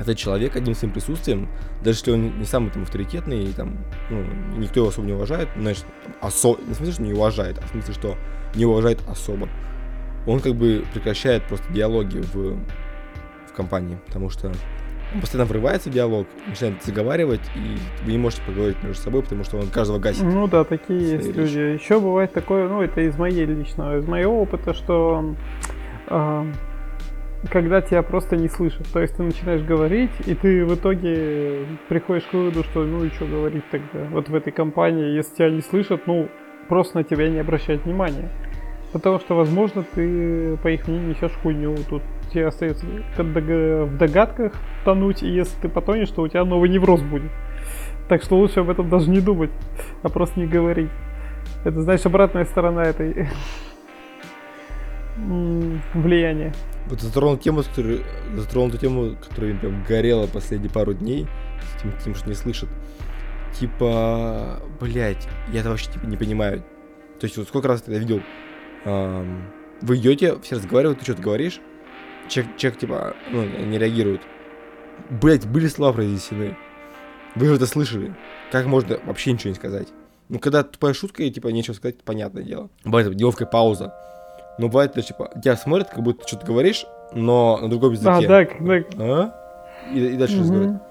этот 0.00 0.16
человек 0.16 0.56
одним 0.56 0.74
своим 0.74 0.94
присутствием, 0.94 1.48
даже 1.82 1.98
если 1.98 2.12
он 2.12 2.38
не 2.38 2.44
самый 2.44 2.70
там 2.70 2.82
авторитетный, 2.82 3.44
и 3.44 3.52
там, 3.52 3.76
ну, 4.08 4.24
никто 4.56 4.80
его 4.80 4.88
особо 4.88 5.06
не 5.06 5.12
уважает, 5.12 5.48
значит, 5.56 5.84
осо... 6.20 6.56
не 6.66 6.72
в 6.72 6.76
смысле, 6.76 6.92
что 6.92 7.02
не 7.02 7.12
уважает, 7.12 7.58
а 7.58 7.66
в 7.66 7.70
смысле, 7.70 7.94
что 7.94 8.16
не 8.54 8.64
уважает 8.64 8.98
особо, 9.06 9.48
он 10.26 10.40
как 10.40 10.54
бы 10.54 10.84
прекращает 10.94 11.44
просто 11.44 11.70
диалоги 11.72 12.18
в, 12.18 12.56
в 13.46 13.52
компании, 13.54 13.98
потому 14.06 14.30
что 14.30 14.48
он 15.14 15.20
постоянно 15.20 15.48
врывается 15.48 15.90
в 15.90 15.92
диалог, 15.92 16.26
начинает 16.46 16.82
заговаривать, 16.82 17.42
и 17.54 17.76
вы 18.04 18.12
не 18.12 18.18
можете 18.18 18.42
поговорить 18.42 18.82
между 18.82 19.02
собой, 19.02 19.22
потому 19.22 19.44
что 19.44 19.58
он 19.58 19.68
каждого 19.68 19.98
гасит. 19.98 20.22
Ну 20.22 20.46
да, 20.46 20.64
такие 20.64 21.16
есть 21.16 21.26
речи. 21.26 21.36
люди. 21.36 21.58
Еще 21.58 22.00
бывает 22.00 22.32
такое, 22.32 22.68
ну 22.68 22.80
это 22.80 23.02
из 23.02 23.18
моей 23.18 23.44
личного, 23.44 23.98
из 23.98 24.06
моего 24.06 24.40
опыта, 24.40 24.72
что 24.72 25.34
а, 26.06 26.46
когда 27.48 27.80
тебя 27.80 28.02
просто 28.02 28.36
не 28.36 28.48
слышат. 28.48 28.86
То 28.92 29.00
есть 29.00 29.16
ты 29.16 29.22
начинаешь 29.22 29.62
говорить, 29.62 30.10
и 30.26 30.34
ты 30.34 30.64
в 30.64 30.74
итоге 30.74 31.66
приходишь 31.88 32.24
к 32.24 32.34
выводу, 32.34 32.62
что 32.64 32.84
ну 32.84 33.04
и 33.04 33.10
что 33.10 33.24
говорить 33.24 33.64
тогда. 33.70 34.04
Вот 34.10 34.28
в 34.28 34.34
этой 34.34 34.52
компании, 34.52 35.14
если 35.14 35.36
тебя 35.36 35.50
не 35.50 35.62
слышат, 35.62 36.06
ну 36.06 36.28
просто 36.68 36.98
на 36.98 37.04
тебя 37.04 37.28
не 37.28 37.38
обращают 37.38 37.84
внимания. 37.84 38.28
Потому 38.92 39.20
что, 39.20 39.36
возможно, 39.36 39.84
ты, 39.94 40.56
по 40.56 40.68
их 40.68 40.88
мнению, 40.88 41.10
несешь 41.10 41.38
хуйню. 41.42 41.76
Тут 41.88 42.02
тебе 42.32 42.48
остается 42.48 42.84
в 43.16 43.96
догадках 43.96 44.52
тонуть, 44.84 45.22
и 45.22 45.28
если 45.28 45.60
ты 45.60 45.68
потонешь, 45.68 46.10
то 46.10 46.22
у 46.22 46.28
тебя 46.28 46.44
новый 46.44 46.68
невроз 46.68 47.00
будет. 47.00 47.30
Так 48.08 48.22
что 48.22 48.36
лучше 48.36 48.60
об 48.60 48.70
этом 48.70 48.88
даже 48.88 49.08
не 49.08 49.20
думать, 49.20 49.50
а 50.02 50.08
просто 50.08 50.40
не 50.40 50.46
говорить. 50.46 50.90
Это, 51.64 51.80
знаешь, 51.82 52.04
обратная 52.04 52.44
сторона 52.44 52.82
этой 52.82 53.28
влияния. 55.94 56.52
Вот 56.86 57.00
затронул 57.00 57.36
тему, 57.36 57.62
с 57.62 57.66
которой, 57.66 58.04
затронул 58.34 58.70
ту 58.70 58.78
тему, 58.78 59.16
которая 59.16 59.56
прям 59.56 59.84
горела 59.84 60.26
последние 60.26 60.70
пару 60.70 60.92
дней, 60.92 61.26
с 61.60 61.82
тем, 61.82 61.92
тем, 62.02 62.14
что 62.14 62.28
не 62.28 62.34
слышат. 62.34 62.68
Типа, 63.58 64.60
блять, 64.80 65.28
я 65.52 65.60
это 65.60 65.70
вообще 65.70 65.90
типа, 65.90 66.06
не 66.06 66.16
понимаю. 66.16 66.64
То 67.18 67.26
есть 67.26 67.36
вот 67.36 67.48
сколько 67.48 67.68
раз 67.68 67.84
я 67.86 67.98
видел, 67.98 68.22
ам, 68.84 69.52
вы 69.82 69.96
идете, 69.96 70.38
все 70.40 70.56
разговаривают, 70.56 70.98
ты 70.98 71.04
что-то 71.04 71.22
говоришь, 71.22 71.60
человек, 72.28 72.56
человек 72.56 72.80
типа, 72.80 73.16
ну, 73.30 73.44
не 73.44 73.78
реагирует. 73.78 74.22
Блять, 75.10 75.46
были 75.46 75.66
слова 75.66 75.92
произнесены. 75.92 76.56
Вы 77.34 77.46
же 77.46 77.54
это 77.54 77.66
слышали. 77.66 78.16
Как 78.50 78.66
можно 78.66 78.98
вообще 79.04 79.32
ничего 79.32 79.50
не 79.50 79.56
сказать? 79.56 79.88
Ну, 80.28 80.38
когда 80.38 80.62
тупая 80.62 80.94
шутка 80.94 81.22
и, 81.22 81.30
типа, 81.30 81.48
нечего 81.48 81.74
сказать, 81.74 82.02
понятное 82.02 82.42
дело. 82.42 82.70
Бывает 82.84 83.14
неловкая 83.14 83.48
пауза. 83.48 83.92
Но 84.58 84.68
бывает, 84.68 84.92
даже, 84.94 85.08
типа, 85.08 85.30
тебя 85.42 85.56
смотрят, 85.56 85.88
как 85.88 86.02
будто 86.02 86.22
ты 86.22 86.28
что-то 86.28 86.46
говоришь, 86.46 86.86
но 87.12 87.58
на 87.60 87.68
другом 87.68 87.92
языке. 87.92 88.10
А, 88.10 88.20
да, 88.20 88.44
когда... 88.44 88.74
А? 88.98 89.34
И, 89.92 89.98
и 89.98 90.16
дальше 90.16 90.36
Мгм. 90.36 90.42
разговаривать. 90.42 90.82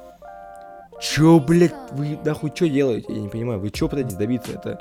Чё, 1.00 1.40
блядь, 1.40 1.74
вы 1.92 2.20
нахуй 2.26 2.52
что 2.54 2.68
делаете? 2.68 3.14
Я 3.14 3.22
не 3.22 3.30
понимаю, 3.30 3.60
вы 3.60 3.70
чё 3.70 3.88
пытаетесь 3.88 4.16
добиться? 4.16 4.52
Это, 4.52 4.78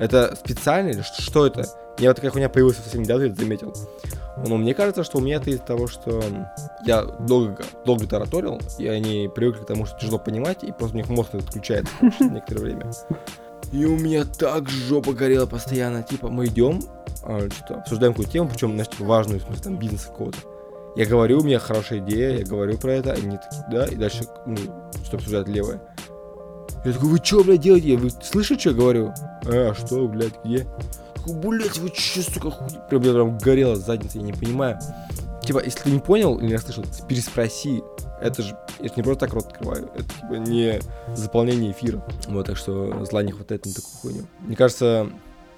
это 0.00 0.34
специально 0.34 0.88
или 0.88 1.02
что, 1.02 1.22
что 1.22 1.46
это? 1.46 1.64
Я 1.98 2.08
вот 2.08 2.16
такая 2.16 2.32
хуйня 2.32 2.48
появилась 2.48 2.76
совсем 2.76 3.02
недавно, 3.02 3.24
я 3.24 3.28
это 3.30 3.40
заметил. 3.40 3.72
Но 4.48 4.56
мне 4.56 4.74
кажется, 4.74 5.04
что 5.04 5.18
у 5.18 5.20
меня 5.20 5.36
это 5.36 5.50
из-за 5.50 5.62
того, 5.62 5.86
что 5.86 6.22
я 6.84 7.02
долго, 7.02 7.62
долго 7.84 8.06
тараторил, 8.06 8.58
и 8.78 8.88
они 8.88 9.30
привыкли 9.32 9.62
к 9.62 9.66
тому, 9.66 9.86
что 9.86 9.98
тяжело 10.00 10.18
понимать, 10.18 10.64
и 10.64 10.72
просто 10.72 10.96
у 10.96 11.00
них 11.00 11.08
мозг 11.08 11.34
отключается 11.34 11.92
некоторое 12.20 12.62
время. 12.62 12.90
И 13.72 13.84
у 13.84 13.96
меня 13.96 14.24
так 14.24 14.68
жопа 14.68 15.12
горела 15.12 15.46
постоянно. 15.46 16.02
Типа, 16.02 16.28
мы 16.28 16.46
идем, 16.46 16.80
а, 17.22 17.48
что-то 17.50 17.80
обсуждаем 17.80 18.12
какую-то 18.12 18.32
тему, 18.32 18.48
причем, 18.52 18.72
знаешь, 18.72 18.88
типа, 18.88 19.04
важную, 19.04 19.40
в 19.40 19.44
смысле, 19.44 19.62
там, 19.62 19.78
бизнес 19.78 20.02
какого-то. 20.02 20.38
Я 20.96 21.06
говорю, 21.06 21.38
у 21.38 21.44
меня 21.44 21.60
хорошая 21.60 22.00
идея, 22.00 22.38
я 22.38 22.44
говорю 22.44 22.76
про 22.76 22.94
это, 22.94 23.12
они 23.12 23.36
такие, 23.36 23.64
да, 23.70 23.86
и 23.86 23.94
дальше, 23.94 24.24
ну, 24.44 24.56
что 25.04 25.16
обсуждают 25.16 25.48
левое. 25.48 25.80
Я 26.84 26.92
такой, 26.92 27.10
вы 27.10 27.20
чё, 27.20 27.44
блядь, 27.44 27.60
делаете? 27.60 27.96
Вы 27.96 28.10
слышите, 28.10 28.60
что 28.60 28.70
я 28.70 28.76
говорю? 28.76 29.12
А, 29.44 29.74
что, 29.74 30.08
блядь, 30.08 30.42
где? 30.44 30.66
Такой, 31.14 31.34
блядь, 31.34 31.78
вы 31.78 31.90
чё, 31.90 32.22
сука, 32.22 32.50
хуй... 32.50 32.68
Прям, 32.88 33.02
я 33.02 33.12
прям 33.12 33.38
горела 33.38 33.76
задница, 33.76 34.18
я 34.18 34.24
не 34.24 34.32
понимаю. 34.32 34.78
Типа, 35.42 35.62
если 35.64 35.80
ты 35.80 35.90
не 35.90 36.00
понял 36.00 36.38
или 36.38 36.52
не 36.52 36.58
слышал, 36.58 36.84
переспроси. 37.06 37.82
Это 38.20 38.42
же, 38.42 38.56
я 38.80 38.88
ж 38.88 38.92
не 38.96 39.02
просто 39.02 39.26
так 39.26 39.34
рот 39.34 39.46
открываю, 39.46 39.90
это 39.94 40.04
типа 40.04 40.34
не 40.34 40.80
заполнение 41.14 41.72
эфира. 41.72 42.04
Вот, 42.28 42.46
так 42.46 42.56
что 42.56 43.04
зла 43.04 43.22
не 43.22 43.32
хватает 43.32 43.66
на 43.66 43.72
такую 43.72 43.92
хуйню. 44.00 44.26
Мне 44.40 44.56
кажется, 44.56 45.10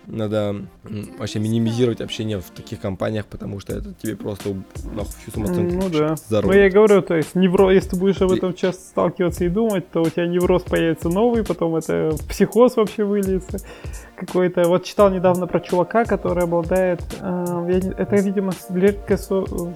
надо 0.06 0.56
вообще 1.18 1.38
минимизировать 1.38 2.00
общение 2.00 2.40
в 2.40 2.50
таких 2.50 2.80
компаниях, 2.80 3.26
потому 3.26 3.60
что 3.60 3.74
это 3.74 3.94
тебе 3.94 4.16
просто 4.16 4.54
нахуй 4.94 5.12
всю 5.22 5.30
самооценку 5.30 5.74
Ну 5.74 5.88
да. 5.90 6.10
Ну 6.10 6.16
зароет. 6.28 6.56
я 6.56 6.66
и 6.66 6.70
говорю, 6.70 7.02
то 7.02 7.14
есть 7.14 7.34
невроз, 7.34 7.72
если 7.72 7.90
ты 7.90 7.96
будешь 7.96 8.20
об 8.20 8.32
этом 8.32 8.54
часто 8.54 8.82
сталкиваться 8.82 9.44
и 9.44 9.48
думать, 9.48 9.90
то 9.90 10.02
у 10.02 10.08
тебя 10.08 10.26
невроз 10.26 10.62
появится 10.62 11.08
новый, 11.08 11.44
потом 11.44 11.76
это 11.76 12.16
психоз 12.28 12.76
вообще 12.76 13.04
выльется 13.04 13.58
какой-то. 14.26 14.68
Вот 14.68 14.84
читал 14.84 15.10
недавно 15.10 15.46
про 15.46 15.60
чувака, 15.60 16.04
который 16.04 16.44
обладает, 16.44 17.02
э, 17.20 17.80
это, 17.98 18.16
видимо, 18.16 18.52
легкая 18.70 19.18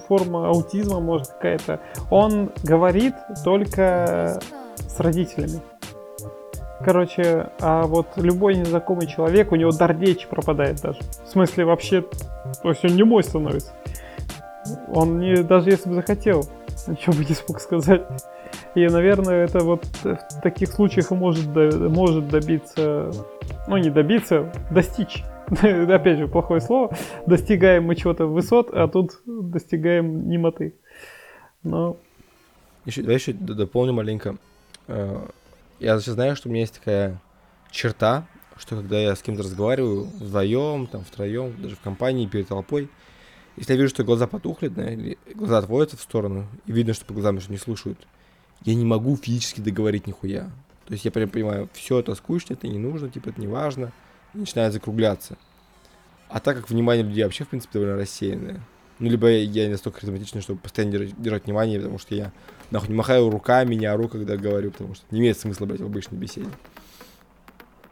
форма 0.07 0.49
аутизма, 0.49 0.99
может, 0.99 1.27
какая-то. 1.27 1.79
Он 2.09 2.51
говорит 2.63 3.15
только 3.43 4.39
с 4.77 4.99
родителями. 4.99 5.61
Короче, 6.83 7.49
а 7.59 7.83
вот 7.83 8.07
любой 8.17 8.55
незнакомый 8.55 9.07
человек, 9.07 9.51
у 9.51 9.55
него 9.55 9.71
дар 9.71 9.97
речи 9.99 10.27
пропадает 10.27 10.79
даже. 10.81 10.99
В 11.25 11.29
смысле, 11.29 11.65
вообще, 11.65 12.03
то 12.61 12.69
есть 12.69 12.85
он 12.85 12.95
не 12.95 13.03
мой 13.03 13.23
становится. 13.23 13.73
Он 14.93 15.19
не, 15.19 15.43
даже 15.43 15.71
если 15.71 15.89
бы 15.89 15.95
захотел, 15.95 16.45
ничего 16.87 17.13
бы 17.13 17.25
не 17.25 17.33
смог 17.33 17.59
сказать. 17.59 18.03
И, 18.75 18.87
наверное, 18.87 19.45
это 19.45 19.59
вот 19.59 19.85
в 20.03 20.41
таких 20.41 20.69
случаях 20.69 21.09
может, 21.11 21.47
может 21.47 22.29
добиться, 22.29 23.11
ну 23.67 23.77
не 23.77 23.89
добиться, 23.89 24.51
достичь. 24.71 25.23
Опять 25.49 26.17
же, 26.17 26.27
плохое 26.27 26.59
слово. 26.61 26.95
Достигаем 27.25 27.85
мы 27.85 27.95
чего-то 27.95 28.25
высот, 28.25 28.69
а 28.73 28.87
тут 28.87 29.21
достигаем 29.25 30.27
немоты. 30.29 30.75
Но, 31.63 31.97
Еще, 32.85 33.01
давай 33.01 33.15
еще 33.15 33.33
дополню 33.33 33.93
маленько. 33.93 34.37
Э, 34.87 35.25
Я 35.79 35.99
сейчас 35.99 36.15
знаю, 36.15 36.35
что 36.35 36.49
у 36.49 36.51
меня 36.51 36.61
есть 36.61 36.75
такая 36.79 37.21
черта, 37.71 38.25
что 38.57 38.75
когда 38.75 38.99
я 38.99 39.15
с 39.15 39.21
кем-то 39.21 39.43
разговариваю 39.43 40.03
вдвоем, 40.03 40.87
там, 40.87 41.03
втроем, 41.03 41.53
даже 41.61 41.75
в 41.75 41.79
компании, 41.81 42.25
перед 42.25 42.47
толпой, 42.47 42.89
если 43.55 43.73
я 43.73 43.79
вижу, 43.79 43.89
что 43.89 44.03
глаза 44.03 44.27
потухли, 44.27 44.67
да, 44.67 44.91
или 44.91 45.17
глаза 45.33 45.59
отводятся 45.59 45.97
в 45.97 46.01
сторону, 46.01 46.45
и 46.65 46.71
видно, 46.71 46.93
что 46.93 47.05
по 47.05 47.13
глазам 47.13 47.39
что 47.39 47.51
не 47.51 47.57
слушают, 47.57 47.97
я 48.63 48.75
не 48.75 48.85
могу 48.85 49.15
физически 49.15 49.61
договорить 49.61 50.07
нихуя. 50.07 50.49
То 50.87 50.93
есть 50.93 51.05
я 51.05 51.11
прям 51.11 51.29
понимаю, 51.29 51.69
все 51.73 51.99
это 51.99 52.15
скучно, 52.15 52.53
это 52.53 52.67
не 52.67 52.79
нужно, 52.79 53.09
типа 53.09 53.29
это 53.29 53.41
не 53.41 53.47
важно, 53.47 53.91
и 54.33 54.37
начинает 54.37 54.73
закругляться. 54.73 55.37
А 56.29 56.39
так 56.39 56.57
как 56.57 56.69
внимание 56.69 57.05
людей 57.05 57.23
вообще, 57.23 57.43
в 57.43 57.49
принципе, 57.49 57.73
довольно 57.73 57.97
рассеянное, 57.97 58.61
ну, 58.99 59.09
либо 59.09 59.29
я, 59.29 59.65
не 59.65 59.71
настолько 59.71 59.99
харизматичный, 59.99 60.41
чтобы 60.41 60.59
постоянно 60.59 60.93
держать, 60.93 61.21
держать 61.21 61.45
внимание, 61.45 61.79
потому 61.79 61.99
что 61.99 62.15
я 62.15 62.31
нахуй 62.71 62.95
махаю 62.95 63.29
руками, 63.29 63.75
не 63.75 63.85
ору, 63.85 64.07
когда 64.07 64.37
говорю, 64.37 64.71
потому 64.71 64.95
что 64.95 65.05
не 65.11 65.19
имеет 65.19 65.37
смысла, 65.37 65.65
блядь, 65.65 65.81
в 65.81 65.85
обычной 65.85 66.17
беседе. 66.17 66.49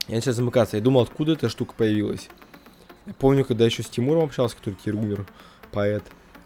Я 0.08 0.16
начал 0.16 0.34
замыкаться. 0.34 0.78
Я 0.78 0.84
думал, 0.84 1.02
откуда 1.02 1.34
эта 1.34 1.50
штука 1.50 1.74
появилась. 1.76 2.30
Я 3.06 3.14
помню, 3.14 3.46
когда 3.46 3.66
еще 3.66 3.84
с 3.84 3.88
Тимуром 3.88 4.26
общался, 4.26 4.56
который 4.56 4.76
теперь 4.76 4.96
умер, 4.96 5.28
поэт. 5.72 6.04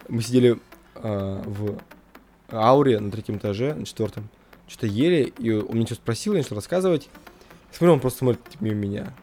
Мы 0.08 0.22
сидели 0.22 0.60
а, 0.96 1.42
в 1.46 1.78
ауре 2.50 3.00
на 3.00 3.12
третьем 3.12 3.38
этаже, 3.38 3.74
на 3.74 3.86
четвертом. 3.86 4.30
Что-то 4.70 4.88
ели, 4.88 5.34
и 5.40 5.52
он 5.52 5.76
мне 5.78 5.86
что-то 5.86 6.02
спросил, 6.02 6.34
я 6.34 6.40
начал 6.40 6.56
рассказывать. 6.56 7.10
Смотрю, 7.72 7.94
он 7.94 8.00
просто 8.00 8.20
смотрит 8.20 8.42
мимо 8.62 8.76
меня. 8.76 9.14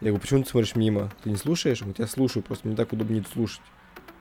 Я 0.00 0.08
говорю, 0.08 0.18
почему 0.18 0.42
ты 0.42 0.50
смотришь 0.50 0.74
мимо? 0.74 1.12
Ты 1.22 1.30
не 1.30 1.36
слушаешь? 1.36 1.80
Он 1.82 1.88
говорит, 1.88 2.00
я 2.00 2.06
слушаю, 2.08 2.42
просто 2.42 2.66
мне 2.66 2.76
так 2.76 2.92
удобнее 2.92 3.24
слушать. 3.32 3.60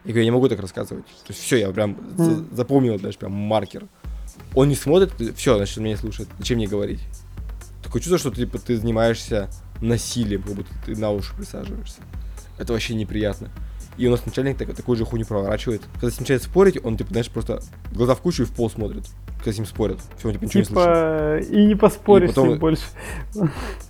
Я 0.04 0.10
говорю, 0.12 0.20
я 0.20 0.26
не 0.26 0.32
могу 0.32 0.48
так 0.50 0.60
рассказывать. 0.60 1.06
То 1.06 1.30
есть 1.30 1.40
все, 1.42 1.58
я 1.58 1.72
прям 1.72 1.92
Мгм. 2.18 2.54
запомнил, 2.56 3.00
даже 3.00 3.18
прям 3.18 3.32
маркер. 3.32 3.88
он 4.54 4.70
не 4.70 4.76
смотрит, 4.76 5.14
все, 5.38 5.56
значит, 5.58 5.78
он 5.78 5.84
меня 5.86 5.96
не 5.96 6.00
слушает. 6.00 6.30
Зачем 6.38 6.58
мне 6.58 6.68
говорить? 6.68 7.00
Такое 7.84 8.02
чувство, 8.02 8.18
что 8.20 8.30
ты, 8.32 8.38
типа, 8.38 8.60
ты 8.60 8.78
занимаешься 8.78 9.50
насилием, 9.82 10.44
как 10.44 10.54
будто 10.56 10.70
ты 10.86 10.96
на 10.96 11.12
уши 11.12 11.36
присаживаешься. 11.36 12.02
Это 12.58 12.74
вообще 12.74 12.94
неприятно. 12.94 13.50
И 13.98 14.08
у 14.08 14.12
нас 14.12 14.26
начальник 14.26 14.58
так, 14.58 14.74
такой 14.76 14.96
же 14.98 15.04
хуйню 15.06 15.26
проворачивает. 15.26 15.82
Когда 15.96 16.10
с 16.10 16.14
ним 16.14 16.22
начинает 16.22 16.44
спорить, 16.44 16.78
он, 16.84 16.98
типа, 16.98 17.10
знаешь, 17.12 17.30
просто 17.30 17.62
глаза 17.94 18.16
в 18.16 18.22
кучу 18.22 18.44
и 18.44 18.46
в 18.46 18.52
пол 18.54 18.70
смотрит. 18.70 19.06
С 19.46 19.58
ним 19.58 19.66
спорят. 19.66 20.00
Все, 20.18 20.28
он, 20.28 20.34
типа, 20.36 20.46
ничего 20.46 20.60
не 20.60 20.66
слышит. 20.66 21.46
Типа, 21.48 21.56
и 21.56 21.66
не 21.66 21.76
поспоришь 21.76 22.30
И 22.30 22.34
потом- 22.34 22.48
с 22.48 22.50
ним 22.52 22.60
больше. 22.60 22.84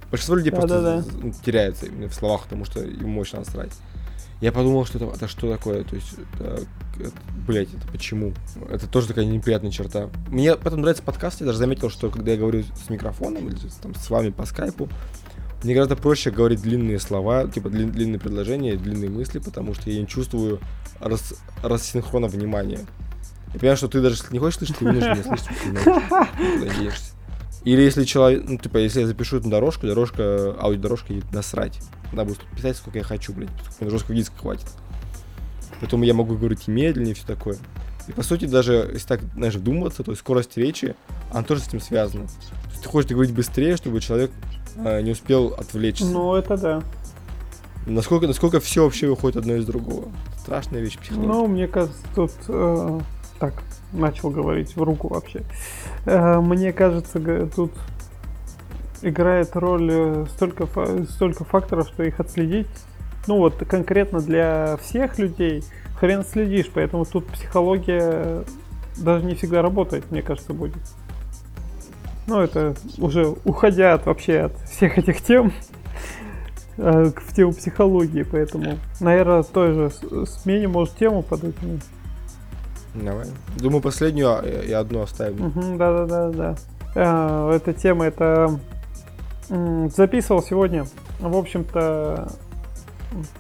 Большинство 0.10 0.36
людей 0.36 0.52
просто 0.52 1.02
з- 1.02 1.18
ну, 1.22 1.34
теряется 1.46 1.86
в 1.88 2.14
словах, 2.14 2.44
потому 2.44 2.66
что 2.66 2.82
им 2.84 3.10
мощно 3.10 3.40
насрать. 3.40 3.72
Я 4.42 4.52
подумал, 4.52 4.86
что 4.86 4.98
это, 4.98 5.06
это 5.16 5.28
что 5.28 5.50
такое? 5.52 5.84
То 5.84 5.96
есть, 5.96 6.14
это, 6.34 6.62
это, 7.00 7.12
блядь, 7.48 7.70
это 7.74 7.88
почему? 7.92 8.34
Это 8.70 8.88
тоже 8.88 9.08
такая 9.08 9.26
неприятная 9.26 9.72
черта. 9.72 10.10
Мне 10.30 10.56
потом 10.56 10.82
нравится 10.82 11.04
подкаст, 11.04 11.42
я 11.42 11.46
даже 11.46 11.60
заметил, 11.60 11.90
что 11.90 12.10
когда 12.10 12.32
я 12.32 12.38
говорю 12.38 12.64
с 12.86 12.90
микрофоном 12.90 13.48
или 13.48 13.58
там, 13.82 13.94
с 13.96 14.10
вами 14.10 14.32
по 14.32 14.46
скайпу, 14.46 14.90
мне 15.64 15.76
гораздо 15.76 15.96
проще 15.96 16.32
говорить 16.32 16.62
длинные 16.62 17.00
слова, 17.00 17.48
типа 17.48 17.68
длин- 17.68 17.92
длинные 17.92 18.20
предложения, 18.20 18.76
длинные 18.76 19.12
мысли, 19.12 19.38
потому 19.40 19.76
что 19.76 19.92
я 19.92 20.00
не 20.02 20.08
чувствую 20.08 20.60
рас, 21.00 21.36
рассинхрона 21.62 22.28
внимания. 22.28 22.80
Я 23.54 23.60
понимаю, 23.60 23.78
что 23.78 23.88
ты 23.88 24.02
даже 24.02 24.16
если 24.16 24.32
не 24.34 24.40
хочешь 24.40 24.58
слышать, 24.58 24.78
ты 24.78 24.86
вынужден 24.86 25.12
меня 25.12 25.24
слышать, 25.24 25.48
ты 25.48 25.72
куда 25.72 26.76
денешься. 26.76 27.12
Или 27.64 27.82
если 27.82 28.06
человек, 28.06 28.44
ну, 28.48 28.58
типа, 28.58 28.78
если 28.78 29.02
я 29.02 29.08
запишу 29.08 29.38
эту 29.38 29.50
дорожку, 29.50 29.86
дорожка, 29.86 30.56
аудиодорожка 30.60 31.14
ей 31.14 31.24
насрать. 31.32 31.80
Она 32.12 32.26
будет 32.26 32.40
писать, 32.56 32.76
сколько 32.78 32.98
я 32.98 33.04
хочу, 33.04 33.34
блядь, 33.34 33.50
сколько 33.76 33.92
жесткого 33.92 34.16
диска 34.16 34.36
хватит. 34.38 34.66
Поэтому 35.80 36.04
я 36.04 36.14
могу 36.14 36.36
говорить 36.36 36.68
и 36.68 36.72
медленнее, 36.72 37.12
и 37.12 37.14
все 37.14 37.26
такое. 37.26 37.58
И 38.08 38.14
по 38.14 38.24
сути, 38.24 38.46
даже 38.46 38.90
если 38.94 39.08
так, 39.08 39.22
знаешь, 39.36 39.56
вдумываться, 39.56 40.04
то 40.04 40.12
есть 40.12 40.22
скорость 40.22 40.58
речи, 40.58 40.96
она 41.32 41.44
тоже 41.44 41.62
с 41.62 41.68
этим 41.68 41.80
связана. 41.80 42.26
То 42.26 42.70
есть 42.72 42.84
ты 42.84 42.90
хочешь 42.90 43.12
говорить 43.12 43.34
быстрее, 43.34 43.78
чтобы 43.78 44.02
человек 44.02 44.32
э, 44.78 45.02
не 45.02 45.12
успел 45.12 45.54
отвлечься. 45.58 46.06
Ну, 46.06 46.36
это 46.36 46.58
да. 46.58 46.84
Насколько, 47.86 48.28
насколько 48.28 48.60
все 48.60 48.84
вообще 48.84 49.08
выходит 49.08 49.38
одно 49.38 49.56
из 49.56 49.66
другого. 49.66 50.12
Страшная 50.40 50.82
вещь 50.82 50.98
психология. 50.98 51.28
Ну, 51.28 51.48
мне 51.48 51.68
кажется, 51.68 52.02
тут 52.16 52.32
э, 52.48 53.00
так 53.42 53.56
начал 53.92 54.30
говорить 54.30 54.76
в 54.76 54.84
руку 54.84 55.08
вообще. 55.08 55.42
Э, 56.06 56.40
мне 56.40 56.72
кажется, 56.72 57.20
тут 57.48 57.72
играет 59.02 59.56
роль 59.56 59.90
э, 59.92 60.26
столько, 60.30 60.68
столько 61.10 61.44
факторов, 61.44 61.88
что 61.88 62.04
их 62.04 62.20
отследить. 62.20 62.68
Ну 63.26 63.38
вот 63.38 63.56
конкретно 63.68 64.22
для 64.22 64.78
всех 64.78 65.18
людей 65.18 65.64
хрен 66.00 66.24
следишь, 66.24 66.70
поэтому 66.72 67.06
тут 67.06 67.26
психология 67.28 68.44
даже 68.98 69.26
не 69.26 69.34
всегда 69.34 69.64
работает, 69.64 70.10
мне 70.12 70.22
кажется, 70.22 70.54
будет. 70.54 70.78
Ну, 72.28 72.40
это 72.42 72.76
уже 73.00 73.36
уходя 73.44 73.96
от 73.96 74.06
вообще 74.06 74.42
от 74.42 74.58
всех 74.70 75.00
этих 75.00 75.22
тем 75.22 75.52
э, 76.78 77.12
в 77.16 77.36
тему 77.36 77.54
психологии, 77.54 78.22
поэтому, 78.22 78.78
наверное, 79.00 79.42
той 79.42 79.74
же 79.74 79.92
смене 80.28 80.68
может 80.68 80.96
тему 80.96 81.24
подать. 81.24 81.56
Давай. 82.94 83.28
Думаю, 83.58 83.82
последнюю 83.82 84.30
а, 84.30 84.42
и 84.42 84.72
одну 84.72 85.02
оставим. 85.02 85.46
Мгм, 85.48 85.78
Да-да-да-да. 85.78 86.56
А, 86.96 87.52
Эта 87.56 87.74
тема, 87.74 88.06
это 88.06 88.60
записывал 89.50 90.42
сегодня, 90.42 90.86
в 91.20 91.36
общем-то, 91.36 92.32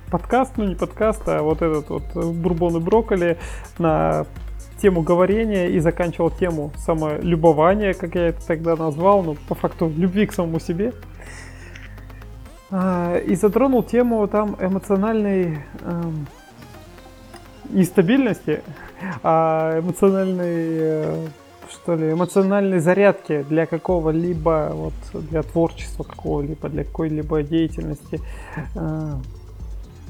подкаст, 0.09 0.57
ну 0.57 0.65
не 0.65 0.75
подкаст, 0.75 1.21
а 1.27 1.41
вот 1.41 1.61
этот 1.61 1.89
вот 1.89 2.03
бурбон 2.35 2.75
и 2.77 2.79
брокколи 2.81 3.37
на 3.77 4.25
тему 4.81 5.01
говорения 5.03 5.69
и 5.69 5.79
заканчивал 5.79 6.29
тему 6.31 6.73
самолюбования, 6.77 7.93
как 7.93 8.15
я 8.15 8.29
это 8.29 8.45
тогда 8.45 8.75
назвал, 8.75 9.23
ну, 9.23 9.35
по 9.47 9.55
факту 9.55 9.91
любви 9.95 10.25
к 10.25 10.33
самому 10.33 10.59
себе. 10.59 10.91
А, 12.71 13.17
И 13.17 13.35
затронул 13.35 13.83
тему 13.83 14.27
там 14.27 14.57
эмоциональной 14.59 15.59
эм, 15.81 16.27
нестабильности, 17.69 18.63
а 19.23 19.79
эмоциональной, 19.79 20.77
э, 20.79 21.27
что 21.69 21.95
ли, 21.95 22.11
эмоциональной 22.11 22.79
зарядки 22.79 23.43
для 23.43 23.65
какого-либо, 23.65 24.71
вот, 24.73 24.93
для 25.13 25.43
творчества 25.43 26.03
какого-либо, 26.03 26.69
для 26.69 26.83
какой-либо 26.83 27.43
деятельности. 27.43 28.21
А, 28.75 29.19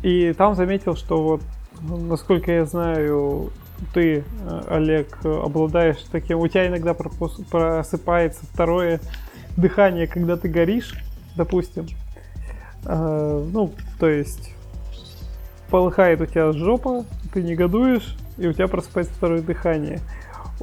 И 0.03 0.33
там 0.33 0.55
заметил, 0.55 0.95
что 0.95 1.21
вот, 1.21 1.41
насколько 1.81 2.51
я 2.51 2.65
знаю, 2.65 3.51
ты, 3.93 4.23
э, 4.43 4.61
Олег, 4.69 5.23
обладаешь 5.23 6.03
таким, 6.11 6.39
у 6.39 6.47
тебя 6.47 6.67
иногда 6.67 6.93
просыпается 6.93 8.45
второе 8.45 8.99
дыхание, 9.57 10.07
когда 10.07 10.37
ты 10.37 10.49
горишь, 10.49 10.95
допустим. 11.35 11.87
А, 12.85 13.45
Ну, 13.51 13.71
то 13.99 14.09
есть 14.09 14.55
полыхает 15.69 16.21
у 16.21 16.25
тебя 16.25 16.51
жопа, 16.51 17.05
ты 17.33 17.41
негодуешь, 17.41 18.17
и 18.37 18.47
у 18.47 18.53
тебя 18.53 18.67
просыпается 18.67 19.13
второе 19.13 19.41
дыхание. 19.41 19.99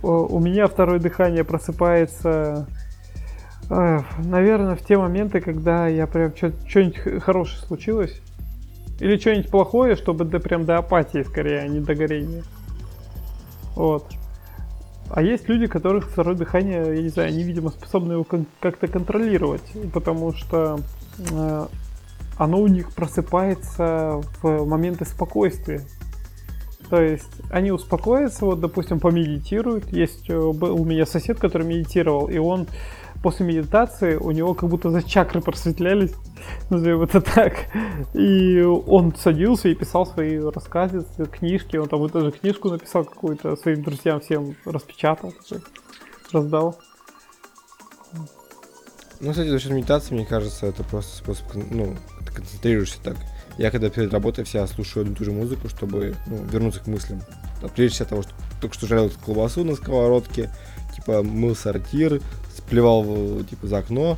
У 0.03 0.39
меня 0.39 0.69
второе 0.69 1.01
дыхание 1.01 1.43
просыпается, 1.43 2.69
э, 3.69 4.01
наверное, 4.19 4.77
в 4.77 4.85
те 4.85 4.97
моменты, 4.97 5.41
когда 5.41 5.89
я 5.89 6.07
прям 6.07 6.35
что-нибудь 6.37 7.23
хорошее 7.23 7.61
случилось. 7.67 8.21
Или 9.01 9.17
что-нибудь 9.17 9.51
плохое, 9.51 9.97
чтобы 9.97 10.25
до, 10.25 10.41
прям 10.41 10.65
до 10.65 10.79
апатии 10.79 11.23
скорее, 11.23 11.61
а 11.61 11.69
не 11.69 11.81
до 11.81 11.95
горения. 11.95 12.43
Вот. 13.75 14.07
А 15.11 15.23
есть 15.23 15.49
люди, 15.49 15.67
которых 15.67 16.09
второе 16.11 16.37
дыхание, 16.37 16.97
я 16.97 17.03
не 17.03 17.09
знаю, 17.09 17.29
они, 17.29 17.43
видимо, 17.43 17.71
способны 17.71 18.13
его 18.15 18.27
как-то 18.61 18.89
контролировать, 18.89 19.63
потому 19.93 20.33
что 20.33 20.81
э, 21.31 21.67
оно 22.37 22.61
у 22.61 22.67
них 22.67 22.93
просыпается 22.93 24.21
в 24.43 24.65
моменты 24.67 25.05
спокойствия. 25.05 25.83
То 26.91 27.03
есть 27.03 27.43
они 27.51 27.71
успокоятся, 27.71 28.47
вот, 28.47 28.61
допустим, 28.61 29.01
помедитируют. 29.01 29.93
Есть 29.93 30.31
э, 30.31 30.53
был 30.53 30.81
у 30.81 30.85
меня 30.85 31.05
сосед, 31.05 31.39
который 31.39 31.67
медитировал, 31.67 32.29
и 32.29 32.39
он 32.39 32.67
после 33.23 33.45
медитации 33.45 34.17
у 34.17 34.31
него 34.31 34.55
как 34.55 34.69
будто 34.71 34.91
за 34.91 35.03
чакры 35.03 35.41
просветлялись, 35.41 36.15
назовем 36.71 37.03
это 37.03 37.21
так. 37.21 37.55
И 38.15 38.61
он 38.61 39.15
садился 39.15 39.69
и 39.69 39.75
писал 39.75 40.07
свои 40.07 40.39
рассказы, 40.39 41.05
книжки. 41.31 41.77
Он 41.77 41.89
там 41.89 42.01
вот 42.01 42.13
даже 42.13 42.31
книжку 42.31 42.71
написал 42.71 43.05
какую-то 43.05 43.57
своим 43.57 43.83
друзьям 43.83 44.21
всем 44.21 44.57
распечатал, 44.65 45.35
раздал. 46.33 46.79
Ну, 49.21 49.31
кстати, 49.31 49.49
за 49.49 49.59
счет 49.59 49.73
медитации, 49.73 50.15
мне 50.15 50.25
кажется, 50.25 50.67
это 50.67 50.85
просто 50.85 51.17
способ, 51.17 51.47
ну, 51.55 51.97
концентрируешься 52.39 52.99
так. 53.03 53.17
Я 53.59 53.71
когда 53.71 53.91
перед 53.91 54.13
работой 54.13 54.45
вся 54.45 54.67
слушаю 54.67 55.03
одну 55.03 55.15
и 55.15 55.17
ту 55.17 55.25
же 55.25 55.33
музыку, 55.33 55.69
чтобы 55.69 56.15
ну, 56.27 56.45
вернуться 56.45 56.81
к 56.81 56.87
мыслям. 56.87 57.23
Отвлечься 57.63 58.05
от 58.05 58.11
того, 58.11 58.23
что 58.23 58.33
только 58.61 58.75
что 58.75 58.87
жарил 58.87 59.11
колбасу 59.25 59.65
на 59.65 59.75
сковородке, 59.75 60.51
типа 60.95 61.23
мыл 61.23 61.57
сортир, 61.57 62.21
сплевал 62.57 63.43
типа 63.45 63.67
за 63.67 63.79
окно, 63.79 64.17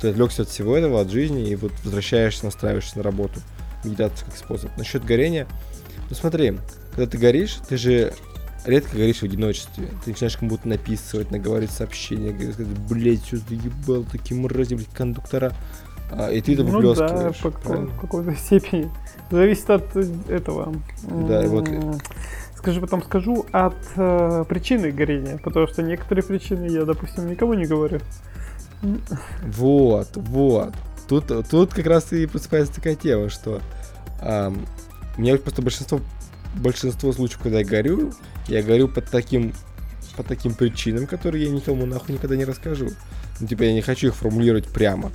ты 0.00 0.08
отвлекся 0.10 0.42
от 0.42 0.48
всего 0.48 0.76
этого, 0.76 1.00
от 1.00 1.10
жизни, 1.10 1.48
и 1.48 1.56
вот 1.56 1.72
возвращаешься, 1.84 2.44
настраиваешься 2.44 2.98
на 2.98 3.02
работу. 3.02 3.40
Медитация 3.84 4.26
как 4.26 4.36
способ. 4.36 4.76
Насчет 4.76 5.04
горения, 5.04 5.46
ну 6.08 6.16
смотри, 6.16 6.58
когда 6.94 7.10
ты 7.10 7.18
горишь, 7.18 7.58
ты 7.68 7.76
же 7.76 8.12
редко 8.64 8.96
горишь 8.96 9.18
в 9.18 9.22
одиночестве. 9.24 9.88
Ты 10.04 10.10
начинаешь 10.10 10.36
как 10.36 10.48
будто 10.48 10.68
написывать, 10.68 11.30
наговорить 11.30 11.70
сообщения, 11.70 12.32
говорить, 12.32 12.56
блядь, 12.88 13.26
что 13.26 13.38
ты 13.40 13.54
ебал, 13.54 14.04
такие 14.04 14.38
мрази, 14.40 14.74
блядь, 14.74 14.92
кондуктора. 14.92 15.52
А, 16.10 16.30
и 16.30 16.40
ты 16.40 16.54
это 16.54 16.64
Ну 16.64 16.94
да, 16.94 17.32
по, 17.42 17.50
в 17.50 18.00
какой-то 18.00 18.34
степени. 18.36 18.90
Зависит 19.30 19.68
от 19.70 19.96
э, 19.96 20.04
этого. 20.28 20.74
Да, 21.02 21.44
и 21.44 21.48
вот- 21.48 21.68
Скажи, 22.56 22.80
потом 22.80 23.04
скажу 23.04 23.46
от 23.52 23.76
э, 23.94 24.44
причины 24.48 24.90
горения, 24.90 25.38
потому 25.38 25.68
что 25.68 25.82
некоторые 25.82 26.24
причины 26.24 26.66
я, 26.66 26.84
допустим, 26.84 27.30
никому 27.30 27.54
не 27.54 27.66
говорю. 27.66 28.00
Вот, 29.42 30.08
вот. 30.14 30.74
Тут, 31.08 31.48
тут 31.48 31.72
как 31.72 31.86
раз 31.86 32.12
и 32.12 32.26
просыпается 32.26 32.74
такая 32.74 32.94
тема, 32.96 33.28
что 33.28 33.60
ам, 34.20 34.66
у 35.16 35.20
меня 35.20 35.36
просто 35.36 35.62
большинство, 35.62 36.00
большинство 36.54 37.12
случаев, 37.12 37.40
когда 37.42 37.60
я 37.60 37.64
горю, 37.64 38.12
я 38.48 38.62
горю 38.62 38.88
под 38.88 39.08
таким, 39.08 39.54
по 40.16 40.22
таким 40.22 40.54
причинам, 40.54 41.06
которые 41.06 41.44
я 41.44 41.50
никому 41.50 41.86
нахуй 41.86 42.14
никогда 42.14 42.36
не 42.36 42.44
расскажу. 42.44 42.88
Ну, 43.40 43.46
типа, 43.46 43.62
я 43.62 43.72
не 43.72 43.82
хочу 43.82 44.08
их 44.08 44.14
формулировать 44.16 44.66
прямо. 44.66 45.12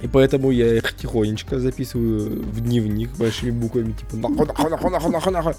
И 0.00 0.06
поэтому 0.06 0.50
я 0.50 0.76
их 0.76 0.94
тихонечко 0.94 1.58
записываю 1.58 2.42
в 2.42 2.60
дневник 2.60 3.10
большими 3.16 3.50
буквами, 3.50 3.92
типа, 3.92 4.16
нахуй, 4.16 4.46
нахуй, 4.46 4.70
нахуй, 4.70 4.90
нахуй, 4.90 5.10
нахуй, 5.10 5.32
нахуй. 5.32 5.54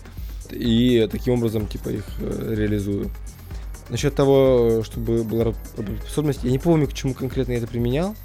И 0.52 1.08
таким 1.12 1.34
образом, 1.36 1.68
типа, 1.68 1.90
их 1.90 2.06
э, 2.20 2.54
реализую. 2.56 3.12
Насчет 3.90 4.16
того, 4.16 4.82
чтобы 4.84 5.24
была 5.24 5.46
раб- 5.46 5.78
работоспособность, 5.78 6.44
я 6.44 6.52
не 6.52 6.60
помню, 6.60 6.88
к 6.88 6.94
чему 6.94 7.14
конкретно 7.14 7.54
я 7.54 7.58
это 7.58 7.68
применял, 7.68 8.16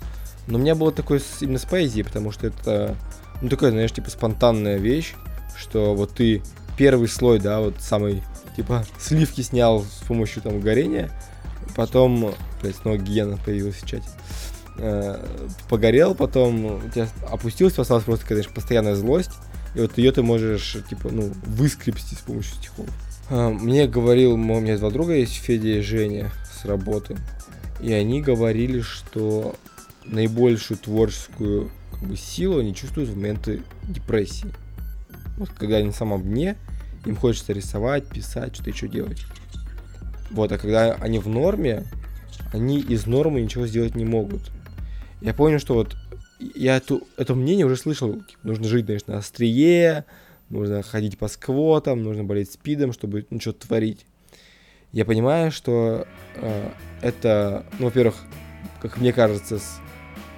но 0.46 0.58
у 0.58 0.60
меня 0.60 0.74
было 0.74 0.92
такое 0.92 1.20
именно 1.40 1.58
с 1.58 1.64
поэзией, 1.64 2.04
потому 2.04 2.30
что 2.30 2.46
это, 2.46 2.96
ну, 3.42 3.48
такая, 3.48 3.70
знаешь, 3.70 3.92
типа 3.92 4.10
спонтанная 4.10 4.76
вещь, 4.76 5.14
что 5.56 5.94
вот 5.94 6.10
ты 6.12 6.42
первый 6.76 7.08
слой, 7.08 7.38
да, 7.40 7.60
вот 7.60 7.74
самый 7.80 8.22
типа, 8.56 8.84
сливки 9.00 9.40
снял 9.40 9.82
с 9.82 10.06
помощью 10.06 10.42
там 10.42 10.60
горения, 10.60 11.10
потом, 11.74 12.34
блядь, 12.60 12.76
снова 12.76 12.98
гена 12.98 13.38
появилась 13.44 13.76
в 13.76 13.86
чате. 13.86 14.08
Э, 14.77 15.25
погорел, 15.68 16.14
потом 16.14 16.64
у 16.64 16.89
тебя 16.89 17.09
опустился, 17.31 17.83
осталась 17.83 18.05
просто, 18.05 18.27
конечно, 18.27 18.53
постоянная 18.53 18.97
злость, 18.97 19.31
и 19.75 19.81
вот 19.81 19.97
ее 19.99 20.11
ты 20.11 20.22
можешь, 20.22 20.77
типа, 20.89 21.11
ну, 21.11 21.33
выскрепсти 21.47 22.14
с 22.14 22.18
помощью 22.18 22.55
стихов. 22.57 22.87
А, 23.31 23.51
Мне 23.51 23.87
говорил, 23.87 24.33
у 24.33 24.37
меня 24.37 24.77
два 24.79 24.91
друга 24.91 25.14
есть, 25.14 25.35
Федя 25.35 25.79
и 25.79 25.81
Женя 25.81 26.33
с 26.53 26.64
работы, 26.64 27.16
и 27.81 27.93
они 27.93 28.20
говорили, 28.20 28.81
что 28.81 29.55
наибольшую 30.05 30.79
творческую 30.79 31.70
как 31.93 32.03
бы, 32.03 32.16
силу 32.16 32.59
они 32.59 32.75
чувствуют 32.75 33.11
в 33.11 33.16
моменты 33.16 33.62
депрессии. 33.85 34.53
Вот 35.39 35.51
когда 35.51 35.77
они 35.77 35.89
на 35.89 35.93
самом 35.93 36.22
дне, 36.22 36.57
им 37.05 37.16
хочется 37.16 37.53
рисовать, 37.53 38.09
писать, 38.09 38.55
что-то 38.55 38.70
еще 38.70 38.89
делать. 38.89 39.25
Вот, 40.31 40.51
а 40.51 40.59
когда 40.59 40.95
они 40.95 41.18
в 41.18 41.29
норме, 41.29 41.85
они 42.53 42.81
из 42.81 43.07
нормы 43.07 43.41
ничего 43.41 43.66
сделать 43.66 43.95
не 43.95 44.05
могут. 44.05 44.51
Я 45.25 45.33
понял, 45.33 45.59
что 45.59 45.72
вот 45.72 45.97
я 46.55 46.77
эту, 46.77 47.03
это 47.16 47.35
мнение 47.35 47.64
уже 47.64 47.77
слышал. 47.77 48.12
типа, 48.12 48.41
Нужно 48.43 48.68
жить, 48.68 48.85
знаешь, 48.85 49.07
на 49.07 49.16
острие, 49.16 50.05
нужно 50.51 50.83
ходить 50.83 51.16
по 51.16 51.29
сквотам, 51.29 52.03
нужно 52.03 52.25
болеть 52.25 52.53
спидом, 52.53 52.93
чтобы 52.93 53.27
ну, 53.31 53.41
что-то 53.41 53.66
творить. 53.66 54.05
Я 54.93 55.07
понимаю, 55.07 55.51
что 55.51 56.07
э, 56.35 56.70
это, 57.01 57.64
ну, 57.79 57.87
во-первых, 57.87 58.16
как 58.83 58.99
мне 58.99 59.14
кажется, 59.14 59.61
с 59.61 59.81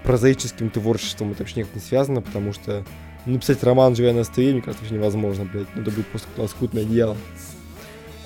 прозаическим 0.04 0.70
творчеством 0.70 1.32
это 1.32 1.40
вообще 1.40 1.60
никак 1.60 1.74
не 1.74 1.80
связано, 1.80 2.22
потому 2.22 2.52
что 2.52 2.84
написать 3.26 3.64
роман, 3.64 3.96
живя 3.96 4.12
на 4.12 4.20
острие, 4.20 4.52
мне 4.52 4.62
кажется, 4.62 4.84
вообще 4.84 4.94
невозможно, 4.94 5.46
блядь. 5.52 5.66
Ну, 5.74 5.82
это 5.82 5.90
будет 5.90 6.06
просто 6.06 6.28
лоскутное 6.36 6.84
дело. 6.84 7.16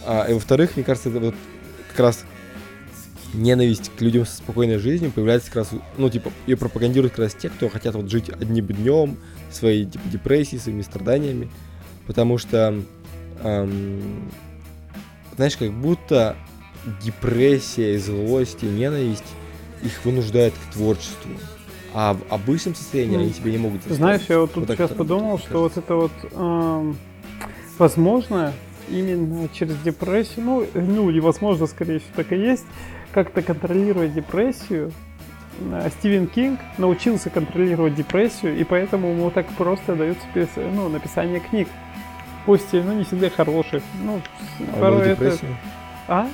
А, 0.05 0.27
и 0.29 0.35
во-вторых, 0.35 0.77
мне 0.77 0.85
кажется, 0.85 1.09
это 1.09 1.21
вот 1.21 1.35
как 1.89 2.01
раз 2.01 2.27
ненависть 3.35 3.91
к 3.97 4.01
людям 4.01 4.26
со 4.26 4.37
спокойной 4.39 4.78
жизнью 4.78 5.11
появляется 5.12 5.49
как 5.49 5.57
раз, 5.57 5.68
ну, 5.97 6.11
типа, 6.11 6.31
ее 6.47 6.57
пропагандируют 6.57 7.12
как 7.12 7.24
раз 7.24 7.35
те, 7.35 7.49
кто 7.49 7.68
хотят 7.68 7.95
вот 7.95 8.11
жить 8.11 8.28
одним 8.28 8.66
днем, 8.66 9.16
своей, 9.51 9.85
типа, 9.85 10.09
депрессией, 10.09 10.61
своими 10.61 10.83
страданиями, 10.83 11.49
потому 12.07 12.39
что, 12.39 12.83
эм, 13.43 14.31
знаешь, 15.37 15.57
как 15.57 15.72
будто 15.72 16.37
депрессия, 17.03 17.99
злость 17.99 18.62
и 18.62 18.66
ненависть 18.66 19.24
их 19.83 20.05
вынуждают 20.05 20.55
к 20.55 20.72
творчеству. 20.72 21.31
А 21.93 22.14
в 22.14 22.33
обычном 22.33 22.74
состоянии 22.74 23.16
Ну, 23.16 23.22
они 23.22 23.33
тебя 23.33 23.51
не 23.51 23.59
могут 23.59 23.78
заставить. 23.83 23.99
Знаешь, 23.99 24.22
я 24.28 24.41
вот 24.41 24.53
тут 24.53 24.68
Вот 24.68 24.76
сейчас 24.76 24.91
подумал, 24.91 25.33
кажется. 25.33 25.49
что 25.51 25.61
вот 25.61 25.76
это 25.76 25.95
вот 25.97 26.12
эм, 26.33 26.97
возможно 27.78 28.53
именно 28.89 29.49
через 29.53 29.76
депрессию, 29.78 30.45
ну, 30.45 30.66
ну, 30.74 31.11
невозможно, 31.11 31.66
скорее 31.66 31.99
всего, 31.99 32.12
так 32.16 32.33
и 32.33 32.37
есть, 32.37 32.64
как-то 33.13 33.43
контролировать 33.43 34.15
депрессию. 34.15 34.93
Э, 35.61 35.89
Стивен 35.99 36.27
Кинг 36.27 36.61
научился 36.79 37.31
контролировать 37.31 37.95
депрессию, 37.95 38.57
и 38.57 38.65
поэтому 38.65 39.09
ему 39.09 39.31
так 39.31 39.47
просто 39.49 39.95
дается 39.95 40.27
ну, 40.57 40.89
написание 40.89 41.41
книг. 41.41 41.69
Пусть, 42.47 42.73
и, 42.73 42.81
ну, 42.81 42.95
не 42.95 43.05
всегда 43.05 43.29
хороших. 43.31 43.83
Ну, 44.03 44.21
А 44.75 44.81
порой 44.81 45.09
это-? 45.11 45.37
А? 46.09 46.29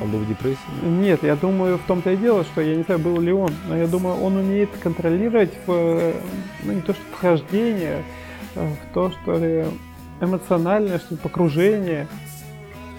Он 0.00 0.10
был 0.10 0.20
в 0.20 0.28
депрессии? 0.28 0.58
Нет, 0.82 1.22
я 1.22 1.36
думаю, 1.36 1.78
в 1.78 1.82
том-то 1.82 2.12
и 2.12 2.16
дело, 2.16 2.44
что 2.44 2.60
я 2.60 2.76
не 2.76 2.82
знаю, 2.82 3.00
был 3.00 3.20
ли 3.20 3.32
он, 3.32 3.52
но 3.68 3.76
я 3.76 3.86
думаю, 3.86 4.16
он 4.16 4.36
умеет 4.36 4.70
контролировать 4.82 5.52
в, 5.66 6.12
ну 6.62 6.72
не 6.72 6.80
то 6.80 6.94
что 6.94 7.02
вхождение, 7.12 8.02
а 8.56 8.68
в 8.68 8.94
то, 8.94 9.10
что 9.10 9.36
ли, 9.36 9.66
эмоциональное, 10.20 10.98
что 10.98 11.14
ли, 11.14 11.20
погружение, 11.20 12.08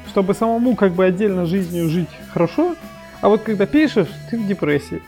чтобы 0.07 0.33
самому 0.33 0.75
как 0.75 0.93
бы 0.93 1.05
отдельно 1.05 1.45
жизнью 1.45 1.89
жить 1.89 2.09
хорошо, 2.31 2.75
а 3.23 3.29
вот 3.29 3.41
когда 3.43 3.65
пишешь, 3.65 4.09
ты 4.29 4.37
в 4.37 4.45
депрессии. 4.45 5.01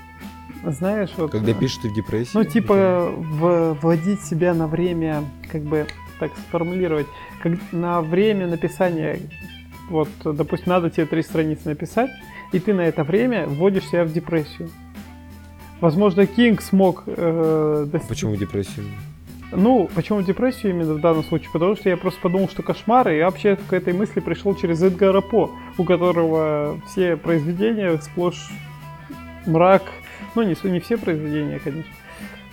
Знаешь, 0.65 1.09
вот... 1.17 1.31
Когда 1.31 1.51
э, 1.51 1.53
пишешь 1.53 1.79
ты 1.79 1.89
в 1.89 1.93
депрессии? 1.93 2.31
ну, 2.33 2.43
типа, 2.45 3.11
в- 3.15 3.77
вводить 3.81 4.21
себя 4.21 4.53
на 4.53 4.67
время, 4.67 5.23
как 5.51 5.61
бы 5.63 5.85
так 6.19 6.31
сформулировать, 6.47 7.07
как 7.43 7.53
на 7.73 8.01
время 8.01 8.47
написания, 8.47 9.19
вот, 9.89 10.07
допустим, 10.23 10.69
надо 10.69 10.89
тебе 10.89 11.05
три 11.05 11.21
страницы 11.23 11.67
написать, 11.67 12.09
и 12.53 12.59
ты 12.59 12.73
на 12.73 12.81
это 12.81 13.03
время 13.03 13.47
вводишь 13.47 13.85
себя 13.89 14.05
в 14.05 14.13
депрессию. 14.13 14.69
Возможно, 15.81 16.25
Кинг 16.25 16.61
смог... 16.61 17.03
э, 17.05 17.85
дос- 17.91 18.07
Почему 18.07 18.37
депрессию? 18.37 18.85
Ну, 19.51 19.89
почему 19.93 20.21
депрессию 20.21 20.71
именно 20.71 20.93
в 20.93 20.99
данном 20.99 21.23
случае? 21.23 21.49
Потому 21.51 21.75
что 21.75 21.89
я 21.89 21.97
просто 21.97 22.19
подумал, 22.19 22.49
что 22.49 22.63
кошмары, 22.63 23.17
и 23.19 23.21
вообще 23.23 23.55
к 23.55 23.73
этой 23.73 23.93
мысли 23.93 24.19
пришел 24.19 24.55
через 24.55 24.81
Эдгара 24.81 25.21
По, 25.21 25.51
у 25.77 25.83
которого 25.83 26.79
все 26.87 27.15
произведения 27.15 27.97
сплошь 28.01 28.49
мрак. 29.45 29.83
Ну, 30.33 30.43
не, 30.43 30.55
не 30.69 30.79
все 30.79 30.97
произведения, 30.97 31.59
конечно. 31.63 31.91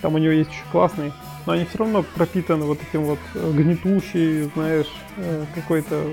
Там 0.01 0.15
у 0.15 0.19
него 0.19 0.33
есть 0.33 0.51
еще 0.51 0.63
классные, 0.71 1.13
но 1.47 1.53
они 1.53 1.65
все 1.65 1.79
равно 1.79 2.03
пропитаны 2.03 2.65
вот 2.65 2.79
этим 2.89 3.03
вот 3.03 3.21
э, 3.35 3.53
гнетущей, 3.53 4.51
знаешь, 4.55 4.91
э, 5.17 5.45
какой-то 5.55 6.09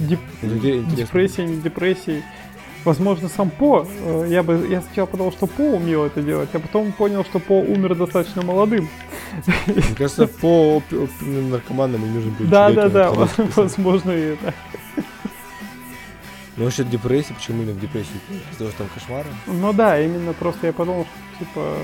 деп- 0.00 0.18
депрессией, 0.42 1.48
не 1.48 1.60
депрессией. 1.60 2.22
Возможно, 2.84 3.28
сам 3.28 3.50
По, 3.50 3.86
э, 4.04 4.26
я 4.30 4.42
бы, 4.42 4.66
я 4.68 4.80
сначала 4.82 5.06
подумал, 5.06 5.32
что 5.32 5.46
По 5.46 5.62
умел 5.62 6.04
это 6.04 6.22
делать, 6.22 6.48
а 6.52 6.58
потом 6.58 6.92
понял, 6.92 7.24
что 7.24 7.38
По 7.38 7.60
умер 7.60 7.94
достаточно 7.96 8.42
молодым. 8.42 8.88
Мне 9.66 9.94
кажется, 9.96 10.26
по 10.26 10.82
наркоманам 11.20 12.02
им 12.04 12.14
нужен 12.14 12.30
был 12.32 12.46
Да, 12.46 12.70
да, 12.70 12.88
да, 12.88 13.10
возможно 13.56 14.10
и 14.12 14.20
это. 14.34 14.54
Ну, 16.56 16.64
вообще 16.64 16.82
депрессия, 16.82 17.34
почему 17.34 17.62
именно 17.62 17.72
в 17.74 17.80
депрессию? 17.80 18.18
Из-за 18.50 18.58
того, 18.58 18.70
что 18.70 18.78
там 18.78 18.88
кошмары? 18.92 19.28
Ну 19.46 19.72
да, 19.72 20.00
именно 20.00 20.32
просто 20.32 20.66
я 20.66 20.72
подумал, 20.72 21.06
что 21.36 21.44
типа 21.44 21.76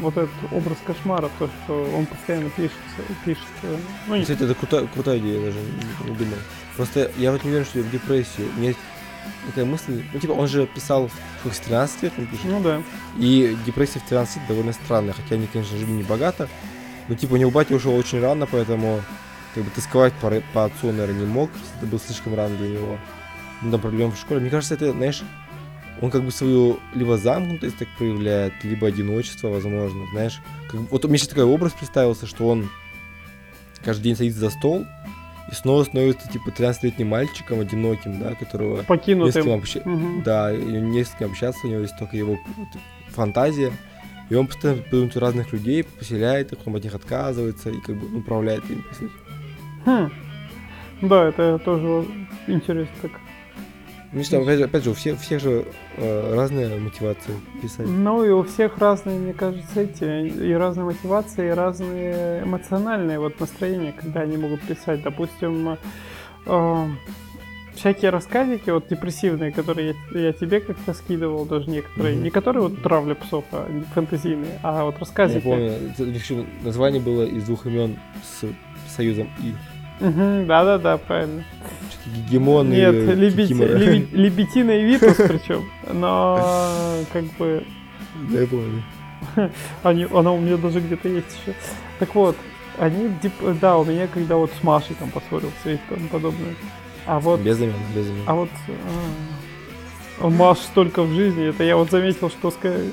вот 0.00 0.14
этот 0.14 0.34
образ 0.52 0.76
кошмара, 0.84 1.30
то, 1.38 1.48
что 1.64 1.90
он 1.96 2.04
постоянно 2.04 2.50
пишет, 2.50 2.76
пишет. 3.24 3.44
Ну, 4.06 4.16
не- 4.16 4.22
Кстати, 4.22 4.42
это 4.42 4.54
крутая, 4.54 4.86
крутая 4.92 5.18
идея, 5.20 5.40
даже 5.40 5.58
не, 5.58 6.10
не. 6.26 6.34
Просто 6.76 7.10
я 7.16 7.32
вот 7.32 7.42
не 7.44 7.48
уверен, 7.50 7.64
что 7.64 7.78
я 7.78 7.84
в 7.86 7.92
меня 8.58 8.68
есть 8.68 8.78
такая 9.46 9.64
мысль, 9.64 10.02
ну, 10.12 10.20
типа, 10.20 10.32
он 10.32 10.48
же 10.48 10.66
писал 10.66 11.10
в 11.44 11.60
13 11.64 12.02
лет, 12.02 12.12
он 12.18 12.26
пишет. 12.26 12.44
ну 12.46 12.62
да. 12.62 12.82
И 13.18 13.56
депрессия 13.66 13.98
в 13.98 14.04
13 14.08 14.36
лет 14.36 14.46
довольно 14.48 14.72
странная, 14.72 15.12
хотя 15.12 15.34
они, 15.34 15.46
конечно, 15.46 15.76
жили 15.76 15.90
не 15.90 16.02
богато. 16.02 16.48
Но, 17.08 17.14
типа, 17.14 17.34
у 17.34 17.36
него 17.36 17.50
батя 17.50 17.74
ушел 17.74 17.94
очень 17.96 18.20
рано, 18.20 18.46
поэтому, 18.46 19.02
как 19.54 19.64
бы, 19.64 19.70
тосковать 19.70 20.12
по, 20.14 20.30
по 20.52 20.64
отцу, 20.64 20.92
наверное, 20.92 21.20
не 21.20 21.26
мог. 21.26 21.50
Это 21.78 21.86
было 21.86 22.00
слишком 22.00 22.34
рано 22.34 22.56
для 22.56 22.68
него. 22.68 22.98
Ну, 23.62 23.70
там 23.70 23.80
проблемы 23.80 24.12
в 24.12 24.18
школе. 24.18 24.40
Мне 24.40 24.50
кажется, 24.50 24.74
это, 24.74 24.92
знаешь, 24.92 25.22
он 26.00 26.10
как 26.10 26.22
бы 26.22 26.30
свою 26.30 26.78
либо 26.94 27.18
замкнутость 27.18 27.78
так 27.78 27.88
проявляет, 27.98 28.54
либо 28.62 28.86
одиночество, 28.86 29.48
возможно, 29.48 30.06
знаешь. 30.12 30.40
Как 30.70 30.80
вот 30.80 31.04
у 31.04 31.08
меня 31.08 31.18
сейчас 31.18 31.28
такой 31.28 31.44
образ 31.44 31.72
представился, 31.72 32.26
что 32.26 32.48
он 32.48 32.70
каждый 33.84 34.04
день 34.04 34.16
садится 34.16 34.40
за 34.40 34.50
стол 34.50 34.86
и 35.50 35.54
снова 35.54 35.84
становится, 35.84 36.28
типа, 36.30 36.50
13-летним 36.50 37.08
мальчиком 37.08 37.60
одиноким, 37.60 38.18
да, 38.20 38.34
которого 38.34 38.76
не 38.76 38.82
с 38.82 38.86
кем 38.86 38.86
Покинутым. 38.86 39.46
вообще- 39.48 39.82
Мгм. 39.84 40.22
да, 40.22 40.52
и 40.54 40.62
не 40.64 41.04
с 41.04 41.10
кем 41.18 41.30
общаться, 41.30 41.66
у 41.66 41.70
него 41.70 41.80
есть 41.80 41.98
только 41.98 42.16
его 42.16 42.38
фантазия. 43.08 43.72
И 44.28 44.34
он 44.36 44.46
постоянно 44.46 44.82
придумывает 44.82 45.16
разных 45.16 45.52
людей, 45.52 45.82
поселяет 45.82 46.52
их, 46.52 46.58
потом 46.58 46.76
от 46.76 46.84
них 46.84 46.94
отказывается 46.94 47.70
и 47.70 47.80
как 47.80 47.96
бы 47.96 48.18
управляет 48.18 48.62
ими, 48.70 48.80
по 48.82 48.94
сути. 48.94 49.12
Хм. 49.84 50.10
Да, 51.02 51.28
это 51.28 51.58
тоже 51.58 52.06
интересно 52.46 52.94
так. 53.02 53.10
Ну, 54.12 54.24
что, 54.24 54.40
опять, 54.40 54.58
же- 54.58 54.64
опять 54.64 54.82
же, 54.84 54.90
у 54.90 54.94
всех, 54.94 55.20
всех 55.20 55.40
же 55.40 55.64
э, 55.96 56.34
разные 56.34 56.78
мотивации 56.80 57.32
писать. 57.62 57.86
Ну 57.86 58.24
и 58.24 58.30
у 58.30 58.42
всех 58.42 58.78
разные, 58.78 59.18
мне 59.20 59.32
кажется, 59.32 59.80
эти 59.82 60.26
и 60.28 60.52
разные 60.52 60.84
мотивации, 60.84 61.46
и 61.48 61.50
разные 61.50 62.42
эмоциональные 62.42 63.20
вот 63.20 63.38
настроения, 63.38 63.92
когда 63.92 64.22
они 64.22 64.36
могут 64.36 64.62
писать. 64.62 65.02
Допустим, 65.04 65.78
э, 66.46 66.86
всякие 67.76 68.10
рассказики 68.10 68.68
вот 68.70 68.88
депрессивные, 68.88 69.52
которые 69.52 69.94
я, 70.12 70.20
я 70.20 70.32
тебе 70.32 70.60
как-то 70.60 70.92
скидывал, 70.92 71.44
даже 71.46 71.70
некоторые, 71.70 72.14
Мгм. 72.16 72.24
не 72.24 72.30
которые 72.30 72.64
вот 72.64 72.82
травля 72.82 73.14
псов, 73.14 73.44
а 73.52 73.68
фэнтезийные, 73.94 74.58
а 74.64 74.84
вот 74.86 74.94
Я 74.94 75.00
рассказики. 75.00 75.44
помню, 75.44 75.72
них 75.98 76.22
еще 76.22 76.44
название 76.64 77.00
было 77.00 77.22
из 77.22 77.44
двух 77.44 77.64
имен 77.66 77.96
с 78.24 78.44
союзом 78.92 79.28
И. 79.40 79.54
Да-да-да, 80.00 80.96
правильно. 80.98 81.44
Гегемон 82.06 82.70
Нет, 82.70 82.94
и 82.94 83.14
Лебетина 83.14 84.72
и 84.72 84.84
Витус 84.84 85.16
причем, 85.16 85.68
но 85.92 86.40
как 87.12 87.24
бы 87.38 87.64
Да, 88.30 88.40
я 88.40 88.46
помню. 88.46 88.82
Они, 89.82 90.06
она 90.12 90.32
у 90.32 90.40
меня 90.40 90.56
даже 90.56 90.80
где-то 90.80 91.08
есть 91.08 91.38
еще. 91.42 91.54
Так 91.98 92.14
вот, 92.14 92.36
они, 92.78 93.10
да, 93.60 93.76
у 93.76 93.84
меня 93.84 94.06
когда 94.06 94.36
вот 94.36 94.50
с 94.58 94.64
Машей 94.64 94.96
там 94.98 95.10
поссорился 95.10 95.70
и 95.72 95.78
тому 95.88 96.08
подобное. 96.08 96.54
А 97.06 97.20
вот, 97.20 97.40
Без 97.40 97.60
имен, 97.60 97.74
без 97.94 98.06
имен. 98.06 98.22
а 98.26 98.34
вот 98.34 98.48
а, 100.20 100.28
Маш 100.28 100.58
столько 100.58 101.02
в 101.02 101.12
жизни, 101.14 101.48
это 101.48 101.64
я 101.64 101.76
вот 101.76 101.90
заметил, 101.90 102.30
что 102.30 102.48
ска- 102.48 102.90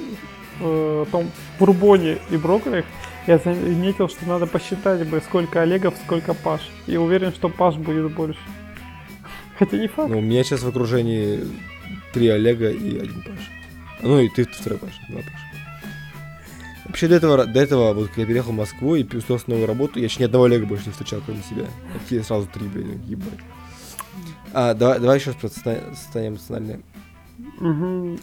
в 0.60 1.06
том 1.12 1.30
Бурбоне 1.60 2.18
и 2.32 2.38
Брокколях 2.38 2.86
я 3.28 3.38
заметил, 3.38 4.10
что 4.10 4.26
надо 4.28 4.48
посчитать 4.48 5.08
бы, 5.08 5.22
сколько 5.22 5.62
Олегов, 5.62 5.94
сколько 6.06 6.34
Паш. 6.34 6.62
И 6.88 6.98
уверен, 6.98 7.32
что 7.34 7.50
Паш 7.50 7.76
будет 7.76 8.14
больше. 8.14 8.40
Хотя 9.60 9.78
не 9.78 9.88
факт. 9.88 10.10
Ну, 10.10 10.20
у 10.20 10.22
меня 10.22 10.44
сейчас 10.44 10.62
в 10.62 10.68
окружении 10.68 11.42
три 12.14 12.28
Олега 12.30 12.70
и 12.72 12.98
один 13.00 13.22
Паша. 13.24 13.50
Ну 14.02 14.20
и 14.20 14.30
ты 14.30 14.46
второй 14.46 14.80
Паша, 14.80 15.00
два 15.10 15.22
Паша. 15.22 15.32
Вообще 16.86 17.08
до 17.10 17.16
этого, 17.16 17.46
до 17.46 17.60
этого, 17.60 17.94
вот 17.94 18.08
когда 18.08 18.22
я 18.22 18.28
переехал 18.28 18.52
в 18.54 18.56
Москву 18.56 18.96
и 18.96 19.04
устроился 19.04 19.50
новую 19.50 19.68
работу, 19.68 20.00
я 20.00 20.06
еще 20.06 20.20
ни 20.20 20.26
одного 20.26 20.46
Олега 20.46 20.66
больше 20.66 20.86
не 20.86 20.92
встречал, 20.92 21.20
кроме 21.26 21.42
себя. 21.42 21.66
Такие 22.00 22.24
сразу 22.24 22.48
три, 22.48 22.66
блин, 22.68 23.02
ебать. 23.08 23.28
А, 24.54 24.74
давай, 24.74 25.00
давай 25.00 25.18
еще 25.20 25.32
раз 25.32 25.36
про 25.40 25.50
состоя- 25.50 25.94
состояние 25.94 26.32
эмоциональное. 26.32 26.80
Мгм. 27.60 28.20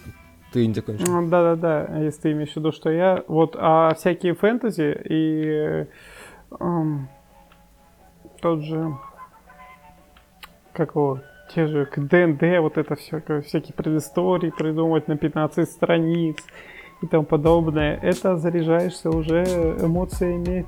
Ты 0.54 0.68
не 0.68 0.72
закончил. 0.72 1.06
Ну, 1.08 1.28
Да-да-да, 1.28 1.98
если 1.98 2.20
ты 2.20 2.32
имеешь 2.32 2.52
в 2.52 2.56
виду, 2.56 2.70
что 2.70 2.88
я... 2.88 3.24
Вот, 3.26 3.56
а 3.58 3.92
всякие 3.94 4.34
фэнтези 4.34 4.96
и... 5.04 5.86
эм, 6.60 7.08
тот 8.40 8.60
же... 8.60 8.96
Как 10.72 10.94
его? 10.94 11.18
Те 11.52 11.66
же 11.66 11.88
ДНД, 11.96 12.60
вот 12.60 12.78
это 12.78 12.94
все, 12.94 13.20
всякие 13.42 13.74
предыстории 13.74 14.50
придумывать 14.56 15.08
на 15.08 15.16
15 15.16 15.68
страниц 15.68 16.36
и 17.02 17.06
тому 17.08 17.24
подобное. 17.24 17.98
Это 18.00 18.36
заряжаешься 18.36 19.10
уже 19.10 19.42
эмоциями 19.80 20.66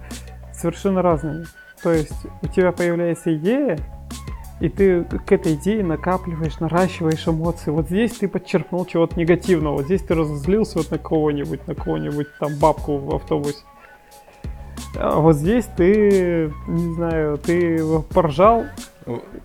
совершенно 0.53 1.01
разными. 1.01 1.45
То 1.81 1.93
есть 1.93 2.27
у 2.43 2.49
тебя 2.49 2.73
появляется 2.73 3.33
идея, 3.37 3.79
и 4.61 4.69
ты 4.69 5.05
к 5.05 5.33
этой 5.33 5.55
идее 5.55 5.85
накапливаешь, 5.85 6.59
наращиваешь 6.61 7.27
эмоции. 7.29 7.71
Вот 7.71 7.87
здесь 7.87 8.13
ты 8.13 8.29
подчеркнул 8.29 8.85
чего-то 8.87 9.19
негативного, 9.19 9.77
вот 9.77 9.85
здесь 9.85 10.03
ты 10.03 10.15
разозлился 10.15 10.79
вот 10.79 10.91
на 10.91 10.99
кого-нибудь, 10.99 11.67
на 11.67 11.75
кого-нибудь 11.75 12.29
там 12.39 12.57
бабку 12.57 12.97
в 12.99 13.15
автобусе. 13.15 13.59
А 14.99 15.21
вот 15.21 15.37
здесь 15.37 15.67
ты, 15.77 16.53
не 16.69 16.95
знаю, 16.95 17.39
ты 17.39 17.83
поржал 18.15 18.65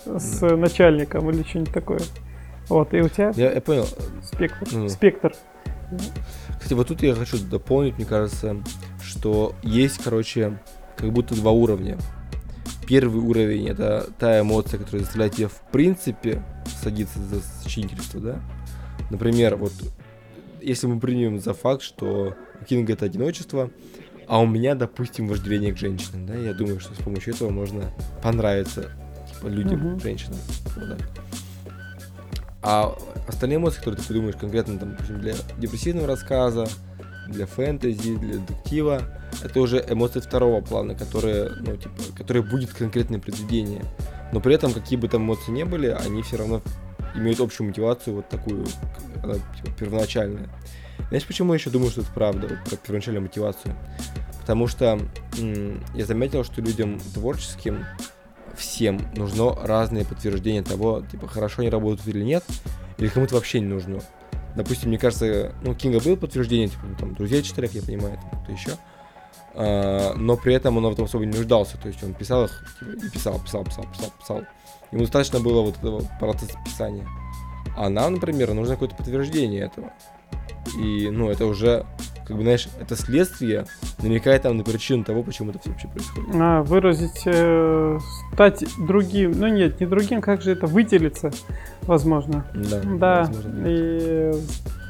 с 0.06 0.42
начальником 0.56 1.30
или 1.30 1.44
что-нибудь 1.44 1.74
такое. 1.74 2.00
Вот, 2.70 2.94
и 2.94 3.02
у 3.02 3.10
тебя 3.10 3.34
Я, 3.36 3.52
я 3.52 3.62
понял. 3.62 3.86
спектр. 4.24 4.66
Ну. 4.72 4.88
Спектр. 4.88 5.34
Кстати, 6.58 6.74
вот 6.74 6.88
тут 6.88 7.04
я 7.04 7.16
хочу 7.16 7.38
дополнить, 7.38 7.98
мне 7.98 8.06
кажется, 8.06 8.56
что 9.04 9.54
есть, 9.62 10.02
короче, 10.02 10.58
как 10.96 11.12
будто 11.12 11.36
два 11.36 11.52
уровня. 11.52 11.98
Первый 12.92 13.22
уровень 13.22 13.70
это 13.70 14.10
та 14.20 14.42
эмоция, 14.42 14.78
которая 14.78 15.04
заставляет 15.04 15.36
тебя 15.36 15.48
в 15.48 15.62
принципе 15.72 16.44
садиться 16.84 17.20
за 17.20 17.40
сочинительство, 17.64 18.20
да? 18.20 18.42
Например, 19.10 19.56
вот 19.56 19.72
если 20.60 20.88
мы 20.88 21.00
примем 21.00 21.40
за 21.40 21.54
факт, 21.54 21.84
что 21.84 22.36
у 22.60 22.66
Кинга 22.66 22.92
это 22.92 23.06
одиночество, 23.06 23.72
а 24.28 24.42
у 24.42 24.46
меня, 24.46 24.76
допустим, 24.76 25.30
вожделение 25.30 25.74
к 25.74 25.78
женщинам, 25.78 26.26
да, 26.26 26.36
я 26.36 26.54
думаю, 26.54 26.82
что 26.82 26.94
с 26.94 26.98
помощью 26.98 27.34
этого 27.34 27.50
можно 27.50 27.94
понравиться 28.22 28.92
типа, 29.34 29.48
людям, 29.48 29.80
Мгм. 29.80 30.00
женщинам. 30.02 30.40
Вот 30.76 30.90
так. 30.90 31.10
А 32.62 32.94
остальные 33.26 33.60
эмоции, 33.60 33.78
которые 33.78 34.02
ты 34.02 34.08
придумаешь 34.08 34.36
конкретно, 34.36 34.78
там, 34.78 34.92
допустим, 34.92 35.22
для 35.22 35.36
депрессивного 35.60 36.08
рассказа, 36.08 36.68
для 37.28 37.46
фэнтези, 37.46 38.16
для 38.16 38.40
детектива, 38.40 39.02
это 39.44 39.60
уже 39.60 39.84
эмоции 39.88 40.20
второго 40.20 40.62
плана, 40.62 40.96
которые, 40.96 41.52
ну, 41.60 41.78
типа, 41.78 41.96
которые 42.18 42.44
будет 42.44 42.72
конкретное 42.74 43.20
произведение. 43.20 43.84
Но 44.32 44.40
при 44.40 44.56
этом, 44.56 44.74
какие 44.74 44.98
бы 44.98 45.08
там 45.08 45.24
эмоции 45.24 45.52
не 45.52 45.66
были, 45.66 45.88
они 45.88 46.22
все 46.22 46.38
равно 46.38 46.62
имеют 47.16 47.40
общую 47.40 47.68
мотивацию, 47.68 48.16
вот 48.16 48.30
такую, 48.30 48.66
она, 49.24 49.36
типа, 49.36 49.72
первоначальная. 49.78 50.50
Знаешь, 51.10 51.26
почему 51.26 51.54
я 51.54 51.60
еще 51.60 51.70
думаю, 51.70 51.92
что 51.92 52.02
это 52.02 52.12
правда, 52.14 52.48
про 52.66 52.76
первоначальную 52.78 53.24
мотивацию? 53.24 53.76
Потому 54.40 54.68
что 54.68 55.00
м, 55.40 55.84
я 55.94 56.06
заметил, 56.06 56.44
что 56.44 56.62
людям 56.62 57.00
творческим 57.14 57.86
всем 58.56 59.02
нужно 59.16 59.56
разные 59.56 60.06
подтверждения 60.06 60.64
того, 60.64 61.04
типа, 61.12 61.28
хорошо 61.28 61.62
они 61.62 61.70
работают 61.70 62.08
или 62.08 62.24
нет, 62.24 62.44
или 62.98 63.08
кому-то 63.08 63.36
вообще 63.36 63.60
не 63.60 63.68
нужно. 63.68 64.00
Допустим, 64.56 64.90
мне 64.90 64.98
кажется, 64.98 65.54
ну, 65.62 65.74
Кинга 65.74 66.00
было 66.00 66.16
подтверждение, 66.16 66.68
типа, 66.68 66.84
ну, 66.86 66.96
там, 66.96 67.14
друзья 67.14 67.42
читали, 67.42 67.70
я 67.72 67.82
понимаю, 67.82 68.20
там, 68.32 68.44
кто 68.44 68.52
еще. 68.52 68.72
А, 69.54 70.14
но 70.16 70.38
при 70.38 70.54
этом 70.54 70.78
он 70.78 70.88
в 70.88 70.92
этом 70.92 71.06
особо 71.06 71.26
не 71.26 71.36
нуждался, 71.38 71.78
то 71.78 71.88
есть 71.88 72.04
он 72.04 72.14
писал 72.14 72.46
их, 72.46 72.76
типа, 72.80 73.06
и 73.06 73.10
писал, 73.10 73.40
писал, 73.40 73.64
писал, 73.64 73.86
писал, 73.92 74.14
писал. 74.20 74.42
Ему 74.92 75.02
достаточно 75.02 75.40
было 75.40 75.62
вот 75.62 75.78
этого 75.78 76.02
процесса 76.20 76.58
писания. 76.66 77.08
А 77.78 77.90
нам, 77.90 78.16
например, 78.16 78.54
нужно 78.54 78.76
какое-то 78.76 78.96
подтверждение 78.96 79.64
этого. 79.66 79.94
И, 80.78 81.10
ну, 81.10 81.30
это 81.30 81.46
уже, 81.46 81.86
как 82.32 82.38
бы, 82.38 82.44
знаешь, 82.44 82.68
это 82.80 82.96
следствие 82.96 83.66
намекает 84.02 84.42
там 84.44 84.58
на 84.58 84.64
причину 84.64 85.04
того, 85.04 85.22
почему 85.24 85.52
это 85.52 85.60
все 85.60 85.70
вообще 85.70 85.88
происходит. 85.88 86.30
А, 86.34 86.64
выразить, 86.64 87.22
э, 87.26 88.00
стать 88.34 88.64
другим. 88.80 89.32
Ну 89.38 89.48
нет, 89.48 89.80
не 89.80 89.86
другим, 89.86 90.22
как 90.22 90.42
же 90.42 90.52
это 90.52 90.66
выделиться, 90.68 91.32
возможно. 91.84 92.46
Да, 92.54 92.82
Да, 92.98 93.20
возможно, 93.28 93.64
и 93.68 94.32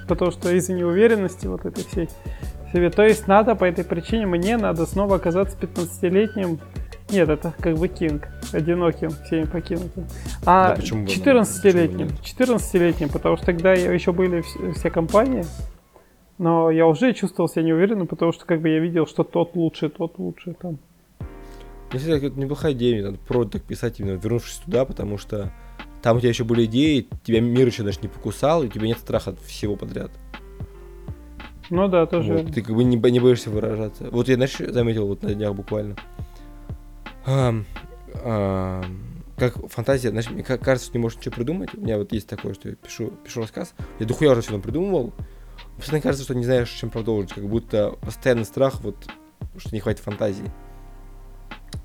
потому 0.08 0.32
что 0.32 0.52
из-за 0.52 0.74
неуверенности 0.74 1.48
вот 1.48 1.66
этой 1.66 1.84
всей 1.86 2.10
себе. 2.74 2.90
То 2.90 3.04
есть 3.04 3.28
надо 3.28 3.56
по 3.56 3.66
этой 3.66 3.84
причине, 3.84 4.26
мне 4.28 4.58
надо 4.58 4.86
снова 4.86 5.18
оказаться 5.18 5.58
15-летним. 5.58 6.60
Нет, 7.10 7.28
это 7.28 7.54
как 7.60 7.76
бы 7.78 7.90
Кинг, 7.90 8.30
одиноким, 8.54 9.10
всеми 9.26 9.44
покинутым. 9.44 10.06
А 10.46 10.70
Да, 10.70 10.76
почему 10.76 11.06
бы, 11.06 11.12
ну, 11.14 11.14
14-летним, 11.14 12.08
почему 12.10 12.48
14-летним, 12.56 13.10
потому 13.10 13.36
что 13.36 13.48
тогда 13.48 13.74
еще 13.74 14.14
были 14.14 14.40
вс- 14.40 14.72
все 14.74 14.90
компании, 14.90 15.44
но 16.42 16.72
я 16.72 16.88
уже 16.88 17.14
чувствовал 17.14 17.48
себя 17.48 17.62
неуверенным, 17.62 18.08
потому 18.08 18.32
что 18.32 18.46
как 18.46 18.62
бы 18.62 18.70
я 18.70 18.80
видел, 18.80 19.06
что 19.06 19.24
тот 19.24 19.56
лучше, 19.56 19.90
тот 19.90 20.18
лучше 20.18 20.56
там. 20.60 20.80
Мне 21.92 22.00
всегда 22.00 22.18
это 22.18 22.40
неплохая 22.40 22.74
идея, 22.74 23.04
надо 23.04 23.20
про 23.20 23.46
так 23.46 23.62
писать 23.62 24.00
именно 24.00 24.18
вернувшись 24.18 24.58
туда, 24.58 24.86
потому 24.86 25.20
что 25.20 25.54
там 26.02 26.18
у 26.18 26.20
тебя 26.20 26.30
еще 26.30 26.44
были 26.44 26.66
идеи, 26.66 27.08
тебя 27.24 27.42
мир 27.42 27.68
еще 27.68 27.84
даже 27.84 28.00
не 28.02 28.08
покусал, 28.08 28.64
и 28.64 28.68
у 28.68 28.70
тебя 28.70 28.88
нет 28.88 28.98
страха 28.98 29.30
от 29.30 29.40
всего 29.42 29.76
подряд. 29.76 30.10
Ну 31.70 31.88
да, 31.88 32.08
тоже. 32.08 32.34
Вот, 32.34 32.52
ты 32.52 32.64
как 32.64 32.76
бы 32.76 32.84
не, 32.84 32.96
не 32.96 33.20
боишься 33.20 33.52
выражаться. 33.52 34.10
Вот 34.10 34.28
я, 34.28 34.34
знаешь, 34.34 34.58
заметил 34.58 35.06
вот 35.06 35.22
на 35.22 35.36
днях 35.36 35.54
буквально. 35.54 35.96
Ам, 37.24 37.66
ам, 38.26 38.84
как 39.38 39.70
фантазия, 39.70 40.10
знаешь, 40.10 40.30
мне 40.32 40.42
ка- 40.42 40.58
кажется, 40.58 40.88
что 40.88 40.98
не 40.98 41.04
можешь 41.04 41.20
ничего 41.20 41.36
придумать. 41.36 41.70
У 41.76 41.82
меня 41.82 42.00
вот 42.00 42.12
есть 42.12 42.28
такое, 42.28 42.56
что 42.56 42.70
я 42.70 42.76
пишу, 42.76 43.12
пишу 43.24 43.42
рассказ, 43.42 43.76
я 44.00 44.08
дохуя 44.08 44.32
уже 44.32 44.42
все 44.42 44.58
придумывал. 44.60 45.14
Постоянно 45.82 46.04
кажется, 46.04 46.26
что 46.26 46.36
не 46.36 46.44
знаешь, 46.46 46.70
чем 46.70 46.92
продолжить, 46.92 47.34
как 47.34 47.44
будто 47.48 47.94
постоянный 48.02 48.46
страх, 48.46 48.82
вот, 48.82 48.96
что 49.58 49.74
не 49.74 49.80
хватит 49.80 50.00
фантазии. 50.04 50.46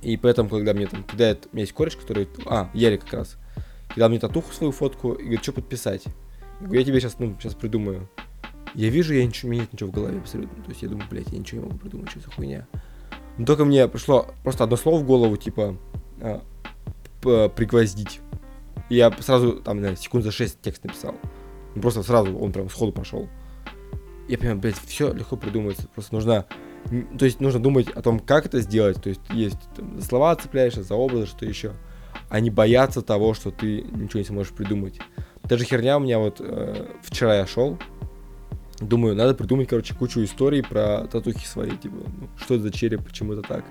И 0.02 0.18
поэтому, 0.18 0.50
когда 0.50 0.74
мне 0.74 0.86
там 0.86 1.02
кидает, 1.02 1.48
у 1.50 1.56
меня 1.56 1.62
есть 1.62 1.72
кореш, 1.72 1.96
который, 1.96 2.28
а, 2.44 2.68
Ярик 2.74 3.04
как 3.04 3.14
раз, 3.14 3.38
кидал 3.94 4.10
мне 4.10 4.18
татуху 4.18 4.52
свою 4.52 4.70
фотку 4.72 5.14
и 5.14 5.22
говорит, 5.22 5.42
что 5.42 5.52
подписать. 5.52 6.04
Я 6.60 6.66
говорю, 6.66 6.80
я 6.80 6.84
тебе 6.84 7.00
сейчас, 7.00 7.18
ну, 7.18 7.34
сейчас 7.40 7.54
придумаю. 7.54 8.06
Я 8.74 8.90
вижу, 8.90 9.14
я 9.14 9.24
ничего, 9.24 9.48
у 9.48 9.52
меня 9.52 9.62
нет 9.62 9.72
ничего 9.72 9.88
в 9.88 9.94
голове 9.94 10.18
абсолютно. 10.18 10.62
То 10.62 10.68
есть 10.68 10.82
я 10.82 10.90
думаю, 10.90 11.08
блядь, 11.10 11.28
я 11.32 11.38
ничего 11.38 11.62
не 11.62 11.66
могу 11.68 11.78
придумать, 11.78 12.10
что 12.10 12.20
за 12.20 12.30
хуйня. 12.30 12.66
Но 13.38 13.46
только 13.46 13.64
мне 13.64 13.88
пришло 13.88 14.26
просто 14.42 14.64
одно 14.64 14.76
слово 14.76 14.98
в 14.98 15.06
голову, 15.06 15.38
типа, 15.38 15.78
а, 16.20 16.42
п- 17.22 17.48
пригвоздить. 17.48 18.20
И 18.90 18.96
я 18.96 19.10
сразу, 19.20 19.54
там, 19.54 19.78
наверное, 19.78 19.96
секунд 19.96 20.22
за 20.22 20.32
6 20.32 20.60
текст 20.60 20.84
написал. 20.84 21.14
Ну, 21.74 21.80
просто 21.80 22.02
сразу 22.02 22.36
он 22.38 22.52
прям 22.52 22.68
сходу 22.68 22.92
пошел. 22.92 23.26
Я 24.28 24.38
понимаю, 24.38 24.58
блядь, 24.58 24.78
все 24.86 25.12
легко 25.12 25.36
придумывается. 25.36 25.88
Просто 25.94 26.14
нужно, 26.14 26.46
то 27.18 27.24
есть 27.24 27.40
нужно 27.40 27.60
думать 27.60 27.88
о 27.90 28.02
том, 28.02 28.18
как 28.20 28.46
это 28.46 28.60
сделать. 28.60 29.02
То 29.02 29.08
есть 29.08 29.20
есть 29.30 29.58
там, 29.74 30.00
слова 30.00 30.34
цепляешься, 30.36 30.82
за 30.82 30.94
образы, 30.94 31.26
что 31.26 31.46
еще. 31.46 31.72
А 32.28 32.40
не 32.40 32.50
бояться 32.50 33.02
того, 33.02 33.34
что 33.34 33.50
ты 33.50 33.82
ничего 33.82 34.18
не 34.18 34.24
сможешь 34.24 34.52
придумать. 34.52 34.98
Та 35.48 35.56
же 35.56 35.64
херня 35.64 35.96
у 35.96 36.00
меня 36.00 36.18
вот 36.18 36.40
э, 36.40 36.86
вчера 37.02 37.36
я 37.36 37.46
шел, 37.46 37.78
Думаю, 38.80 39.14
надо 39.14 39.34
придумать, 39.34 39.68
короче, 39.68 39.94
кучу 39.94 40.22
историй 40.22 40.62
про 40.62 41.06
татухи 41.06 41.46
свои, 41.46 41.70
типа, 41.70 41.96
ну, 41.96 42.28
что 42.36 42.54
это 42.54 42.64
за 42.64 42.70
череп, 42.70 43.04
почему 43.06 43.32
это 43.32 43.42
так. 43.42 43.64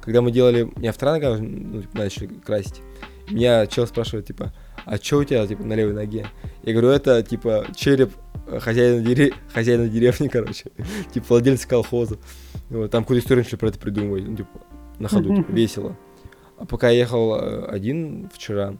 Когда 0.00 0.22
мы 0.22 0.30
делали, 0.30 0.70
меня 0.76 0.92
в 0.92 0.96
Транго, 0.98 1.36
ну, 1.36 1.82
типа, 1.82 1.98
начали 1.98 2.26
красить, 2.26 2.80
меня 3.28 3.66
чел 3.66 3.88
спрашивает, 3.88 4.26
типа, 4.26 4.52
а 4.84 4.98
что 4.98 5.18
у 5.18 5.24
тебя, 5.24 5.44
типа, 5.48 5.64
на 5.64 5.72
левой 5.72 5.94
ноге? 5.94 6.28
Я 6.62 6.72
говорю, 6.72 6.90
это, 6.90 7.24
типа, 7.24 7.66
череп 7.74 8.12
хозяина, 8.60 9.02
дере... 9.02 9.32
хозяина 9.52 9.88
деревни, 9.88 10.28
короче, 10.32 10.64
типа, 11.12 11.26
владельца 11.28 11.68
колхоза. 11.68 12.18
Вот, 12.70 12.90
там 12.90 13.04
какую-то 13.04 13.24
историю 13.24 13.44
начали 13.44 13.58
про 13.58 13.68
это 13.68 13.78
придумывать, 13.78 14.26
ну, 14.26 14.36
типа, 14.36 14.60
на 14.98 15.08
ходу, 15.08 15.36
типа, 15.36 15.52
весело. 15.52 15.96
А 16.58 16.64
пока 16.64 16.88
я 16.90 16.98
ехал 16.98 17.36
э, 17.36 17.66
один 17.66 18.30
вчера, 18.32 18.76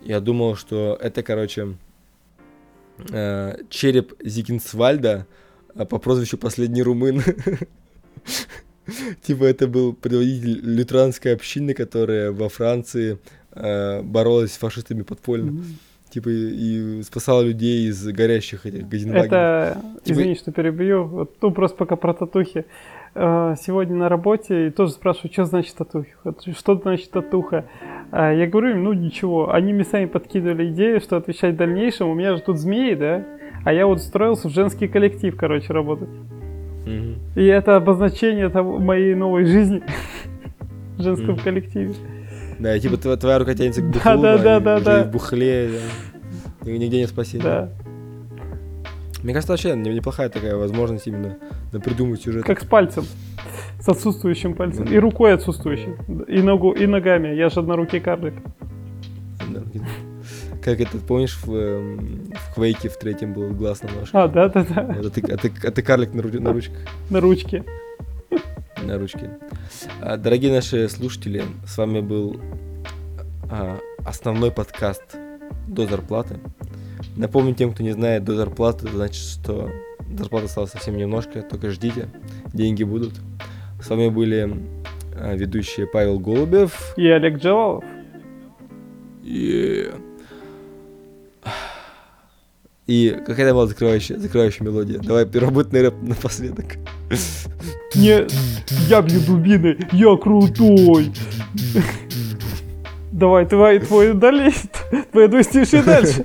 я 0.00 0.20
думал, 0.20 0.54
что 0.56 0.96
это, 1.00 1.22
короче, 1.22 1.76
э, 3.10 3.56
череп 3.68 4.14
Зигинсвальда 4.22 5.26
э, 5.74 5.84
по 5.84 5.98
прозвищу 5.98 6.38
Последний 6.38 6.82
Румын. 6.82 7.22
Типа 9.22 9.44
это 9.44 9.66
был 9.66 9.92
предводитель 9.92 10.60
лютеранской 10.62 11.34
общины, 11.34 11.74
которая 11.74 12.32
во 12.32 12.48
Франции 12.48 13.18
э, 13.52 14.00
боролась 14.02 14.52
с 14.52 14.56
фашистами 14.56 15.02
подпольно. 15.02 15.62
Типа 16.10 16.28
и, 16.30 17.02
спасала 17.02 17.42
людей 17.42 17.88
из 17.88 18.06
горящих 18.06 18.64
этих 18.66 18.88
газенвагенов. 18.88 19.26
Это, 19.26 19.78
Типа- 20.04 20.14
извини, 20.14 20.34
что 20.36 20.52
перебью, 20.52 21.04
вот, 21.04 21.36
ну 21.42 21.50
просто 21.50 21.76
пока 21.76 21.96
про 21.96 22.14
татухи. 22.14 22.64
Э, 23.14 23.54
Сегодня 23.60 23.96
на 23.96 24.08
работе 24.08 24.68
и 24.68 24.70
тоже 24.70 24.92
спрашиваю, 24.92 25.32
что 25.32 25.44
значит 25.44 25.74
татухи, 25.76 26.14
Вот 26.24 26.42
что 26.56 26.76
значит 26.76 27.10
татуха. 27.10 27.66
Я 28.12 28.46
говорю 28.46 28.70
им, 28.70 28.84
ну 28.84 28.92
ничего, 28.94 29.52
они 29.52 29.72
мне 29.74 29.84
сами 29.84 30.06
подкидывали 30.06 30.70
идею, 30.70 31.00
что 31.00 31.16
отвечать 31.16 31.54
в 31.54 31.58
дальнейшем, 31.58 32.08
у 32.08 32.14
меня 32.14 32.36
же 32.36 32.42
тут 32.42 32.58
змеи, 32.58 32.94
да, 32.94 33.26
а 33.64 33.72
я 33.72 33.86
вот 33.86 33.98
устроился 33.98 34.48
в 34.48 34.52
женский 34.52 34.88
коллектив, 34.88 35.36
короче, 35.36 35.72
работать. 35.72 36.08
И 37.36 37.44
это 37.44 37.76
обозначение 37.76 38.48
того, 38.48 38.78
моей 38.78 39.14
новой 39.14 39.44
жизни 39.44 39.82
в 40.96 41.02
женском 41.02 41.36
коллективе. 41.36 41.94
Да, 42.58 42.78
типа 42.78 42.96
твоя 43.16 43.38
рука 43.38 43.54
тянется 43.54 43.82
к 43.82 43.86
бухлу, 43.86 44.20
да, 44.22 44.38
да, 44.38 44.60
да, 44.60 44.80
да. 44.80 45.04
в 45.04 45.10
бухле, 45.10 45.70
Нигде 46.64 46.98
не 46.98 47.06
спасение. 47.06 47.44
Да, 47.44 47.68
Мне 49.22 49.32
кажется, 49.32 49.52
вообще 49.52 49.74
не- 49.76 49.94
неплохая 49.94 50.28
такая 50.28 50.56
возможность 50.56 51.06
именно 51.06 51.36
придумать 51.84 52.20
сюжет. 52.22 52.44
как 52.44 52.60
с 52.60 52.64
пальцем, 52.64 53.04
с 53.80 53.88
отсутствующим 53.88 54.54
пальцем, 54.54 54.84
и 54.84 54.98
рукой 54.98 55.34
отсутствующей, 55.34 55.94
и, 56.26 56.42
ногу, 56.42 56.72
и 56.72 56.86
ногами, 56.86 57.28
я 57.28 57.48
же 57.48 57.60
однорукий 57.60 58.00
карлик. 58.00 58.34
Как 60.62 60.80
это, 60.80 60.98
помнишь, 60.98 61.38
в, 61.42 61.54
эм, 61.54 62.24
в 62.34 62.54
Квейке 62.54 62.88
в 62.88 62.98
третьем 62.98 63.32
был 63.32 63.50
глаз 63.50 63.82
на 63.82 63.88
ножке? 63.90 64.10
А, 64.18 64.28
да-да-да, 64.28 64.96
а, 64.98 65.10
ты, 65.10 65.20
а, 65.32 65.36
ты, 65.36 65.52
а 65.66 65.70
ты 65.70 65.82
карлик 65.82 66.12
на, 66.12 66.20
ру- 66.20 66.40
на 66.40 66.52
ручках. 66.52 66.76
на 67.08 67.20
ручке. 67.20 67.64
На 68.84 68.98
ручке. 68.98 69.30
А, 70.00 70.16
Дорогие 70.16 70.52
наши 70.52 70.88
слушатели, 70.88 71.42
с 71.66 71.76
вами 71.76 72.00
был 72.00 72.40
а, 73.50 73.78
основной 74.04 74.50
подкаст 74.50 75.16
до 75.66 75.86
зарплаты. 75.86 76.38
Напомню 77.16 77.54
тем, 77.54 77.72
кто 77.72 77.82
не 77.82 77.92
знает, 77.92 78.24
до 78.24 78.34
зарплаты, 78.36 78.86
это 78.86 78.96
значит, 78.96 79.22
что 79.22 79.70
зарплата 80.16 80.46
осталась 80.46 80.70
совсем 80.70 80.96
немножко, 80.96 81.42
только 81.42 81.70
ждите, 81.70 82.08
деньги 82.52 82.84
будут. 82.84 83.14
С 83.82 83.88
вами 83.90 84.08
были 84.08 84.56
а, 85.16 85.34
ведущие 85.34 85.86
Павел 85.86 86.18
Голубев 86.18 86.94
И 86.96 87.06
Олег 87.08 87.38
Джалалов. 87.38 87.84
и... 89.22 89.90
И 92.88 93.14
какая 93.26 93.52
была 93.52 93.66
закрывающая, 93.66 94.18
закрывающая 94.18 94.64
мелодия? 94.64 94.98
Давай 94.98 95.26
первобытный 95.26 95.82
рэп 95.82 95.94
напоследок. 96.00 96.78
Не, 97.94 98.26
я 98.88 99.02
бью 99.02 99.20
дубиной, 99.20 99.78
я 99.92 100.16
крутой. 100.16 101.12
Давай, 103.12 103.46
твой, 103.46 103.80
твой 103.80 104.14
далее, 104.14 104.52
твои 105.12 105.28
двустишие 105.28 105.82
дальше. 105.82 106.24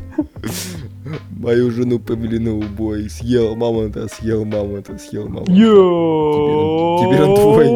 Мою 1.32 1.70
жену 1.72 2.00
повели 2.00 2.40
на 2.40 2.56
убой. 2.56 3.10
Съел 3.10 3.58
мамонта, 3.58 4.08
съел 4.08 4.46
мамонта, 4.46 4.98
съел 4.98 5.28
мамонта. 5.28 5.52
Йоу. 5.52 7.00
Теперь 7.04 7.22
он 7.24 7.36
твой, 7.36 7.68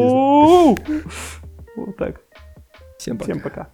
Вот 1.76 1.96
так. 1.98 2.22
Всем 2.98 3.18
пока. 3.18 3.32
Всем 3.32 3.42
пока. 3.42 3.68